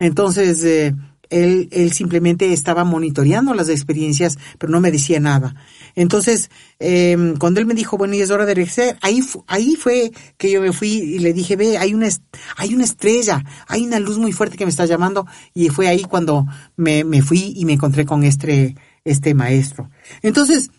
Entonces, 0.00 0.64
eh, 0.64 0.94
él, 1.30 1.68
él 1.70 1.92
simplemente 1.92 2.52
estaba 2.52 2.82
monitoreando 2.84 3.54
las 3.54 3.68
experiencias, 3.68 4.36
pero 4.58 4.72
no 4.72 4.80
me 4.80 4.90
decía 4.90 5.20
nada. 5.20 5.54
Entonces, 5.94 6.50
eh, 6.80 7.34
cuando 7.38 7.60
él 7.60 7.66
me 7.66 7.74
dijo, 7.74 7.96
bueno, 7.96 8.14
y 8.14 8.20
es 8.20 8.30
hora 8.30 8.46
de 8.46 8.54
regresar, 8.54 8.98
ahí, 9.00 9.20
ahí 9.46 9.76
fue 9.76 10.10
que 10.36 10.50
yo 10.50 10.60
me 10.60 10.72
fui 10.72 10.88
y 10.88 11.18
le 11.20 11.32
dije, 11.32 11.56
ve, 11.56 11.78
hay 11.78 11.94
una, 11.94 12.08
hay 12.56 12.74
una 12.74 12.84
estrella, 12.84 13.44
hay 13.68 13.86
una 13.86 14.00
luz 14.00 14.18
muy 14.18 14.32
fuerte 14.32 14.56
que 14.56 14.66
me 14.66 14.70
está 14.70 14.86
llamando, 14.86 15.26
y 15.54 15.68
fue 15.68 15.88
ahí 15.88 16.02
cuando 16.02 16.46
me, 16.76 17.04
me 17.04 17.22
fui 17.22 17.52
y 17.56 17.64
me 17.64 17.74
encontré 17.74 18.04
con 18.04 18.24
este, 18.24 18.74
este 19.04 19.34
maestro. 19.34 19.90
Entonces, 20.22 20.70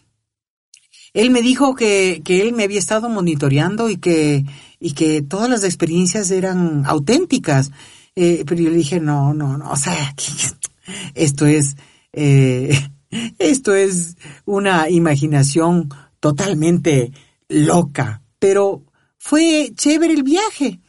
él 1.13 1.29
me 1.29 1.41
dijo 1.41 1.75
que, 1.75 2.21
que 2.23 2.41
él 2.41 2.53
me 2.53 2.63
había 2.63 2.79
estado 2.79 3.09
monitoreando 3.09 3.89
y 3.89 3.97
que, 3.97 4.45
y 4.79 4.93
que 4.93 5.21
todas 5.21 5.49
las 5.49 5.63
experiencias 5.63 6.31
eran 6.31 6.83
auténticas. 6.85 7.71
Eh, 8.15 8.43
pero 8.45 8.61
yo 8.61 8.69
le 8.69 8.75
dije, 8.75 8.99
no, 8.99 9.33
no, 9.33 9.57
no, 9.57 9.71
o 9.71 9.75
sea, 9.75 10.15
esto 11.15 11.45
es, 11.45 11.77
eh, 12.11 12.77
esto 13.39 13.73
es 13.73 14.17
una 14.45 14.89
imaginación 14.89 15.89
totalmente 16.19 17.11
loca, 17.47 18.21
pero 18.39 18.83
fue 19.17 19.71
chévere 19.75 20.13
el 20.13 20.23
viaje. 20.23 20.79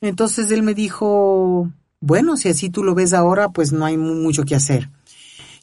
Entonces 0.00 0.50
él 0.50 0.62
me 0.62 0.74
dijo, 0.74 1.72
bueno, 2.00 2.36
si 2.36 2.48
así 2.48 2.70
tú 2.70 2.84
lo 2.84 2.94
ves 2.94 3.12
ahora, 3.12 3.48
pues 3.48 3.72
no 3.72 3.84
hay 3.84 3.96
mucho 3.96 4.44
que 4.44 4.54
hacer. 4.54 4.90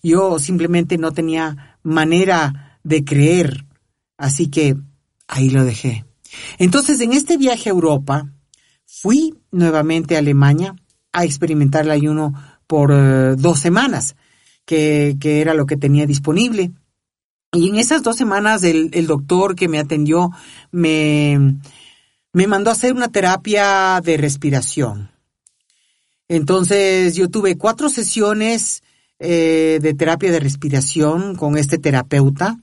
Yo 0.04 0.40
simplemente 0.40 0.98
no 0.98 1.14
tenía 1.14 1.78
manera 1.84 2.80
de 2.84 3.04
creer, 3.04 3.66
así 4.18 4.48
que 4.48 4.76
ahí 5.28 5.50
lo 5.50 5.64
dejé. 5.64 6.06
Entonces 6.58 7.00
en 7.00 7.14
este 7.14 7.38
viaje 7.38 7.70
a 7.70 7.74
Europa, 7.74 8.30
fui 8.86 9.36
nuevamente 9.52 10.16
a 10.16 10.20
Alemania 10.20 10.76
a 11.16 11.24
experimentar 11.24 11.86
el 11.86 11.92
ayuno 11.92 12.34
por 12.68 12.92
uh, 12.92 13.36
dos 13.36 13.60
semanas 13.60 14.16
que, 14.66 15.16
que 15.20 15.42
era 15.42 15.54
lo 15.54 15.66
que 15.66 15.78
tenía 15.78 16.06
disponible. 16.06 16.72
Y 17.54 17.70
en 17.70 17.78
esas 17.78 18.04
dos 18.04 18.18
semanas 18.18 18.64
el, 18.64 18.90
el 18.94 19.08
doctor 19.08 19.56
que 19.56 19.70
me 19.70 19.80
atendió 19.80 20.32
me, 20.72 21.58
me 22.34 22.48
mandó 22.48 22.70
a 22.70 22.74
hacer 22.74 22.94
una 22.94 23.08
terapia 23.08 24.02
de 24.04 24.18
respiración. 24.18 25.10
Entonces 26.28 27.16
yo 27.16 27.30
tuve 27.30 27.58
cuatro 27.58 27.88
sesiones 27.88 28.84
eh, 29.20 29.80
de 29.82 29.94
terapia 29.94 30.32
de 30.32 30.40
respiración 30.40 31.36
con 31.36 31.58
este 31.58 31.78
terapeuta. 31.78 32.60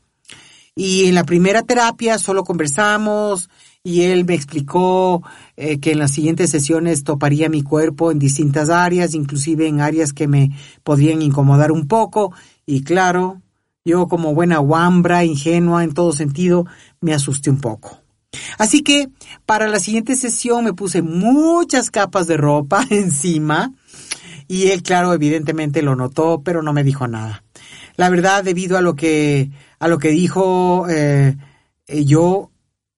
Y 0.75 1.07
en 1.07 1.15
la 1.15 1.25
primera 1.25 1.63
terapia 1.63 2.19
solo 2.19 2.45
conversamos 2.45 3.49
y 3.85 4.03
él 4.03 4.25
me 4.25 4.35
explicó 4.35 5.23
eh, 5.57 5.79
que 5.81 5.93
en 5.93 5.99
las 5.99 6.13
siguientes 6.13 6.51
sesiones 6.51 7.05
toparía 7.05 7.49
mi 7.49 7.63
cuerpo 7.63 8.11
en 8.11 8.19
distintas 8.19 8.71
áreas, 8.71 9.15
inclusive 9.15 9.67
en 9.67 9.81
áreas 9.81 10.13
que 10.13 10.29
me 10.29 10.51
podrían 10.83 11.23
incomodar 11.23 11.73
un 11.73 11.87
poco. 11.89 12.33
Y 12.67 12.83
claro, 12.83 13.41
Yo 13.85 14.07
como 14.07 14.33
buena 14.33 14.59
guambra, 14.59 15.25
ingenua 15.25 15.83
en 15.83 15.93
todo 15.93 16.13
sentido, 16.13 16.67
me 17.01 17.15
asusté 17.15 17.51
un 17.51 17.61
poco. 17.61 18.01
Así 18.57 18.83
que 18.83 19.09
para 19.45 19.67
la 19.67 19.81
siguiente 19.81 20.15
sesión 20.15 20.65
me 20.65 20.73
puse 20.73 21.03
muchas 21.03 21.91
capas 21.91 22.29
de 22.29 22.37
ropa 22.37 22.87
encima 22.91 23.73
y 24.49 24.69
él, 24.69 24.83
claro, 24.83 25.15
evidentemente 25.15 25.83
lo 25.83 25.97
notó, 25.97 26.43
pero 26.45 26.63
no 26.63 26.73
me 26.73 26.85
dijo 26.85 27.09
nada. 27.09 27.43
La 27.97 28.11
verdad, 28.11 28.45
debido 28.45 28.77
a 28.77 28.83
lo 28.83 28.95
que, 28.95 29.51
a 29.79 29.89
lo 29.89 29.99
que 29.99 30.11
dijo, 30.11 30.87
eh, 30.89 31.37
eh, 31.87 32.05
yo 32.05 32.51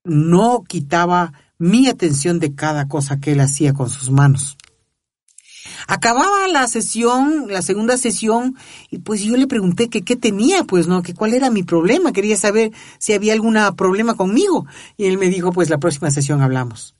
no 0.04 0.64
quitaba 0.66 1.32
mi 1.58 1.88
atención 1.88 2.38
de 2.40 2.54
cada 2.54 2.88
cosa 2.88 3.20
que 3.20 3.32
él 3.32 3.40
hacía 3.40 3.72
con 3.72 3.90
sus 3.90 4.10
manos. 4.10 4.56
Acababa 5.86 6.48
la 6.48 6.66
sesión, 6.66 7.46
la 7.48 7.62
segunda 7.62 7.96
sesión, 7.96 8.56
y 8.90 8.98
pues 8.98 9.22
yo 9.22 9.36
le 9.36 9.46
pregunté 9.46 9.88
que 9.88 10.02
qué 10.02 10.16
tenía, 10.16 10.64
pues, 10.64 10.86
¿no? 10.86 11.02
Que 11.02 11.14
cuál 11.14 11.34
era 11.34 11.50
mi 11.50 11.62
problema. 11.62 12.12
Quería 12.12 12.36
saber 12.36 12.72
si 12.98 13.12
había 13.12 13.32
algún 13.32 13.56
problema 13.76 14.14
conmigo. 14.14 14.66
Y 14.96 15.06
él 15.06 15.18
me 15.18 15.28
dijo, 15.28 15.52
pues 15.52 15.70
la 15.70 15.78
próxima 15.78 16.10
sesión 16.10 16.42
hablamos. 16.42 16.94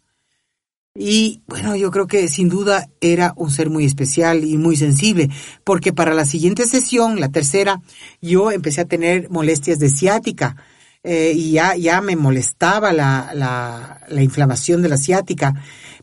Y 0.96 1.42
bueno, 1.48 1.74
yo 1.74 1.90
creo 1.90 2.06
que 2.06 2.28
sin 2.28 2.48
duda 2.48 2.88
era 3.00 3.32
un 3.36 3.50
ser 3.50 3.68
muy 3.68 3.84
especial 3.84 4.44
y 4.44 4.56
muy 4.56 4.76
sensible, 4.76 5.28
porque 5.64 5.92
para 5.92 6.14
la 6.14 6.24
siguiente 6.24 6.66
sesión, 6.66 7.18
la 7.18 7.30
tercera, 7.30 7.82
yo 8.22 8.52
empecé 8.52 8.82
a 8.82 8.84
tener 8.84 9.28
molestias 9.28 9.80
de 9.80 9.88
ciática. 9.88 10.56
Eh, 11.04 11.34
y 11.36 11.52
ya, 11.52 11.76
ya 11.76 12.00
me 12.00 12.16
molestaba 12.16 12.94
la, 12.94 13.32
la, 13.34 14.00
la 14.08 14.22
inflamación 14.22 14.80
de 14.80 14.88
la 14.88 14.96
ciática, 14.96 15.54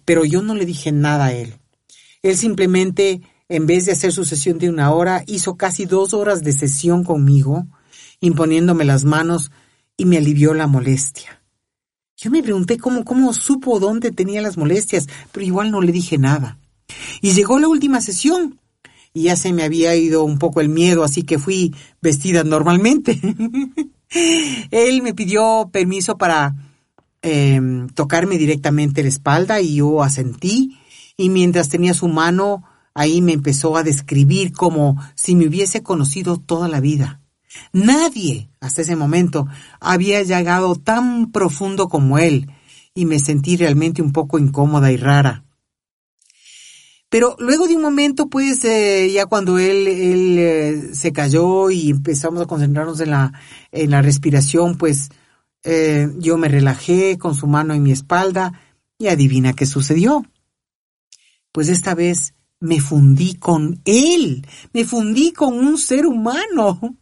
pero 0.06 0.24
yo 0.26 0.44
no 0.44 0.54
le 0.54 0.66
dije 0.66 0.92
nada 0.92 1.26
a 1.26 1.34
él. 1.34 1.56
Él 2.22 2.38
simplemente, 2.38 3.22
en 3.50 3.66
vez 3.66 3.86
de 3.86 3.94
hacer 3.94 4.12
su 4.12 4.26
sesión 4.26 4.60
de 4.60 4.70
una 4.70 4.92
hora, 4.92 5.24
hizo 5.26 5.58
casi 5.58 5.86
dos 5.86 6.14
horas 6.14 6.44
de 6.44 6.54
sesión 6.54 7.04
conmigo, 7.04 7.66
imponiéndome 8.20 8.86
las 8.86 9.04
manos 9.04 9.52
y 9.98 10.06
me 10.06 10.18
alivió 10.18 10.54
la 10.54 10.68
molestia. 10.68 11.42
Yo 12.16 12.30
me 12.30 12.44
pregunté 12.44 12.78
cómo, 12.78 13.04
cómo 13.04 13.34
supo 13.34 13.80
dónde 13.80 14.12
tenía 14.12 14.44
las 14.44 14.56
molestias, 14.56 15.08
pero 15.32 15.44
igual 15.44 15.72
no 15.72 15.82
le 15.82 15.92
dije 15.92 16.20
nada. 16.20 16.60
Y 17.22 17.32
llegó 17.32 17.58
la 17.58 17.68
última 17.68 18.02
sesión, 18.02 18.60
y 19.14 19.24
ya 19.24 19.36
se 19.36 19.52
me 19.52 19.64
había 19.64 19.96
ido 19.96 20.24
un 20.24 20.38
poco 20.38 20.62
el 20.62 20.70
miedo, 20.70 21.04
así 21.04 21.24
que 21.24 21.40
fui 21.40 21.74
vestida 22.02 22.44
normalmente. 22.44 23.20
Él 24.72 25.02
me 25.02 25.14
pidió 25.14 25.70
permiso 25.72 26.18
para 26.18 26.56
em, 27.22 27.88
tocarme 27.90 28.38
directamente 28.38 29.04
la 29.04 29.10
espalda 29.10 29.62
y 29.62 29.76
yo 29.76 30.04
asentí 30.04 30.78
y 31.18 31.30
mientras 31.30 31.70
tenía 31.70 31.94
su 31.94 32.08
mano 32.08 32.64
ahí 32.94 33.22
me 33.22 33.34
empezó 33.34 33.78
a 33.78 33.84
describir 33.84 34.54
como 34.54 34.98
si 35.16 35.36
me 35.36 35.48
hubiese 35.48 35.84
conocido 35.84 36.38
toda 36.38 36.68
la 36.68 36.80
vida. 36.80 37.22
Nadie 37.74 38.50
hasta 38.60 38.82
ese 38.82 38.96
momento 38.96 39.48
había 39.80 40.24
llegado 40.24 40.76
tan 40.76 41.32
profundo 41.32 41.90
como 41.90 42.18
él 42.18 42.50
y 42.94 43.06
me 43.06 43.20
sentí 43.20 43.58
realmente 43.58 44.02
un 44.02 44.12
poco 44.12 44.40
incómoda 44.40 44.92
y 44.92 44.98
rara. 44.98 45.46
Pero 47.12 47.36
luego 47.38 47.68
de 47.68 47.76
un 47.76 47.84
momento, 47.84 48.28
pues, 48.28 48.66
eh, 48.66 49.12
ya 49.14 49.28
cuando 49.28 49.60
él, 49.60 49.86
eh, 49.88 50.90
se 50.94 51.12
cayó 51.12 51.70
y 51.70 51.92
empezamos 51.92 52.42
a 52.42 52.48
concentrarnos 52.48 53.00
en 53.02 53.12
la, 53.12 53.34
en 53.72 53.92
la 53.92 54.02
respiración, 54.02 54.78
pues, 54.78 55.10
eh, 55.64 56.10
yo 56.18 56.40
me 56.40 56.48
relajé 56.48 57.20
con 57.20 57.36
su 57.36 57.46
mano 57.46 57.76
en 57.76 57.84
mi 57.84 57.92
espalda 57.92 58.54
y 58.98 59.10
adivina 59.10 59.54
qué 59.54 59.68
sucedió 59.68 60.26
pues 61.52 61.70
esta 61.70 61.96
vez 61.96 62.34
me 62.60 62.80
fundí 62.80 63.36
con 63.36 63.82
él, 63.86 64.46
me 64.74 64.86
fundí 64.86 65.32
con 65.32 65.58
un 65.58 65.78
ser 65.78 66.06
humano. 66.06 66.98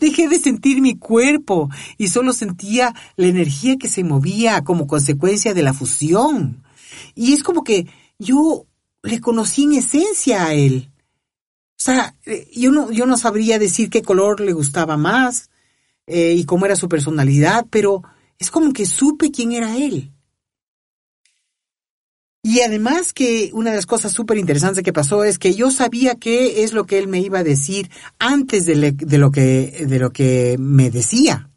Dejé 0.00 0.28
de 0.28 0.40
sentir 0.40 0.80
mi 0.80 0.98
cuerpo 0.98 1.70
y 1.96 2.08
solo 2.08 2.32
sentía 2.32 2.92
la 3.16 3.26
energía 3.28 3.76
que 3.76 3.88
se 3.88 4.02
movía 4.02 4.62
como 4.64 4.88
consecuencia 4.88 5.54
de 5.54 5.62
la 5.62 5.72
fusión. 5.72 6.64
Y 7.14 7.34
es 7.34 7.44
como 7.44 7.62
que 7.62 7.86
yo 8.18 8.66
le 9.02 9.20
conocí 9.20 9.64
en 9.64 9.72
esencia 9.74 10.46
a 10.46 10.54
él. 10.54 10.90
O 11.80 11.82
sea, 11.82 12.14
eh, 12.26 12.48
yo 12.54 12.70
no, 12.70 12.90
yo 12.90 13.06
no 13.06 13.16
sabría 13.16 13.58
decir 13.58 13.88
qué 13.88 14.02
color 14.02 14.40
le 14.40 14.52
gustaba 14.52 14.96
más 14.96 15.50
eh, 16.06 16.34
y 16.36 16.44
cómo 16.44 16.66
era 16.66 16.76
su 16.76 16.88
personalidad, 16.88 17.66
pero 17.70 18.02
es 18.38 18.50
como 18.50 18.72
que 18.72 18.86
supe 18.86 19.30
quién 19.30 19.52
era 19.52 19.76
él. 19.76 20.12
Y 22.42 22.60
además 22.60 23.12
que 23.12 23.50
una 23.52 23.70
de 23.70 23.76
las 23.76 23.86
cosas 23.86 24.12
súper 24.12 24.38
interesantes 24.38 24.82
que 24.82 24.94
pasó 24.94 25.24
es 25.24 25.38
que 25.38 25.54
yo 25.54 25.70
sabía 25.70 26.14
qué 26.14 26.64
es 26.64 26.72
lo 26.72 26.86
que 26.86 26.98
él 26.98 27.06
me 27.06 27.20
iba 27.20 27.40
a 27.40 27.44
decir 27.44 27.90
antes 28.18 28.64
de, 28.64 28.76
lo, 28.76 29.30
que, 29.30 29.84
de 29.86 29.98
lo 29.98 30.10
que 30.10 30.56
me 30.58 30.90
decía. 30.90 31.50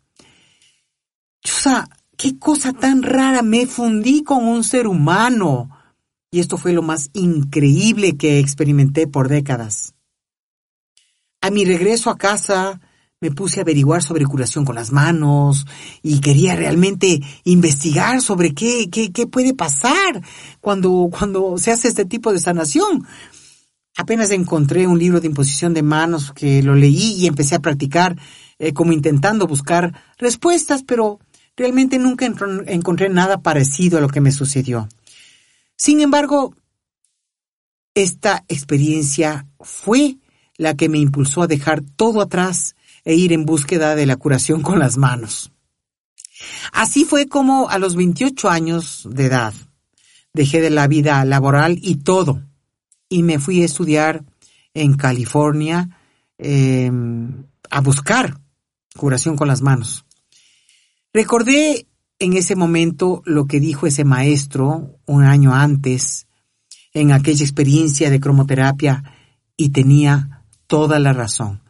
O 1.46 1.48
sea, 1.48 1.88
qué 2.18 2.38
cosa 2.38 2.74
tan 2.74 3.02
rara, 3.02 3.42
me 3.44 3.66
fundí 3.66 4.24
con 4.24 4.46
un 4.46 4.64
ser 4.64 4.88
humano. 4.88 5.70
Y 6.34 6.40
esto 6.40 6.58
fue 6.58 6.74
lo 6.74 6.82
más 6.82 7.12
increíble 7.14 8.18
que 8.18 8.40
experimenté 8.40 9.06
por 9.06 9.30
décadas. 9.30 9.94
A 11.42 11.52
mi 11.52 11.64
regreso 11.64 12.10
a 12.10 12.18
casa, 12.18 12.82
me 13.22 13.30
puse 13.30 13.60
a 13.60 13.62
averiguar 13.62 14.02
sobre 14.02 14.26
curación 14.26 14.66
con 14.66 14.74
las 14.74 14.92
manos 14.92 15.68
y 16.02 16.22
quería 16.22 16.56
realmente 16.56 17.22
investigar 17.44 18.20
sobre 18.20 18.56
qué, 18.56 18.90
qué, 18.90 19.28
puede 19.28 19.54
pasar 19.54 20.24
cuando, 20.60 21.08
cuando 21.12 21.60
se 21.60 21.72
hace 21.72 21.88
este 21.88 22.04
tipo 22.04 22.34
de 22.34 22.40
sanación. 22.40 23.06
Apenas 23.96 24.32
encontré 24.32 24.88
un 24.88 24.98
libro 24.98 25.22
de 25.22 25.28
imposición 25.28 25.76
de 25.76 25.84
manos 25.84 26.32
que 26.34 26.64
lo 26.64 26.74
leí 26.74 27.14
y 27.14 27.28
empecé 27.28 27.54
a 27.54 27.62
practicar 27.62 28.18
eh, 28.58 28.74
como 28.74 28.92
intentando 28.92 29.46
buscar 29.46 29.94
respuestas, 30.18 30.82
pero 30.82 31.20
realmente 31.56 32.00
nunca 32.00 32.26
encontré 32.26 33.10
nada 33.10 33.38
parecido 33.44 34.00
a 34.00 34.02
lo 34.02 34.10
que 34.10 34.20
me 34.20 34.32
sucedió. 34.32 34.90
Sin 35.76 36.02
embargo, 36.02 36.56
esta 37.96 38.44
experiencia 38.48 39.48
fue 39.60 40.18
la 40.58 40.76
que 40.76 40.90
me 40.90 41.00
impulsó 41.00 41.44
a 41.44 41.48
dejar 41.48 41.82
todo 41.96 42.22
atrás 42.22 42.76
e 43.06 43.16
ir 43.16 43.34
en 43.34 43.46
búsqueda 43.46 43.96
de 43.96 44.06
la 44.06 44.16
curación 44.16 44.62
con 44.62 44.80
las 44.80 44.98
manos. 44.98 45.52
Así 46.72 47.06
fue 47.06 47.28
como 47.28 47.70
a 47.70 47.78
los 47.78 47.96
28 47.96 48.50
años 48.50 49.08
de 49.10 49.26
edad 49.26 49.54
dejé 50.34 50.62
de 50.62 50.72
la 50.72 50.88
vida 50.88 51.24
laboral 51.26 51.78
y 51.82 51.98
todo 51.98 52.42
y 53.08 53.24
me 53.24 53.40
fui 53.40 53.62
a 53.62 53.66
estudiar 53.66 54.24
en 54.74 54.96
California 54.96 55.90
em, 56.40 57.46
a 57.70 57.82
buscar 57.82 58.40
curación 58.96 59.36
con 59.36 59.48
las 59.48 59.62
manos. 59.62 60.06
Recordé 61.14 61.86
en 62.24 62.34
ese 62.34 62.56
momento 62.56 63.22
lo 63.26 63.46
que 63.46 63.60
dijo 63.60 63.86
ese 63.86 64.06
maestro 64.06 65.00
un 65.06 65.24
año 65.24 65.54
antes 65.54 66.28
en 66.94 67.12
aquella 67.12 67.44
experiencia 67.44 68.10
de 68.10 68.20
cromoterapia 68.20 69.04
y 69.58 69.70
tenía 69.70 70.44
toda 70.68 71.00
la 71.00 71.14
razón. 71.14 71.62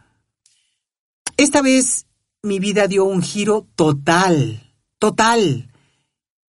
Esta 1.37 1.61
vez 1.61 2.05
mi 2.43 2.59
vida 2.59 2.87
dio 2.87 3.05
un 3.05 3.21
giro 3.21 3.67
total, 3.75 4.61
total, 4.99 5.71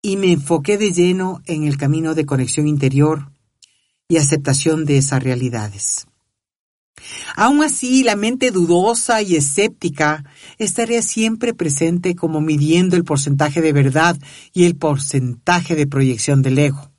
y 0.02 0.16
me 0.18 0.32
enfoqué 0.32 0.76
de 0.76 0.93
lleno 0.93 1.40
en 1.47 1.64
el 1.64 1.78
camino 1.78 2.14
de 2.14 2.26
conexión 2.26 2.68
interior 2.68 3.31
y 4.06 4.18
aceptación 4.18 4.85
de 4.85 4.98
esas 4.98 5.22
realidades. 5.22 6.06
Aún 7.36 7.62
así, 7.62 8.04
la 8.04 8.16
mente 8.16 8.50
dudosa 8.50 9.20
y 9.22 9.36
escéptica 9.36 10.24
estaría 10.58 11.02
siempre 11.02 11.52
presente 11.54 12.14
como 12.14 12.40
midiendo 12.40 12.96
el 12.96 13.04
porcentaje 13.04 13.60
de 13.60 13.72
verdad 13.72 14.16
y 14.52 14.64
el 14.64 14.76
porcentaje 14.76 15.74
de 15.74 15.86
proyección 15.86 16.42
del 16.42 16.58
ego. 16.58 16.90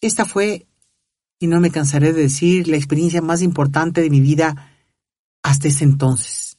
Esta 0.00 0.24
fue, 0.24 0.66
y 1.38 1.46
no 1.46 1.60
me 1.60 1.70
cansaré 1.70 2.12
de 2.12 2.22
decir, 2.22 2.68
la 2.68 2.76
experiencia 2.76 3.22
más 3.22 3.42
importante 3.42 4.00
de 4.02 4.10
mi 4.10 4.20
vida 4.20 4.72
hasta 5.42 5.68
ese 5.68 5.84
entonces. 5.84 6.58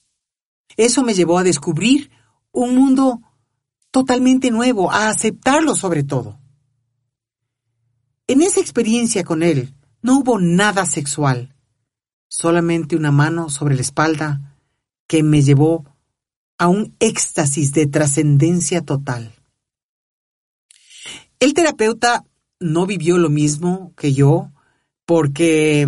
Eso 0.77 1.03
me 1.03 1.13
llevó 1.13 1.37
a 1.37 1.43
descubrir 1.43 2.11
un 2.51 2.75
mundo 2.75 3.21
totalmente 3.91 4.51
nuevo, 4.51 4.91
a 4.91 5.09
aceptarlo 5.09 5.75
sobre 5.75 6.03
todo. 6.03 6.39
En 8.27 8.41
esa 8.41 8.59
experiencia 8.59 9.23
con 9.23 9.43
él 9.43 9.75
no 10.01 10.19
hubo 10.19 10.39
nada 10.39 10.85
sexual, 10.85 11.55
solamente 12.27 12.95
una 12.95 13.11
mano 13.11 13.49
sobre 13.49 13.75
la 13.75 13.81
espalda 13.81 14.57
que 15.07 15.23
me 15.23 15.41
llevó 15.41 15.85
a 16.57 16.67
un 16.67 16.95
éxtasis 16.99 17.73
de 17.73 17.87
trascendencia 17.87 18.81
total. 18.81 19.33
El 21.39 21.53
terapeuta 21.53 22.23
no 22.59 22.85
vivió 22.85 23.17
lo 23.17 23.29
mismo 23.29 23.93
que 23.97 24.13
yo 24.13 24.51
porque 25.05 25.87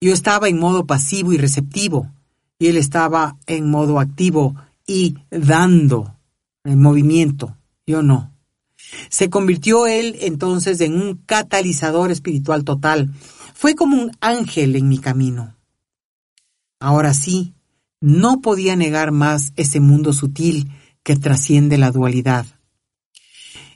yo 0.00 0.12
estaba 0.12 0.48
en 0.48 0.58
modo 0.58 0.86
pasivo 0.86 1.32
y 1.32 1.38
receptivo, 1.38 2.12
y 2.58 2.68
él 2.68 2.76
estaba 2.76 3.36
en 3.46 3.70
modo 3.70 3.98
activo 3.98 4.54
y 4.86 5.16
dando 5.30 6.14
en 6.64 6.80
movimiento. 6.80 7.56
Yo 7.86 8.02
no. 8.02 8.34
Se 9.08 9.30
convirtió 9.30 9.86
él 9.86 10.16
entonces 10.20 10.80
en 10.80 10.94
un 10.94 11.16
catalizador 11.26 12.10
espiritual 12.10 12.64
total. 12.64 13.10
Fue 13.54 13.74
como 13.74 14.00
un 14.00 14.12
ángel 14.20 14.76
en 14.76 14.88
mi 14.88 14.98
camino. 14.98 15.56
Ahora 16.78 17.14
sí, 17.14 17.54
no 18.00 18.40
podía 18.40 18.76
negar 18.76 19.12
más 19.12 19.52
ese 19.56 19.80
mundo 19.80 20.12
sutil 20.12 20.70
que 21.02 21.16
trasciende 21.16 21.78
la 21.78 21.90
dualidad. 21.90 22.46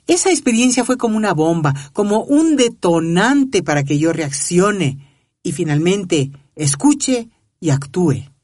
Esa 0.07 0.29
experiencia 0.29 0.85
fue 0.85 0.97
como 0.97 1.17
una 1.17 1.33
bomba, 1.33 1.73
como 1.93 2.23
un 2.23 2.55
detonante 2.55 3.63
para 3.63 3.83
que 3.83 3.97
yo 3.97 4.13
reaccione 4.13 4.99
y 5.41 5.51
finalmente 5.51 6.31
escuche 6.55 7.29
y 7.59 7.71
actúe. 7.71 8.34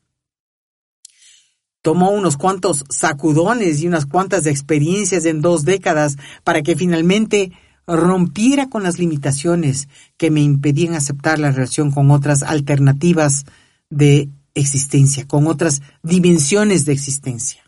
Tomó 1.82 2.12
unos 2.12 2.38
cuantos 2.38 2.86
sacudones 2.90 3.82
y 3.82 3.88
unas 3.88 4.06
cuantas 4.06 4.46
experiencias 4.46 5.26
en 5.26 5.42
dos 5.42 5.66
décadas 5.66 6.18
para 6.44 6.62
que 6.62 6.76
finalmente 6.76 7.52
rompiera 7.88 8.70
con 8.70 8.84
las 8.84 9.00
limitaciones 9.00 9.88
que 10.18 10.32
me 10.32 10.42
impedían 10.42 10.94
aceptar 10.94 11.40
la 11.40 11.52
relación 11.52 11.92
con 11.92 12.12
otras 12.12 12.44
alternativas 12.44 13.46
de 13.90 14.30
existencia, 14.54 15.28
con 15.28 15.48
otras 15.48 15.82
dimensiones 16.04 16.86
de 16.86 16.94
existencia. 16.94 17.62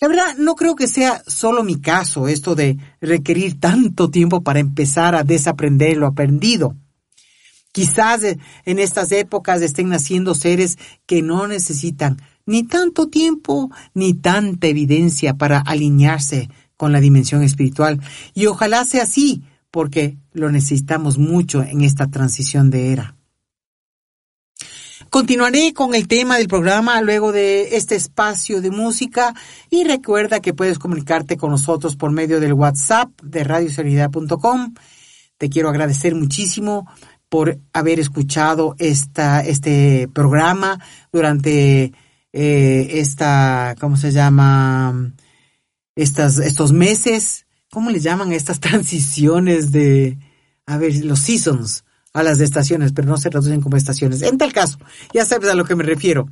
La 0.00 0.08
verdad, 0.08 0.36
no 0.38 0.54
creo 0.54 0.76
que 0.76 0.88
sea 0.88 1.22
solo 1.26 1.62
mi 1.62 1.78
caso 1.78 2.26
esto 2.26 2.54
de 2.54 2.78
requerir 3.02 3.60
tanto 3.60 4.10
tiempo 4.10 4.42
para 4.42 4.58
empezar 4.58 5.14
a 5.14 5.24
desaprender 5.24 5.98
lo 5.98 6.06
aprendido. 6.06 6.74
Quizás 7.72 8.22
en 8.64 8.78
estas 8.78 9.12
épocas 9.12 9.60
estén 9.60 9.90
naciendo 9.90 10.34
seres 10.34 10.78
que 11.04 11.20
no 11.20 11.46
necesitan 11.46 12.16
ni 12.50 12.64
tanto 12.64 13.08
tiempo 13.08 13.70
ni 13.94 14.12
tanta 14.12 14.66
evidencia 14.66 15.34
para 15.34 15.60
alinearse 15.60 16.50
con 16.76 16.90
la 16.90 17.00
dimensión 17.00 17.44
espiritual. 17.44 18.00
Y 18.34 18.46
ojalá 18.46 18.84
sea 18.84 19.04
así, 19.04 19.44
porque 19.70 20.16
lo 20.32 20.50
necesitamos 20.50 21.16
mucho 21.16 21.62
en 21.62 21.82
esta 21.82 22.08
transición 22.08 22.70
de 22.70 22.92
era. 22.92 23.14
Continuaré 25.10 25.72
con 25.72 25.94
el 25.94 26.08
tema 26.08 26.38
del 26.38 26.48
programa 26.48 27.00
luego 27.02 27.30
de 27.30 27.76
este 27.76 27.94
espacio 27.94 28.60
de 28.60 28.72
música 28.72 29.32
y 29.70 29.84
recuerda 29.84 30.40
que 30.40 30.52
puedes 30.52 30.80
comunicarte 30.80 31.36
con 31.36 31.50
nosotros 31.50 31.94
por 31.94 32.10
medio 32.10 32.40
del 32.40 32.54
WhatsApp 32.54 33.10
de 33.22 33.44
radioserenidad.com. 33.44 34.74
Te 35.38 35.48
quiero 35.48 35.68
agradecer 35.68 36.16
muchísimo 36.16 36.88
por 37.28 37.58
haber 37.72 38.00
escuchado 38.00 38.74
esta, 38.78 39.40
este 39.40 40.08
programa 40.12 40.80
durante 41.12 41.92
eh, 42.32 42.88
esta, 43.00 43.74
¿cómo 43.80 43.96
se 43.96 44.12
llama? 44.12 45.12
Estas, 45.96 46.38
estos 46.38 46.72
meses, 46.72 47.46
¿cómo 47.70 47.90
le 47.90 48.00
llaman 48.00 48.32
estas 48.32 48.60
transiciones 48.60 49.72
de, 49.72 50.18
a 50.66 50.78
ver, 50.78 51.04
los 51.04 51.20
seasons 51.20 51.84
a 52.12 52.22
las 52.22 52.40
estaciones, 52.40 52.92
pero 52.92 53.08
no 53.08 53.16
se 53.16 53.30
traducen 53.30 53.60
como 53.60 53.76
estaciones. 53.76 54.22
En 54.22 54.38
tal 54.38 54.52
caso, 54.52 54.78
ya 55.14 55.24
sabes 55.24 55.48
a 55.48 55.54
lo 55.54 55.64
que 55.64 55.76
me 55.76 55.84
refiero. 55.84 56.28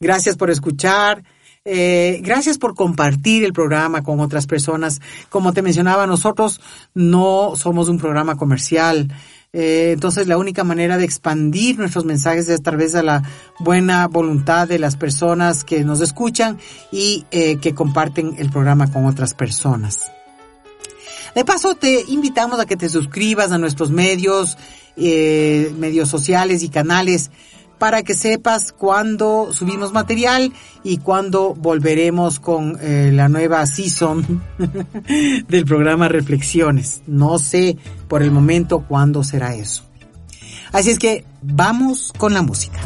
Gracias 0.00 0.36
por 0.36 0.50
escuchar. 0.50 1.22
Eh, 1.64 2.20
gracias 2.24 2.58
por 2.58 2.74
compartir 2.74 3.44
el 3.44 3.52
programa 3.52 4.02
con 4.02 4.18
otras 4.18 4.46
personas. 4.46 5.00
Como 5.28 5.52
te 5.52 5.62
mencionaba, 5.62 6.08
nosotros 6.08 6.60
no 6.94 7.54
somos 7.56 7.88
un 7.88 7.98
programa 7.98 8.36
comercial. 8.36 9.12
Eh, 9.54 9.90
entonces 9.92 10.28
la 10.28 10.38
única 10.38 10.64
manera 10.64 10.96
de 10.96 11.04
expandir 11.04 11.78
nuestros 11.78 12.06
mensajes 12.06 12.48
es 12.48 12.60
a 12.60 12.62
través 12.62 12.92
de 12.92 13.02
la 13.02 13.22
buena 13.58 14.08
voluntad 14.08 14.66
de 14.66 14.78
las 14.78 14.96
personas 14.96 15.62
que 15.62 15.84
nos 15.84 16.00
escuchan 16.00 16.58
y 16.90 17.26
eh, 17.30 17.58
que 17.58 17.74
comparten 17.74 18.34
el 18.38 18.50
programa 18.50 18.90
con 18.90 19.04
otras 19.04 19.34
personas. 19.34 20.10
De 21.34 21.44
paso, 21.44 21.74
te 21.74 22.02
invitamos 22.08 22.60
a 22.60 22.66
que 22.66 22.76
te 22.76 22.88
suscribas 22.88 23.52
a 23.52 23.58
nuestros 23.58 23.90
medios, 23.90 24.56
eh, 24.96 25.70
medios 25.78 26.08
sociales 26.08 26.62
y 26.62 26.70
canales 26.70 27.30
para 27.78 28.02
que 28.02 28.14
sepas 28.14 28.72
cuándo 28.72 29.52
subimos 29.52 29.92
material 29.92 30.52
y 30.84 30.98
cuándo 30.98 31.54
volveremos 31.54 32.38
con 32.38 32.78
eh, 32.80 33.10
la 33.12 33.28
nueva 33.28 33.64
season 33.66 34.42
del 35.48 35.64
programa 35.64 36.08
Reflexiones. 36.08 37.02
No 37.06 37.38
sé 37.38 37.76
por 38.08 38.22
el 38.22 38.30
momento 38.30 38.84
cuándo 38.86 39.24
será 39.24 39.54
eso. 39.54 39.84
Así 40.72 40.90
es 40.90 40.98
que 40.98 41.24
vamos 41.42 42.12
con 42.16 42.32
la 42.32 42.42
música. 42.42 42.80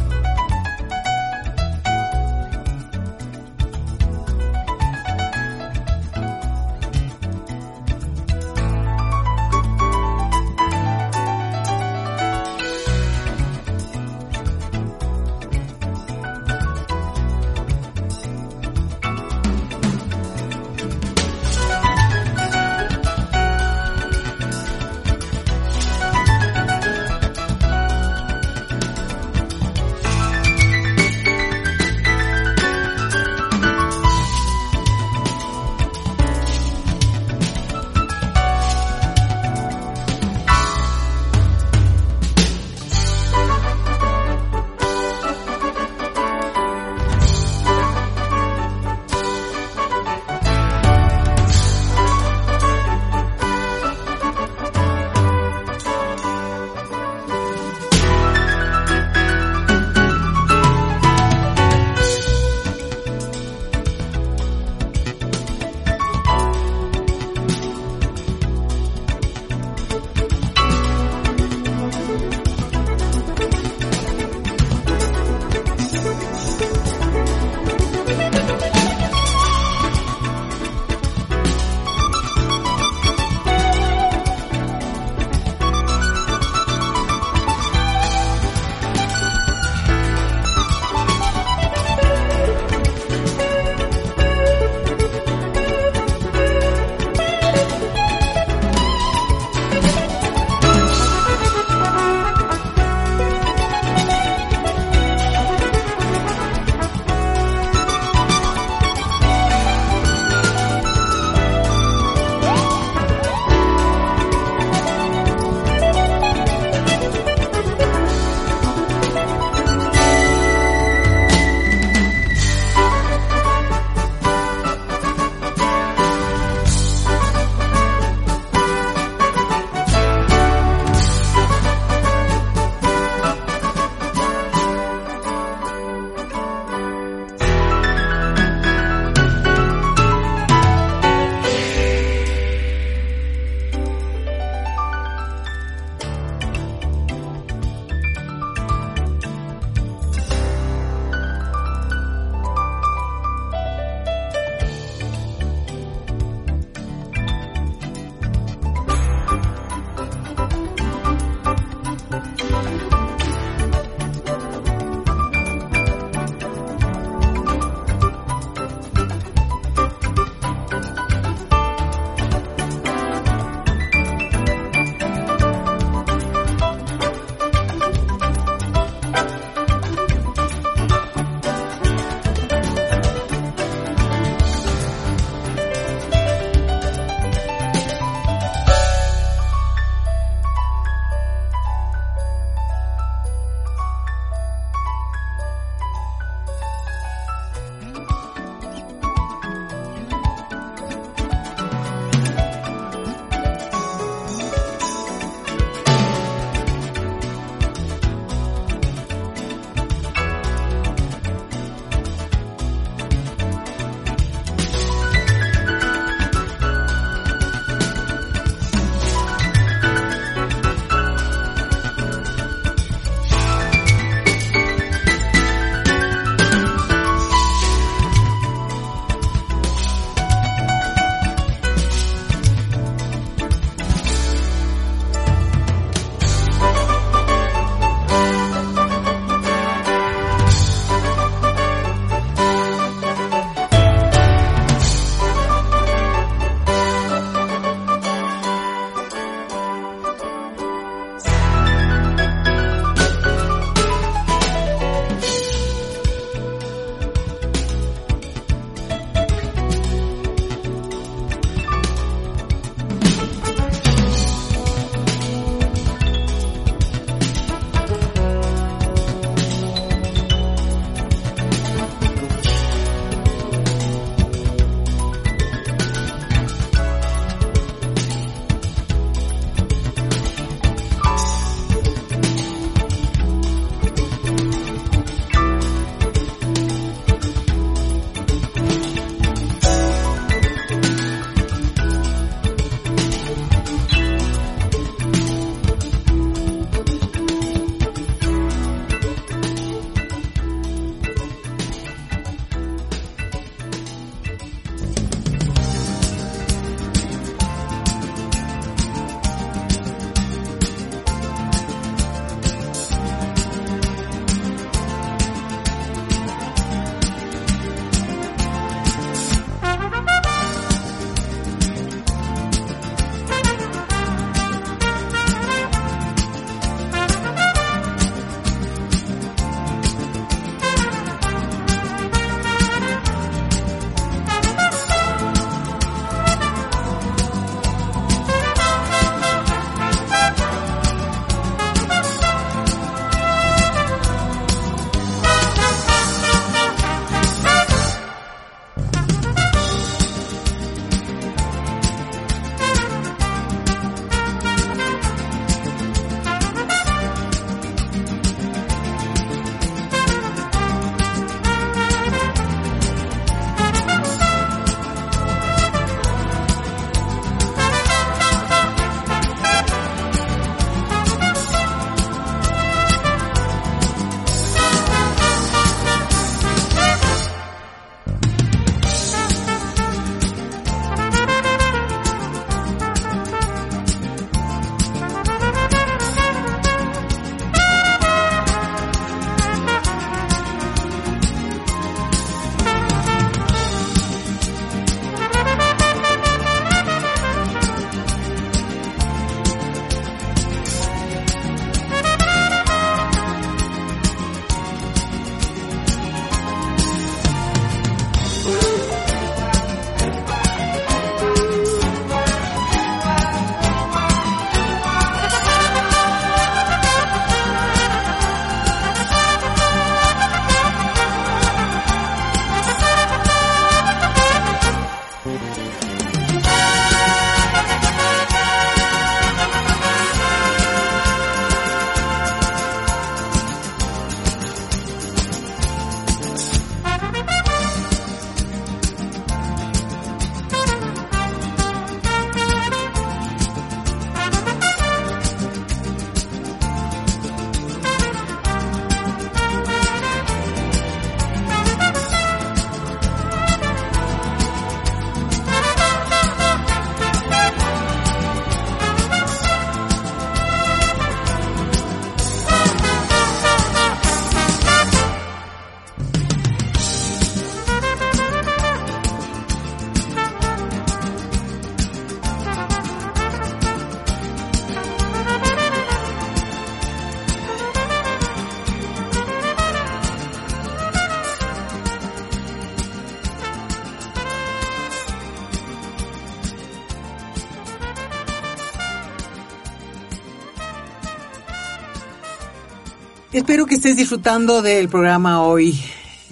Espero 493.57 493.69
que 493.69 493.73
estés 493.73 493.97
disfrutando 493.97 494.61
del 494.61 494.87
programa 494.87 495.41
hoy. 495.41 495.81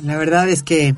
La 0.03 0.15
verdad 0.15 0.47
es 0.47 0.61
que 0.61 0.95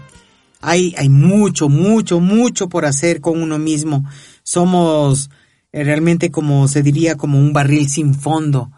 hay, 0.60 0.94
hay 0.98 1.08
mucho, 1.08 1.70
mucho, 1.70 2.20
mucho 2.20 2.68
por 2.68 2.84
hacer 2.84 3.22
con 3.22 3.42
uno 3.42 3.58
mismo. 3.58 4.04
Somos 4.44 5.30
eh, 5.72 5.86
realmente 5.86 6.30
como 6.30 6.68
se 6.68 6.84
diría 6.84 7.16
como 7.16 7.40
un 7.40 7.54
barril 7.54 7.88
sin 7.88 8.14
fondo. 8.14 8.74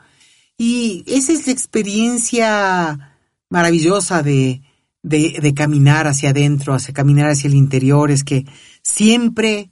Y 0.60 1.04
esa 1.08 1.34
es 1.34 1.48
la 1.48 1.54
experiencia 1.54 3.18
maravillosa 3.50 4.22
de, 4.22 4.62
de, 5.02 5.40
de 5.42 5.54
caminar 5.56 6.06
hacia 6.06 6.30
adentro, 6.30 6.76
hacia 6.76 6.94
caminar 6.94 7.32
hacia 7.32 7.48
el 7.48 7.56
interior, 7.56 8.12
es 8.12 8.24
que 8.24 8.46
siempre, 8.84 9.72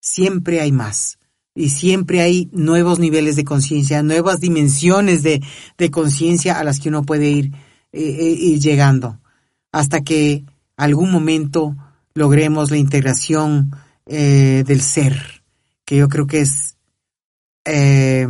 siempre 0.00 0.62
hay 0.62 0.72
más 0.72 1.19
y 1.54 1.70
siempre 1.70 2.20
hay 2.20 2.48
nuevos 2.52 2.98
niveles 2.98 3.36
de 3.36 3.44
conciencia, 3.44 4.02
nuevas 4.02 4.40
dimensiones 4.40 5.22
de, 5.22 5.42
conciencia 5.90 6.58
a 6.58 6.64
las 6.64 6.80
que 6.80 6.88
uno 6.88 7.02
puede 7.02 7.30
ir, 7.30 7.52
eh, 7.92 8.36
eh, 8.52 8.60
llegando, 8.60 9.20
hasta 9.72 10.02
que 10.02 10.44
algún 10.76 11.10
momento 11.10 11.76
logremos 12.14 12.70
la 12.70 12.76
integración 12.76 13.70
eh, 14.06 14.64
del 14.66 14.80
ser, 14.80 15.44
que 15.84 15.96
yo 15.96 16.08
creo 16.08 16.26
que 16.26 16.40
es 16.40 16.76
eh, 17.64 18.26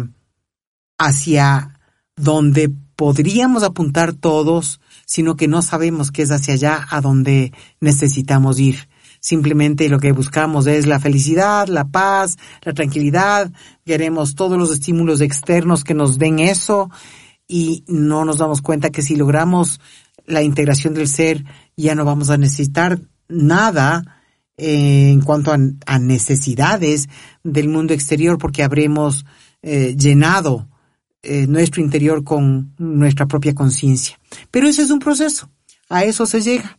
hacia 0.98 1.80
donde 2.16 2.70
podríamos 2.96 3.62
apuntar 3.62 4.12
todos, 4.12 4.80
sino 5.06 5.36
que 5.36 5.48
no 5.48 5.62
sabemos 5.62 6.10
que 6.10 6.20
es 6.20 6.30
hacia 6.30 6.54
allá 6.54 6.86
a 6.90 7.00
donde 7.00 7.54
necesitamos 7.80 8.60
ir. 8.60 8.89
Simplemente 9.20 9.90
lo 9.90 10.00
que 10.00 10.12
buscamos 10.12 10.66
es 10.66 10.86
la 10.86 10.98
felicidad, 10.98 11.68
la 11.68 11.84
paz, 11.84 12.38
la 12.62 12.72
tranquilidad. 12.72 13.52
Queremos 13.84 14.34
todos 14.34 14.58
los 14.58 14.72
estímulos 14.72 15.20
externos 15.20 15.84
que 15.84 15.92
nos 15.92 16.18
den 16.18 16.38
eso 16.38 16.90
y 17.46 17.84
no 17.86 18.24
nos 18.24 18.38
damos 18.38 18.62
cuenta 18.62 18.88
que 18.88 19.02
si 19.02 19.16
logramos 19.16 19.78
la 20.24 20.42
integración 20.42 20.94
del 20.94 21.06
ser 21.06 21.44
ya 21.76 21.94
no 21.94 22.06
vamos 22.06 22.30
a 22.30 22.38
necesitar 22.38 22.98
nada 23.28 24.22
eh, 24.56 25.10
en 25.10 25.20
cuanto 25.20 25.52
a, 25.52 25.98
necesidades 25.98 27.08
del 27.44 27.68
mundo 27.68 27.92
exterior 27.92 28.38
porque 28.38 28.62
habremos 28.62 29.26
eh, 29.62 29.94
llenado 29.98 30.68
eh, 31.22 31.46
nuestro 31.46 31.82
interior 31.82 32.24
con 32.24 32.74
nuestra 32.78 33.26
propia 33.26 33.54
conciencia. 33.54 34.18
Pero 34.50 34.66
ese 34.66 34.82
es 34.82 34.90
un 34.90 34.98
proceso, 34.98 35.50
a 35.90 36.04
eso 36.04 36.24
se 36.24 36.40
llega 36.40 36.78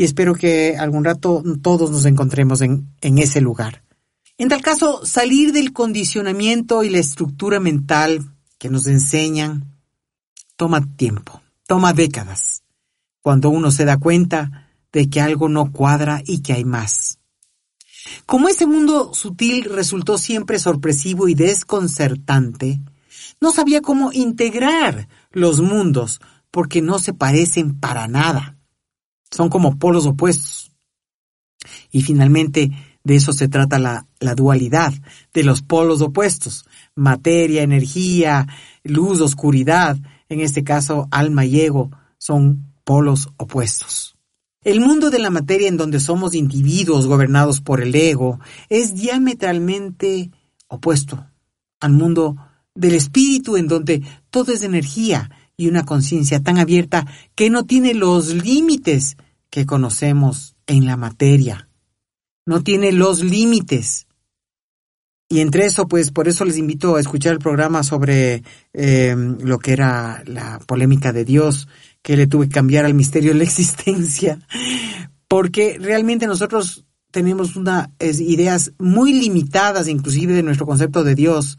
y 0.00 0.04
espero 0.04 0.34
que 0.34 0.78
algún 0.78 1.04
rato 1.04 1.42
todos 1.60 1.90
nos 1.90 2.06
encontremos 2.06 2.62
en, 2.62 2.88
ese 3.02 3.42
lugar. 3.42 3.82
En 4.38 4.48
tal 4.48 4.62
caso, 4.62 5.04
salir 5.04 5.52
del 5.52 5.74
condicionamiento 5.74 6.82
y 6.82 6.88
la 6.88 6.96
estructura 6.96 7.60
mental 7.60 8.24
que 8.56 8.70
nos 8.70 8.86
enseñan 8.86 9.76
toma 10.56 10.80
tiempo, 10.96 11.42
toma 11.66 11.92
décadas, 11.92 12.62
cuando 13.20 13.50
uno 13.50 13.70
se 13.70 13.84
da 13.84 13.98
cuenta 13.98 14.70
de 14.90 15.10
que 15.10 15.20
algo 15.20 15.50
no 15.50 15.70
cuadra 15.70 16.22
y 16.24 16.40
que 16.40 16.54
hay 16.54 16.64
más. 16.64 17.18
Como 18.24 18.48
ese 18.48 18.64
mundo 18.64 19.12
sutil 19.12 19.64
resultó 19.64 20.16
siempre 20.16 20.58
sorpresivo 20.58 21.28
y 21.28 21.34
desconcertante, 21.34 22.80
no 23.38 23.52
sabía 23.52 23.82
cómo 23.82 24.12
integrar 24.14 25.08
los 25.30 25.60
mundos 25.60 26.22
porque 26.50 26.80
no 26.80 26.98
se 26.98 27.12
parecen 27.12 27.78
para 27.78 28.08
nada. 28.08 28.56
Son 29.30 29.48
como 29.48 29.78
polos 29.78 30.06
opuestos. 30.06 30.72
Y 31.90 32.02
finalmente 32.02 32.70
de 33.04 33.16
eso 33.16 33.32
se 33.32 33.48
trata 33.48 33.78
la, 33.78 34.06
dualidad, 34.34 34.92
de 35.32 35.44
los 35.44 35.62
polos 35.62 36.00
opuestos, 36.02 36.66
materia, 36.94 37.62
energía, 37.62 38.46
luz, 38.82 39.20
oscuridad, 39.20 39.96
en 40.28 40.40
este 40.40 40.64
caso 40.64 41.08
alma 41.10 41.44
y 41.44 41.60
ego, 41.60 41.90
son 42.18 42.74
polos 42.84 43.30
opuestos. 43.36 44.16
El 44.62 44.80
mundo 44.80 45.10
de 45.10 45.18
la 45.18 45.30
materia 45.30 45.68
en 45.68 45.78
donde 45.78 46.00
somos 46.00 46.34
individuos 46.34 47.06
gobernados 47.06 47.62
por 47.62 47.80
el 47.80 47.94
ego 47.94 48.38
es 48.68 48.94
diametralmente 48.94 50.30
opuesto 50.68 51.26
al 51.80 51.92
mundo 51.92 52.36
del 52.74 52.94
espíritu 52.94 53.56
en 53.56 53.68
donde 53.68 54.02
todo 54.30 54.52
es 54.52 54.62
energía 54.62 55.30
y 55.60 55.68
una 55.68 55.84
conciencia 55.84 56.40
tan 56.40 56.56
abierta 56.56 57.06
que 57.34 57.50
no 57.50 57.66
tiene 57.66 57.92
los 57.92 58.32
límites 58.32 59.18
que 59.50 59.66
conocemos 59.66 60.56
en 60.66 60.86
la 60.86 60.96
materia. 60.96 61.68
No 62.46 62.62
tiene 62.62 62.92
los 62.92 63.22
límites. 63.22 64.06
Y 65.28 65.40
entre 65.40 65.66
eso, 65.66 65.86
pues 65.86 66.12
por 66.12 66.28
eso 66.28 66.46
les 66.46 66.56
invito 66.56 66.96
a 66.96 67.00
escuchar 67.00 67.34
el 67.34 67.40
programa 67.40 67.82
sobre 67.82 68.42
eh, 68.72 69.14
lo 69.40 69.58
que 69.58 69.74
era 69.74 70.22
la 70.24 70.60
polémica 70.60 71.12
de 71.12 71.26
Dios 71.26 71.68
que 72.00 72.16
le 72.16 72.26
tuve 72.26 72.48
que 72.48 72.54
cambiar 72.54 72.86
al 72.86 72.94
misterio 72.94 73.32
de 73.32 73.38
la 73.40 73.44
existencia, 73.50 74.38
porque 75.28 75.76
realmente 75.78 76.26
nosotros 76.26 76.86
tenemos 77.10 77.54
unas 77.54 77.90
ideas 78.00 78.72
muy 78.78 79.12
limitadas 79.12 79.88
inclusive 79.88 80.32
de 80.32 80.42
nuestro 80.42 80.64
concepto 80.64 81.04
de 81.04 81.14
Dios, 81.14 81.58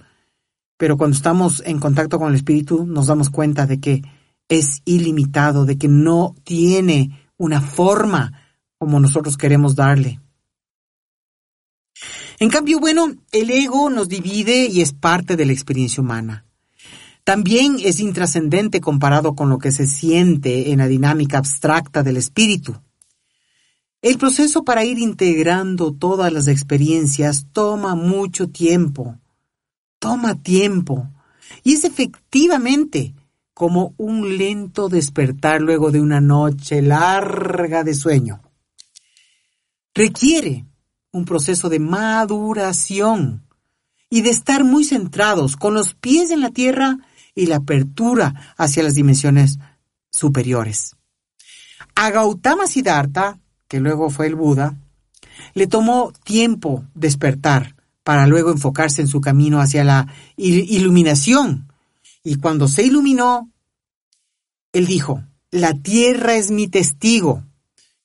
pero 0.81 0.97
cuando 0.97 1.15
estamos 1.15 1.61
en 1.63 1.79
contacto 1.79 2.17
con 2.17 2.29
el 2.29 2.37
Espíritu 2.37 2.87
nos 2.87 3.05
damos 3.05 3.29
cuenta 3.29 3.67
de 3.67 3.79
que 3.79 4.01
es 4.49 4.81
ilimitado, 4.83 5.63
de 5.63 5.77
que 5.77 5.87
no 5.87 6.33
tiene 6.43 7.29
una 7.37 7.61
forma 7.61 8.33
como 8.79 8.99
nosotros 8.99 9.37
queremos 9.37 9.75
darle. 9.75 10.19
En 12.39 12.49
cambio, 12.49 12.79
bueno, 12.79 13.13
el 13.31 13.51
ego 13.51 13.91
nos 13.91 14.09
divide 14.09 14.65
y 14.65 14.81
es 14.81 14.91
parte 14.91 15.35
de 15.35 15.45
la 15.45 15.51
experiencia 15.51 16.01
humana. 16.01 16.47
También 17.23 17.77
es 17.79 17.99
intrascendente 17.99 18.81
comparado 18.81 19.35
con 19.35 19.49
lo 19.49 19.59
que 19.59 19.71
se 19.71 19.85
siente 19.85 20.71
en 20.71 20.79
la 20.79 20.87
dinámica 20.87 21.37
abstracta 21.37 22.01
del 22.01 22.17
espíritu. 22.17 22.75
El 24.01 24.17
proceso 24.17 24.63
para 24.63 24.83
ir 24.83 24.97
integrando 24.97 25.93
todas 25.93 26.33
las 26.33 26.47
experiencias 26.47 27.45
toma 27.53 27.93
mucho 27.93 28.49
tiempo. 28.49 29.20
Toma 30.01 30.33
tiempo. 30.33 31.07
Y 31.63 31.73
es 31.73 31.83
efectivamente 31.83 33.13
como 33.53 33.93
un 33.97 34.35
lento 34.39 34.89
despertar 34.89 35.61
luego 35.61 35.91
de 35.91 36.01
una 36.01 36.19
noche 36.19 36.81
larga 36.81 37.83
de 37.83 37.93
sueño. 37.93 38.41
Requiere 39.93 40.65
un 41.11 41.25
proceso 41.25 41.69
de 41.69 41.77
maduración 41.77 43.45
y 44.09 44.21
de 44.21 44.31
estar 44.31 44.63
muy 44.63 44.85
centrados 44.85 45.55
con 45.55 45.75
los 45.75 45.93
pies 45.93 46.31
en 46.31 46.41
la 46.41 46.49
tierra 46.49 46.97
y 47.35 47.45
la 47.45 47.57
apertura 47.57 48.55
hacia 48.57 48.81
las 48.81 48.95
dimensiones 48.95 49.59
superiores. 50.09 50.95
A 51.93 52.09
Gautama 52.09 52.65
Siddhartha, 52.65 53.37
que 53.67 53.79
luego 53.79 54.09
fue 54.09 54.25
el 54.25 54.33
Buda, 54.33 54.79
le 55.53 55.67
tomó 55.67 56.11
tiempo 56.23 56.85
despertar 56.95 57.75
para 58.03 58.27
luego 58.27 58.51
enfocarse 58.51 59.01
en 59.01 59.07
su 59.07 59.21
camino 59.21 59.59
hacia 59.59 59.83
la 59.83 60.07
iluminación. 60.37 61.71
Y 62.23 62.35
cuando 62.35 62.67
se 62.67 62.83
iluminó, 62.83 63.49
él 64.73 64.87
dijo, 64.87 65.23
la 65.51 65.73
tierra 65.73 66.35
es 66.35 66.51
mi 66.51 66.67
testigo, 66.67 67.43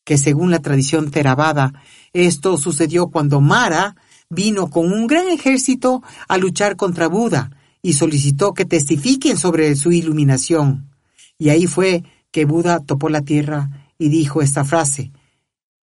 que 0.04 0.18
según 0.18 0.50
la 0.50 0.60
tradición 0.60 1.10
Theravada, 1.10 1.72
esto 2.12 2.58
sucedió 2.58 3.08
cuando 3.08 3.40
Mara 3.40 3.96
vino 4.28 4.68
con 4.68 4.92
un 4.92 5.06
gran 5.06 5.28
ejército 5.28 6.02
a 6.28 6.38
luchar 6.38 6.76
contra 6.76 7.08
Buda 7.08 7.50
y 7.82 7.92
solicitó 7.92 8.52
que 8.52 8.64
testifiquen 8.64 9.36
sobre 9.36 9.74
su 9.76 9.92
iluminación. 9.92 10.90
Y 11.38 11.50
ahí 11.50 11.66
fue 11.66 12.04
que 12.30 12.44
Buda 12.44 12.80
topó 12.80 13.08
la 13.08 13.22
tierra 13.22 13.92
y 13.98 14.08
dijo 14.08 14.42
esta 14.42 14.64
frase, 14.64 15.12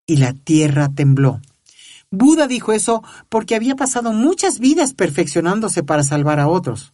y 0.06 0.18
la 0.18 0.34
tierra 0.34 0.90
tembló. 0.90 1.40
Buda 2.12 2.48
dijo 2.48 2.74
eso 2.74 3.04
porque 3.30 3.56
había 3.56 3.76
pasado 3.76 4.12
muchas 4.12 4.60
vidas 4.60 4.94
perfeccionándose 4.94 5.82
para 5.82 6.04
salvar 6.04 6.40
a 6.40 6.48
otros. 6.50 6.94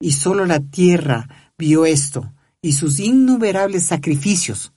Y 0.00 0.12
solo 0.12 0.44
la 0.44 0.60
tierra 0.60 1.52
vio 1.56 1.86
esto 1.86 2.32
y 2.60 2.72
sus 2.72 2.98
innumerables 2.98 3.86
sacrificios. 3.86 4.72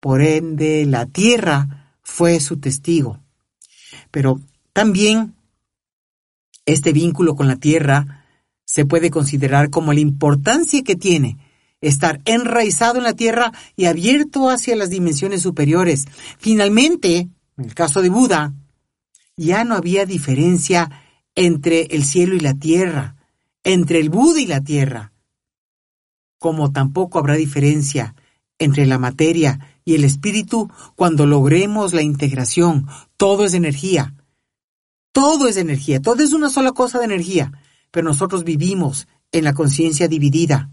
Por 0.00 0.20
ende, 0.20 0.84
la 0.84 1.06
tierra 1.06 1.96
fue 2.02 2.40
su 2.40 2.58
testigo. 2.58 3.20
Pero 4.10 4.40
también 4.72 5.34
este 6.66 6.92
vínculo 6.92 7.36
con 7.36 7.46
la 7.46 7.56
tierra 7.56 8.26
se 8.64 8.84
puede 8.84 9.10
considerar 9.10 9.70
como 9.70 9.92
la 9.92 10.00
importancia 10.00 10.82
que 10.82 10.96
tiene 10.96 11.38
estar 11.80 12.20
enraizado 12.24 12.98
en 12.98 13.04
la 13.04 13.12
tierra 13.12 13.52
y 13.76 13.84
abierto 13.84 14.48
hacia 14.48 14.74
las 14.74 14.90
dimensiones 14.90 15.42
superiores. 15.42 16.06
Finalmente, 16.38 17.28
en 17.56 17.64
el 17.64 17.74
caso 17.74 18.02
de 18.02 18.08
Buda, 18.08 18.54
ya 19.36 19.64
no 19.64 19.74
había 19.74 20.06
diferencia 20.06 20.90
entre 21.34 21.82
el 21.90 22.04
cielo 22.04 22.34
y 22.36 22.40
la 22.40 22.54
tierra, 22.54 23.16
entre 23.62 24.00
el 24.00 24.10
Buda 24.10 24.40
y 24.40 24.46
la 24.46 24.62
tierra, 24.62 25.12
como 26.38 26.72
tampoco 26.72 27.18
habrá 27.18 27.34
diferencia 27.34 28.14
entre 28.58 28.86
la 28.86 28.98
materia 28.98 29.78
y 29.84 29.94
el 29.94 30.04
espíritu 30.04 30.70
cuando 30.94 31.26
logremos 31.26 31.92
la 31.92 32.02
integración. 32.02 32.86
Todo 33.16 33.44
es 33.44 33.54
energía. 33.54 34.14
Todo 35.12 35.48
es 35.48 35.56
energía. 35.56 36.00
Todo 36.00 36.22
es 36.22 36.32
una 36.32 36.50
sola 36.50 36.72
cosa 36.72 36.98
de 36.98 37.06
energía 37.06 37.52
pero 37.94 38.08
nosotros 38.08 38.42
vivimos 38.42 39.06
en 39.30 39.44
la 39.44 39.54
conciencia 39.54 40.08
dividida. 40.08 40.68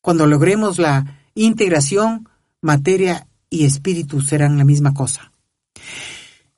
Cuando 0.00 0.28
logremos 0.28 0.78
la 0.78 1.18
integración, 1.34 2.28
materia 2.60 3.26
y 3.50 3.64
espíritu 3.64 4.20
serán 4.20 4.58
la 4.58 4.64
misma 4.64 4.94
cosa. 4.94 5.32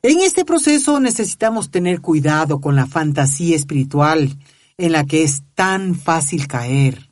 En 0.05 0.21
este 0.21 0.45
proceso 0.45 1.01
necesitamos 1.01 1.71
tener 1.71 2.03
cuidado 2.03 2.61
con 2.61 2.77
la 2.77 2.87
fantasía 2.87 3.57
espiritual 3.57 4.37
en 4.77 4.93
la 4.93 5.07
que 5.07 5.23
es 5.23 5.45
tan 5.55 5.95
fácil 5.95 6.47
caer. 6.47 7.09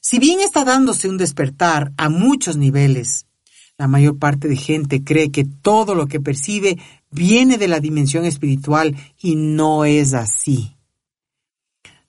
Si 0.00 0.18
bien 0.18 0.40
está 0.40 0.64
dándose 0.64 1.08
un 1.08 1.16
despertar 1.16 1.92
a 1.96 2.08
muchos 2.08 2.56
niveles, 2.56 3.26
la 3.78 3.86
mayor 3.86 4.18
parte 4.18 4.48
de 4.48 4.56
gente 4.56 5.04
cree 5.04 5.30
que 5.30 5.44
todo 5.44 5.94
lo 5.94 6.08
que 6.08 6.18
percibe 6.18 6.76
viene 7.12 7.56
de 7.56 7.68
la 7.68 7.78
dimensión 7.78 8.24
espiritual 8.24 8.96
y 9.20 9.36
no 9.36 9.84
es 9.84 10.12
así. 10.12 10.74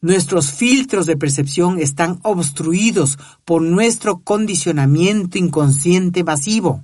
Nuestros 0.01 0.53
filtros 0.53 1.05
de 1.05 1.17
percepción 1.17 1.79
están 1.79 2.19
obstruidos 2.23 3.19
por 3.45 3.61
nuestro 3.61 4.21
condicionamiento 4.21 5.37
inconsciente 5.37 6.23
masivo. 6.23 6.83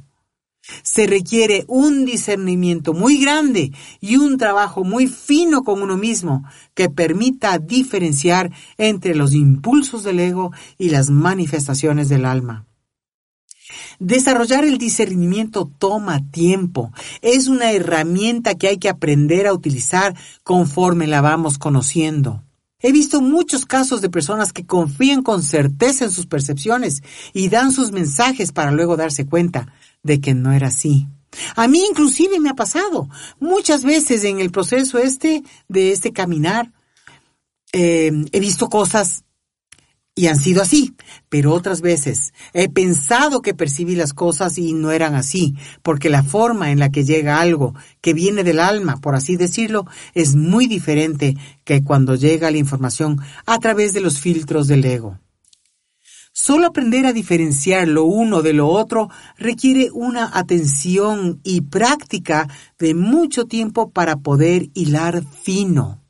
Se 0.83 1.07
requiere 1.07 1.65
un 1.67 2.05
discernimiento 2.05 2.93
muy 2.93 3.19
grande 3.19 3.71
y 3.99 4.17
un 4.17 4.37
trabajo 4.37 4.83
muy 4.83 5.07
fino 5.07 5.63
con 5.63 5.81
uno 5.81 5.97
mismo 5.97 6.43
que 6.73 6.89
permita 6.89 7.57
diferenciar 7.59 8.51
entre 8.77 9.15
los 9.15 9.33
impulsos 9.33 10.03
del 10.03 10.19
ego 10.19 10.51
y 10.77 10.89
las 10.89 11.09
manifestaciones 11.09 12.09
del 12.09 12.25
alma. 12.25 12.65
Desarrollar 13.99 14.63
el 14.63 14.77
discernimiento 14.77 15.69
toma 15.77 16.21
tiempo. 16.31 16.91
Es 17.21 17.47
una 17.47 17.71
herramienta 17.71 18.55
que 18.55 18.67
hay 18.67 18.77
que 18.77 18.89
aprender 18.89 19.45
a 19.45 19.53
utilizar 19.53 20.15
conforme 20.43 21.05
la 21.05 21.21
vamos 21.21 21.57
conociendo. 21.57 22.43
He 22.81 22.93
visto 22.93 23.19
muchos 23.19 23.65
casos 23.65 23.99
de 23.99 24.09
personas 24.09 24.53
que 24.53 24.65
confían 24.65 25.21
con 25.21 25.43
certeza 25.43 26.05
en 26.05 26.11
sus 26.11 26.27
percepciones 26.27 27.03
y 27.33 27.49
dan 27.49 27.73
sus 27.73 27.91
mensajes 27.91 28.53
para 28.53 28.71
luego 28.71 28.95
darse 28.95 29.25
cuenta 29.25 29.73
de 30.03 30.21
que 30.21 30.33
no 30.33 30.51
era 30.51 30.67
así. 30.67 31.07
A 31.55 31.67
mí 31.67 31.83
inclusive 31.89 32.39
me 32.39 32.49
ha 32.49 32.55
pasado 32.55 33.07
muchas 33.39 33.83
veces 33.83 34.23
en 34.23 34.39
el 34.39 34.51
proceso 34.51 34.97
este 34.97 35.43
de 35.67 35.91
este 35.91 36.11
caminar. 36.11 36.71
Eh, 37.71 38.11
he 38.31 38.39
visto 38.39 38.67
cosas 38.67 39.23
y 40.15 40.27
han 40.27 40.37
sido 40.37 40.61
así, 40.61 40.95
pero 41.29 41.53
otras 41.53 41.79
veces 41.79 42.33
he 42.51 42.67
pensado 42.67 43.41
que 43.41 43.53
percibí 43.53 43.95
las 43.95 44.13
cosas 44.13 44.57
y 44.57 44.73
no 44.73 44.91
eran 44.91 45.15
así, 45.15 45.55
porque 45.81 46.09
la 46.09 46.23
forma 46.23 46.71
en 46.71 46.79
la 46.79 46.89
que 46.89 47.05
llega 47.05 47.39
algo 47.39 47.73
que 48.01 48.13
viene 48.13 48.43
del 48.43 48.59
alma, 48.59 48.97
por 48.97 49.15
así 49.15 49.37
decirlo, 49.37 49.85
es 50.13 50.35
muy 50.35 50.67
diferente 50.67 51.37
que 51.63 51.83
cuando 51.83 52.15
llega 52.15 52.51
la 52.51 52.57
información 52.57 53.21
a 53.45 53.59
través 53.59 53.93
de 53.93 54.01
los 54.01 54.19
filtros 54.19 54.67
del 54.67 54.83
ego. 54.83 55.17
Solo 56.41 56.67
aprender 56.67 57.05
a 57.05 57.11
diferenciar 57.11 57.89
lo 57.89 58.05
uno 58.05 58.41
de 58.41 58.53
lo 58.53 58.69
otro 58.69 59.09
requiere 59.37 59.89
una 59.91 60.31
atención 60.33 61.41
y 61.43 61.59
práctica 61.59 62.47
de 62.79 62.93
mucho 62.93 63.43
tiempo 63.43 63.91
para 63.91 64.15
poder 64.15 64.69
hilar 64.73 65.21
fino. 65.43 66.01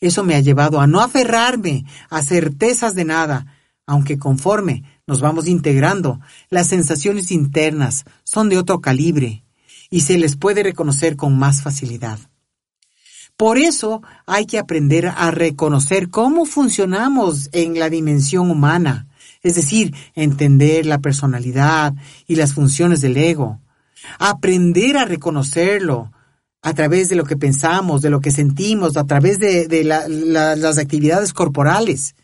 Eso 0.00 0.24
me 0.24 0.34
ha 0.34 0.40
llevado 0.40 0.80
a 0.80 0.88
no 0.88 1.00
aferrarme 1.00 1.84
a 2.10 2.24
certezas 2.24 2.96
de 2.96 3.04
nada, 3.04 3.46
aunque 3.86 4.18
conforme 4.18 4.82
nos 5.06 5.20
vamos 5.20 5.46
integrando, 5.46 6.18
las 6.50 6.66
sensaciones 6.66 7.30
internas 7.30 8.04
son 8.24 8.48
de 8.48 8.58
otro 8.58 8.80
calibre 8.80 9.44
y 9.90 10.00
se 10.00 10.18
les 10.18 10.36
puede 10.36 10.64
reconocer 10.64 11.14
con 11.14 11.38
más 11.38 11.62
facilidad. 11.62 12.18
Por 13.36 13.58
eso 13.58 14.02
hay 14.26 14.44
que 14.44 14.58
aprender 14.58 15.06
a 15.06 15.30
reconocer 15.30 16.10
cómo 16.10 16.46
funcionamos 16.46 17.48
en 17.52 17.78
la 17.78 17.88
dimensión 17.88 18.50
humana, 18.50 19.05
es 19.46 19.54
decir, 19.54 19.94
entender 20.14 20.86
la 20.86 20.98
personalidad 20.98 21.94
y 22.26 22.36
las 22.36 22.54
funciones 22.54 23.00
del 23.00 23.16
ego, 23.16 23.60
aprender 24.18 24.96
a 24.96 25.04
reconocerlo, 25.04 26.10
a 26.62 26.74
través 26.74 27.08
de 27.08 27.14
lo 27.14 27.24
que 27.24 27.36
pensamos, 27.36 28.02
de 28.02 28.10
lo 28.10 28.20
que 28.20 28.32
sentimos, 28.32 28.96
a 28.96 29.04
través 29.04 29.38
de, 29.38 29.84
las 29.84 30.78
actividades 30.78 31.32
corporales, 31.32 32.16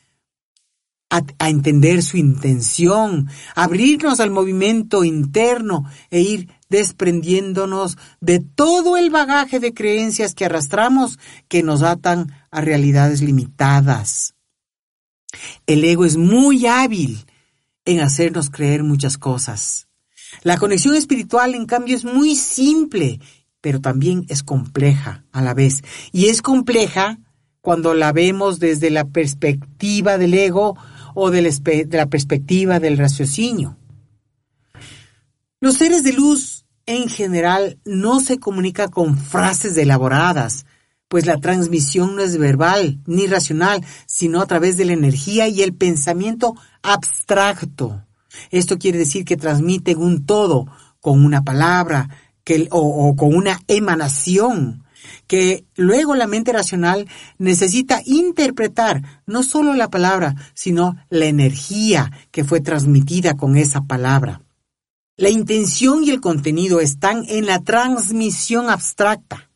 a, 1.11 1.49
entender 1.49 2.03
su 2.03 2.17
intención, 2.17 3.29
abrirnos 3.55 4.19
al 4.19 4.33
movimiento 4.33 5.05
interno 5.05 5.85
e 6.11 6.23
ir 6.23 6.49
desprendiéndonos 6.71 7.99
de 8.21 8.41
todo 8.41 8.97
el 8.97 9.11
bagaje 9.11 9.61
de 9.61 9.75
creencias 9.75 10.35
que 10.35 10.47
arrastramos 10.47 11.21
que 11.47 11.63
nos 11.63 11.83
atan 11.83 12.33
a 12.51 12.63
realidades 12.63 13.23
limitadas. 13.23 14.35
El 15.67 15.85
ego 15.85 16.05
es 16.05 16.17
muy 16.17 16.67
hábil 16.67 17.25
en 17.85 18.01
hacernos 18.01 18.51
creer 18.51 18.83
muchas 18.83 19.19
cosas. 19.19 19.89
La 20.43 20.57
conexión 20.57 20.95
espiritual, 20.95 21.55
en 21.55 21.67
cambio, 21.67 21.97
es 21.97 22.05
muy 22.05 22.37
simple 22.37 23.21
pero 23.63 23.81
también 23.81 24.27
es 24.29 24.43
compleja 24.43 25.25
a 25.33 25.41
la 25.41 25.55
vez. 25.55 25.83
Y 26.11 26.27
es 26.27 26.43
compleja 26.43 27.19
cuando 27.63 27.95
la 27.95 28.13
vemos 28.13 28.59
desde 28.59 28.91
la 28.91 29.07
perspectiva 29.07 30.19
del 30.19 30.35
ego 30.35 30.77
o 31.15 31.31
de 31.31 31.89
la 31.91 32.07
perspectiva 32.07 32.81
del 32.81 32.99
raciocinio. 32.99 33.79
Los 35.61 35.77
seres 35.77 36.03
de 36.03 36.13
luz 36.13 36.67
en 36.87 37.09
general 37.09 37.79
no 37.85 38.21
se 38.21 38.39
comunican 38.39 38.91
con 38.91 39.17
frases 39.17 39.77
elaboradas, 39.79 40.67
pues 41.13 41.27
la 41.27 41.37
transmisión 41.37 42.17
no 42.17 42.23
es 42.23 42.39
verbal 42.39 42.99
ni 43.05 43.27
racional, 43.27 43.85
sino 44.07 44.41
a 44.41 44.47
través 44.47 44.79
de 44.79 44.87
la 44.87 44.95
energía 44.95 45.47
y 45.47 45.61
el 45.61 45.75
pensamiento 45.75 46.55
abstracto. 46.81 48.03
Esto 48.51 48.79
quiere 48.79 48.97
decir 48.97 49.27
que 49.27 49.37
transmiten 49.37 49.99
un 49.99 50.25
todo 50.25 50.69
con 51.01 51.23
una 51.23 51.45
palabra, 51.45 52.09
que, 52.45 52.67
o, 52.71 53.15
con 53.15 53.37
una 53.37 53.61
emanación 53.69 54.85
que 55.27 55.67
luego 55.77 56.15
la 56.15 56.27
mente 56.27 56.51
racional 56.51 57.07
necesita 57.37 58.01
interpretar 58.07 59.03
no 59.27 59.43
solo 59.43 59.75
la 59.75 59.91
palabra, 59.91 60.35
sino 60.55 60.97
la 61.11 61.27
energía 61.27 62.11
que 62.31 62.43
fue 62.43 62.63
transmitida 62.63 63.35
con 63.35 63.59
esa 63.59 63.83
palabra. 63.83 64.41
La 65.19 65.29
intención 65.29 66.05
y 66.05 66.09
el 66.09 66.23
contenido 66.23 66.81
están 66.81 67.27
en 67.29 67.45
la 67.45 67.59
transmisión 67.59 68.71
abstracta. 68.71 69.52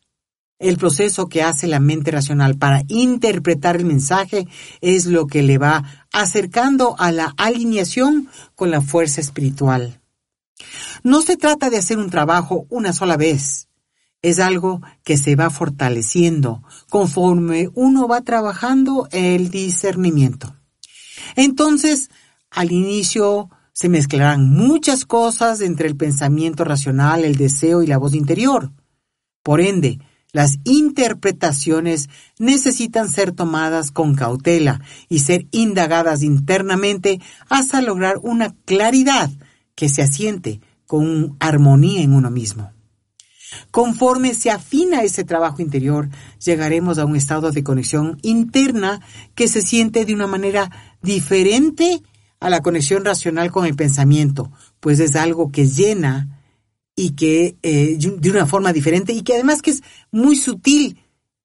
El 0.59 0.77
proceso 0.77 1.29
que 1.29 1.43
hace 1.43 1.67
la 1.67 1.79
mente 1.79 2.09
racional 2.09 2.57
para 2.57 2.81
interpretar 2.87 3.75
el 3.75 3.85
mensaje 3.85 4.47
es 4.81 5.05
lo 5.05 5.27
que 5.27 5.43
le 5.43 5.59
va 5.59 6.07
acercando 6.11 6.95
a 6.97 7.11
la 7.11 7.33
alineación 7.37 8.27
con 8.55 8.71
la 8.71 8.81
fuerza 8.81 9.21
espiritual. 9.21 10.01
No 11.03 11.21
se 11.21 11.37
trata 11.37 11.69
de 11.69 11.77
hacer 11.77 11.99
un 11.99 12.09
trabajo 12.09 12.65
una 12.69 12.91
sola 12.91 13.17
vez. 13.17 13.67
Es 14.23 14.39
algo 14.39 14.81
que 15.03 15.17
se 15.17 15.35
va 15.35 15.51
fortaleciendo 15.51 16.63
conforme 16.89 17.69
uno 17.75 18.07
va 18.07 18.21
trabajando 18.21 19.07
el 19.11 19.51
discernimiento. 19.51 20.55
Entonces, 21.35 22.09
al 22.49 22.71
inicio 22.71 23.51
se 23.73 23.89
mezclarán 23.89 24.49
muchas 24.49 25.05
cosas 25.05 25.61
entre 25.61 25.87
el 25.87 25.95
pensamiento 25.95 26.63
racional, 26.63 27.23
el 27.23 27.35
deseo 27.35 27.83
y 27.83 27.87
la 27.87 27.99
voz 27.99 28.15
interior. 28.15 28.71
Por 29.43 29.61
ende, 29.61 29.99
las 30.33 30.59
interpretaciones 30.65 32.09
necesitan 32.37 33.09
ser 33.09 33.31
tomadas 33.31 33.91
con 33.91 34.15
cautela 34.15 34.81
y 35.09 35.19
ser 35.19 35.47
indagadas 35.51 36.21
internamente 36.21 37.19
hasta 37.49 37.81
lograr 37.81 38.17
una 38.21 38.53
claridad 38.65 39.31
que 39.75 39.89
se 39.89 40.01
asiente 40.01 40.61
con 40.85 41.37
armonía 41.39 42.01
en 42.01 42.13
uno 42.13 42.29
mismo. 42.29 42.71
Conforme 43.71 44.33
se 44.33 44.51
afina 44.51 45.03
ese 45.03 45.23
trabajo 45.23 45.61
interior, 45.61 46.09
llegaremos 46.43 46.97
a 46.97 47.05
un 47.05 47.15
estado 47.15 47.51
de 47.51 47.63
conexión 47.63 48.17
interna 48.21 49.01
que 49.35 49.47
se 49.47 49.61
siente 49.61 50.05
de 50.05 50.13
una 50.13 50.27
manera 50.27 50.69
diferente 51.01 52.01
a 52.39 52.49
la 52.49 52.61
conexión 52.61 53.05
racional 53.05 53.51
con 53.51 53.65
el 53.65 53.75
pensamiento, 53.75 54.51
pues 54.79 54.99
es 54.99 55.15
algo 55.15 55.51
que 55.51 55.67
llena 55.67 56.36
y 56.99 57.11
que 57.11 57.55
eh, 57.61 57.95
de 57.97 58.31
una 58.31 58.47
forma 58.47 58.73
diferente 58.73 59.13
y 59.13 59.21
que 59.21 59.35
además 59.35 59.61
que 59.61 59.69
es 59.69 59.83
muy 60.11 60.35
sutil 60.35 60.99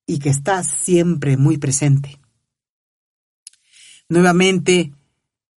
y 0.07 0.19
que 0.19 0.31
está 0.31 0.65
siempre 0.65 1.37
muy 1.37 1.59
presente. 1.59 2.19
Nuevamente, 4.09 4.93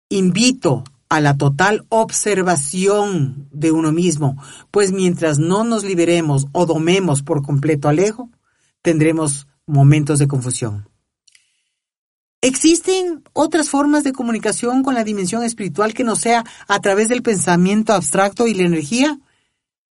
invito 0.09 0.83
a 1.07 1.21
la 1.21 1.37
total 1.37 1.85
observación 1.87 3.47
de 3.51 3.71
uno 3.71 3.93
mismo, 3.93 4.37
pues 4.69 4.91
mientras 4.91 5.39
no 5.39 5.63
nos 5.63 5.85
liberemos 5.85 6.47
o 6.51 6.65
domemos 6.65 7.23
por 7.23 7.41
completo 7.41 7.87
al 7.87 7.99
ego, 7.99 8.29
tendremos 8.81 9.47
momentos 9.65 10.19
de 10.19 10.27
confusión. 10.27 10.89
¿Existen 12.41 13.23
otras 13.31 13.69
formas 13.69 14.03
de 14.03 14.11
comunicación 14.11 14.83
con 14.83 14.93
la 14.93 15.05
dimensión 15.05 15.41
espiritual 15.43 15.93
que 15.93 16.03
no 16.03 16.17
sea 16.17 16.43
a 16.67 16.79
través 16.81 17.07
del 17.07 17.23
pensamiento 17.23 17.93
abstracto 17.93 18.45
y 18.45 18.53
la 18.53 18.63
energía? 18.63 19.19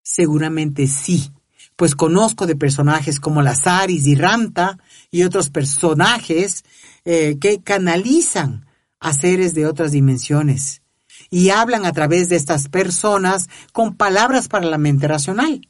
Seguramente 0.03 0.87
sí, 0.87 1.31
pues 1.75 1.95
conozco 1.95 2.47
de 2.47 2.55
personajes 2.55 3.19
como 3.19 3.41
Lazaris 3.41 4.07
y 4.07 4.15
Ramta 4.15 4.77
y 5.09 5.23
otros 5.23 5.49
personajes 5.49 6.63
eh, 7.05 7.37
que 7.39 7.61
canalizan 7.61 8.65
a 8.99 9.13
seres 9.13 9.53
de 9.53 9.65
otras 9.65 9.91
dimensiones 9.91 10.81
y 11.29 11.49
hablan 11.49 11.85
a 11.85 11.91
través 11.91 12.29
de 12.29 12.35
estas 12.35 12.69
personas 12.69 13.49
con 13.73 13.95
palabras 13.95 14.47
para 14.47 14.65
la 14.65 14.77
mente 14.77 15.07
racional. 15.07 15.67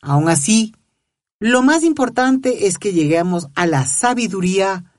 Aún 0.00 0.28
así, 0.28 0.74
lo 1.40 1.62
más 1.62 1.82
importante 1.82 2.66
es 2.66 2.78
que 2.78 2.92
lleguemos 2.92 3.48
a 3.54 3.66
la 3.66 3.86
sabiduría, 3.86 4.92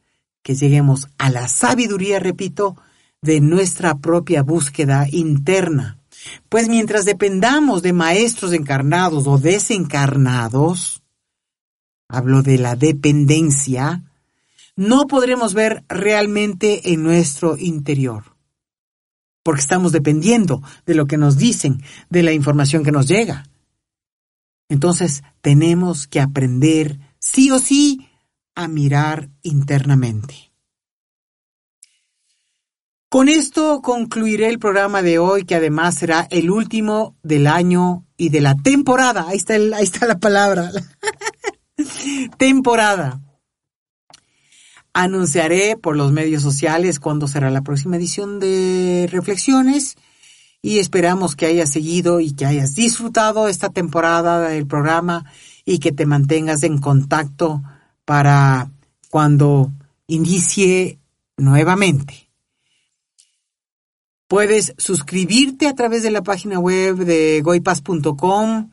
que 0.43 0.55
lleguemos 0.55 1.07
a 1.17 1.29
la 1.29 1.47
sabiduría, 1.47 2.19
repito, 2.19 2.75
de 3.21 3.39
nuestra 3.41 3.97
propia 3.99 4.43
búsqueda 4.43 5.07
interna. 5.09 5.99
Pues 6.49 6.69
mientras 6.69 7.05
dependamos 7.05 7.81
de 7.81 7.93
maestros 7.93 8.53
encarnados 8.53 9.27
o 9.27 9.37
desencarnados, 9.37 11.03
hablo 12.07 12.41
de 12.41 12.57
la 12.57 12.75
dependencia, 12.75 14.03
no 14.75 15.07
podremos 15.07 15.53
ver 15.53 15.83
realmente 15.87 16.91
en 16.93 17.03
nuestro 17.03 17.57
interior. 17.57 18.35
Porque 19.43 19.61
estamos 19.61 19.91
dependiendo 19.91 20.61
de 20.85 20.95
lo 20.95 21.05
que 21.05 21.17
nos 21.17 21.37
dicen, 21.37 21.81
de 22.09 22.23
la 22.23 22.33
información 22.33 22.83
que 22.83 22.91
nos 22.91 23.07
llega. 23.07 23.45
Entonces 24.69 25.23
tenemos 25.41 26.07
que 26.07 26.19
aprender, 26.19 26.99
sí 27.19 27.51
o 27.51 27.59
sí, 27.59 28.09
a 28.55 28.67
mirar 28.67 29.29
internamente. 29.43 30.44
Con 33.15 33.29
esto 33.29 33.81
concluiré 33.81 34.49
el 34.49 34.59
programa 34.59 35.01
de 35.01 35.19
hoy, 35.19 35.45
que 35.45 35.55
además 35.55 35.95
será 35.95 36.27
el 36.31 36.51
último 36.51 37.15
del 37.23 37.47
año 37.47 38.03
y 38.17 38.27
de 38.27 38.41
la 38.41 38.55
temporada. 38.55 39.29
Ahí 39.29 39.37
está, 39.37 39.53
ahí 39.53 39.83
está 39.83 40.05
la 40.05 40.19
palabra. 40.19 40.69
temporada. 42.37 43.21
Anunciaré 44.91 45.77
por 45.77 45.95
los 45.95 46.11
medios 46.11 46.43
sociales 46.43 46.99
cuándo 46.99 47.29
será 47.29 47.49
la 47.51 47.61
próxima 47.61 47.95
edición 47.95 48.41
de 48.41 49.07
Reflexiones 49.09 49.95
y 50.61 50.79
esperamos 50.79 51.37
que 51.37 51.45
hayas 51.45 51.71
seguido 51.71 52.19
y 52.19 52.33
que 52.33 52.45
hayas 52.45 52.75
disfrutado 52.75 53.47
esta 53.47 53.69
temporada 53.69 54.41
del 54.49 54.67
programa 54.67 55.23
y 55.63 55.79
que 55.79 55.93
te 55.93 56.05
mantengas 56.05 56.63
en 56.63 56.79
contacto 56.79 57.63
para 58.03 58.71
cuando 59.09 59.71
inicie 60.05 60.99
nuevamente. 61.37 62.24
Puedes 64.27 64.73
suscribirte 64.77 65.67
a 65.67 65.75
través 65.75 66.01
de 66.01 66.09
la 66.09 66.23
página 66.23 66.57
web 66.57 66.97
de 66.97 67.41
goipas.com 67.43 68.69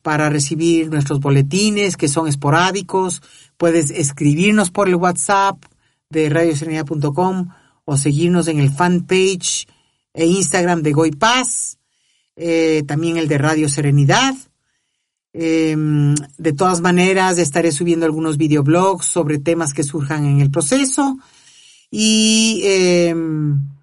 para 0.00 0.30
recibir 0.30 0.90
nuestros 0.90 1.20
boletines 1.20 1.96
que 1.96 2.08
son 2.08 2.26
esporádicos. 2.26 3.22
Puedes 3.58 3.90
escribirnos 3.90 4.70
por 4.70 4.88
el 4.88 4.96
WhatsApp 4.96 5.62
de 6.08 6.30
radioserenidad.com 6.30 7.48
o 7.84 7.96
seguirnos 7.98 8.48
en 8.48 8.60
el 8.60 8.70
fanpage 8.70 9.66
e 10.14 10.26
Instagram 10.26 10.82
de 10.82 10.92
Goy 10.92 11.10
Paz, 11.10 11.78
eh, 12.36 12.82
también 12.86 13.16
el 13.18 13.28
de 13.28 13.38
Radio 13.38 13.68
Serenidad. 13.68 14.34
Em, 15.34 16.14
de 16.38 16.52
todas 16.52 16.80
maneras, 16.80 17.38
estaré 17.38 17.72
subiendo 17.72 18.06
algunos 18.06 18.36
videoblogs 18.36 19.04
sobre 19.04 19.38
temas 19.38 19.74
que 19.74 19.82
surjan 19.82 20.24
en 20.24 20.40
el 20.40 20.50
proceso. 20.50 21.18
Y 21.90 22.62
em, 22.64 23.73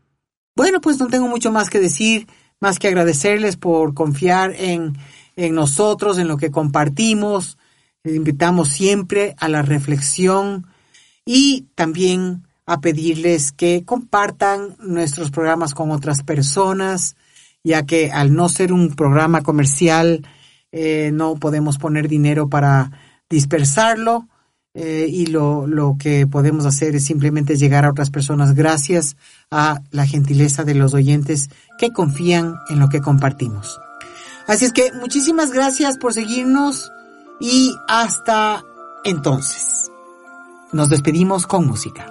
bueno, 0.62 0.80
pues 0.80 1.00
no 1.00 1.08
tengo 1.08 1.28
mucho 1.28 1.52
más 1.52 1.72
que 1.72 1.80
decir, 1.80 2.28
más 2.60 2.78
que 2.78 2.88
agradecerles 2.88 3.58
por 3.58 3.96
confiar 3.96 4.54
en, 4.56 4.96
en 5.36 5.56
nosotros, 5.56 6.20
en 6.20 6.28
lo 6.28 6.38
que 6.38 6.52
compartimos. 6.52 7.58
Les 8.04 8.16
invitamos 8.16 8.70
siempre 8.70 9.34
a 9.40 9.48
la 9.48 9.64
reflexión 9.64 10.68
y 11.26 11.66
también 11.74 12.44
a 12.68 12.80
pedirles 12.80 13.52
que 13.52 13.86
compartan 13.86 14.76
nuestros 14.78 15.32
programas 15.32 15.74
con 15.74 15.90
otras 15.90 16.22
personas, 16.22 17.16
ya 17.64 17.88
que 17.88 18.12
al 18.12 18.36
no 18.36 18.48
ser 18.48 18.72
un 18.72 18.96
programa 18.96 19.42
comercial, 19.42 20.28
eh, 20.72 21.10
no 21.12 21.38
podemos 21.38 21.80
poner 21.80 22.08
dinero 22.08 22.50
para 22.50 22.92
dispersarlo 23.32 24.28
eh, 24.74 25.08
y 25.10 25.26
lo, 25.26 25.68
lo 25.68 25.98
que 26.00 26.28
podemos 26.28 26.66
hacer 26.66 26.96
es 26.96 27.06
simplemente 27.06 27.58
llegar 27.58 27.86
a 27.86 27.90
otras 27.90 28.10
personas 28.10 28.56
gracias 28.56 29.18
a 29.50 29.82
la 29.92 30.06
gentileza 30.06 30.64
de 30.64 30.76
los 30.76 30.94
oyentes 30.94 31.50
que 31.78 31.92
confían 31.92 32.56
en 32.70 32.80
lo 32.80 32.90
que 32.90 33.02
compartimos. 33.02 33.80
Así 34.48 34.66
es 34.66 34.74
que 34.74 34.92
muchísimas 34.94 35.52
gracias 35.52 35.98
por 35.98 36.14
seguirnos 36.14 36.92
y 37.40 37.76
hasta 37.88 38.64
entonces. 39.04 39.92
Nos 40.72 40.90
despedimos 40.90 41.48
con 41.48 41.68
música. 41.68 42.11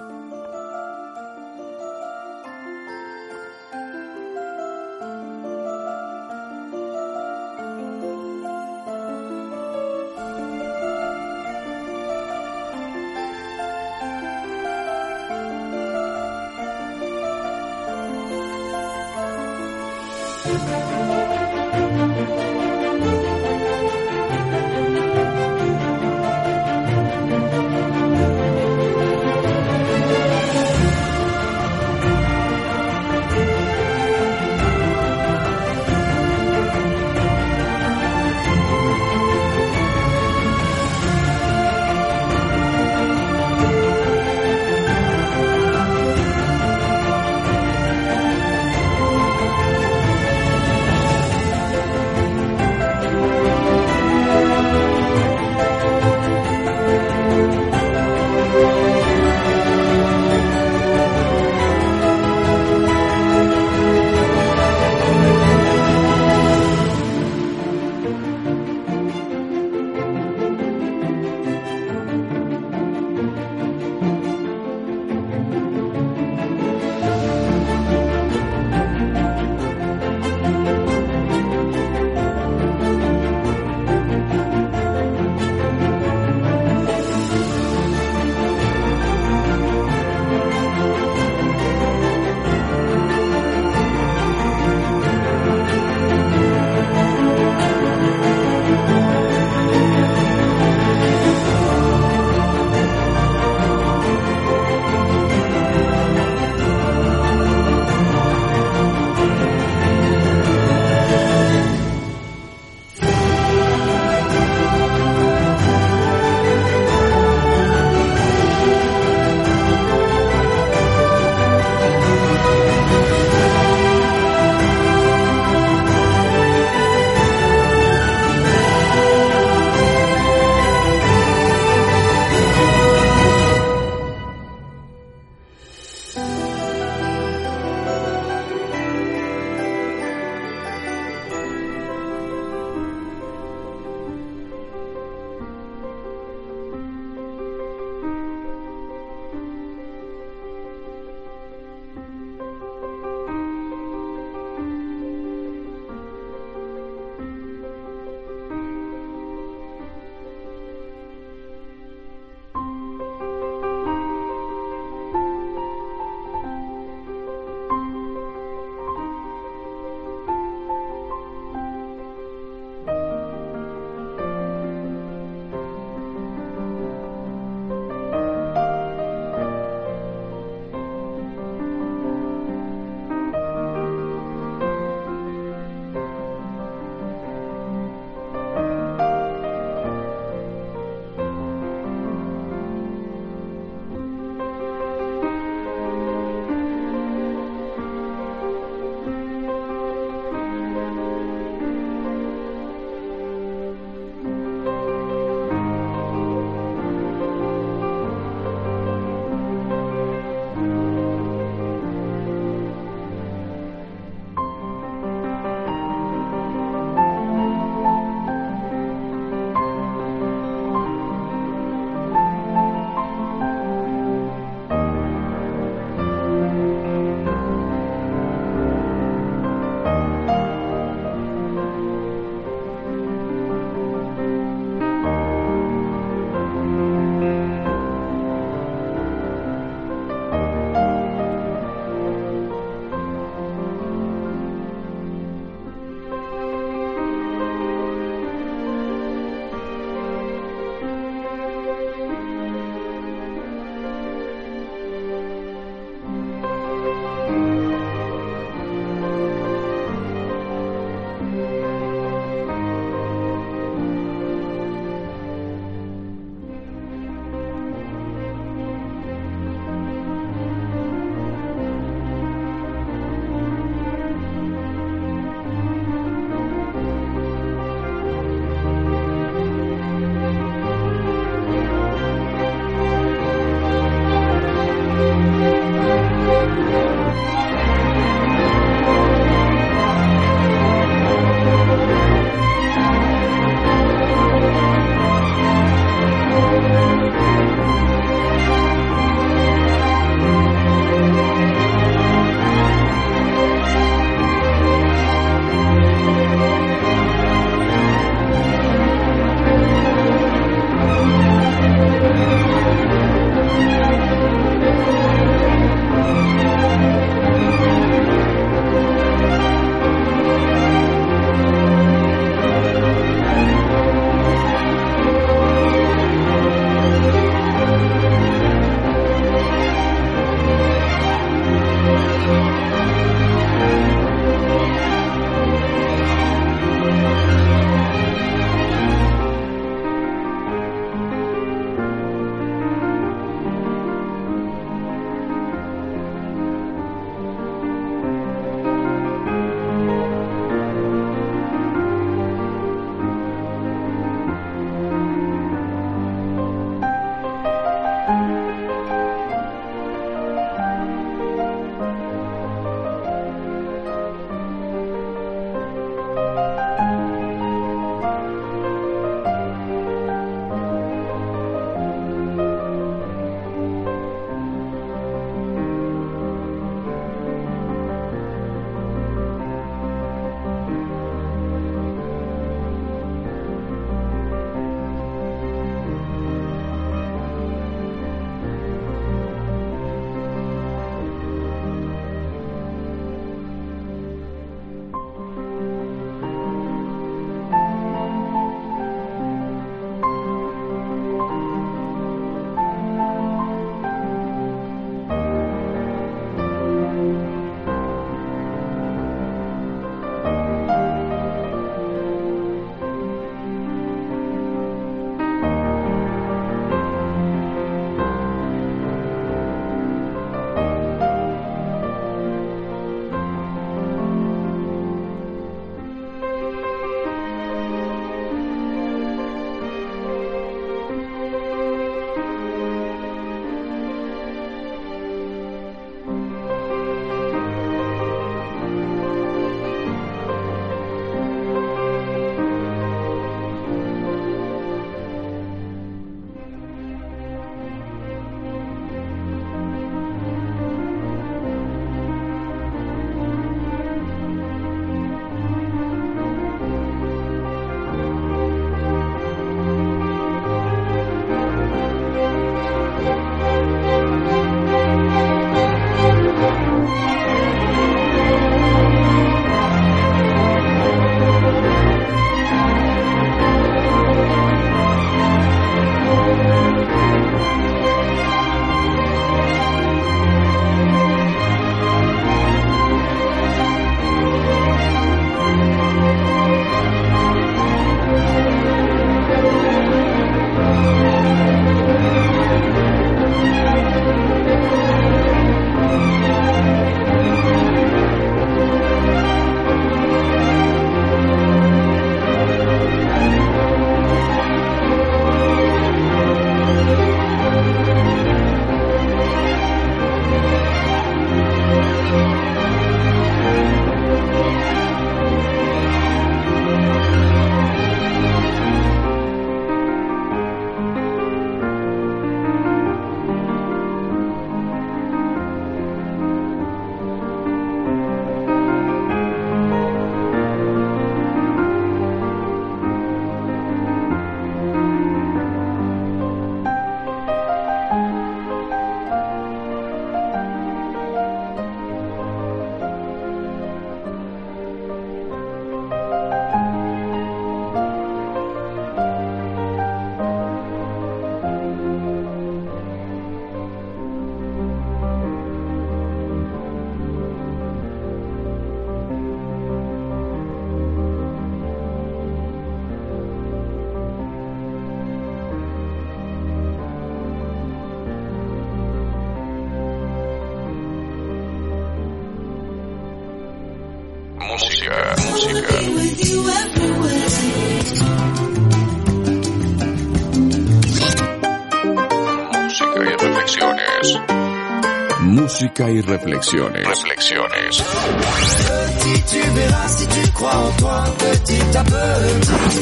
Música 585.61 585.91
y 585.91 586.01
reflexiones. 586.01 586.87
Reflexiones. 586.87 587.83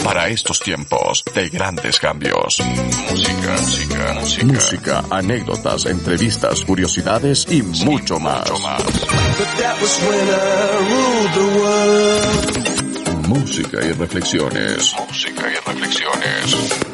Para 0.02 0.30
estos 0.30 0.62
tiempos 0.62 1.26
de 1.36 1.50
grandes 1.50 2.00
cambios. 2.00 2.62
Música, 3.10 3.52
música, 3.52 4.14
música. 4.14 4.46
Música, 4.46 5.04
anécdotas, 5.10 5.88
entrevistas, 5.88 6.64
curiosidades 6.64 7.46
y 7.52 7.62
mucho 7.64 8.18
más. 8.18 8.50
Música 13.28 13.86
y 13.86 13.92
reflexiones. 13.92 14.96
Música 15.06 15.52
y 15.52 15.70
reflexiones. 15.70 16.89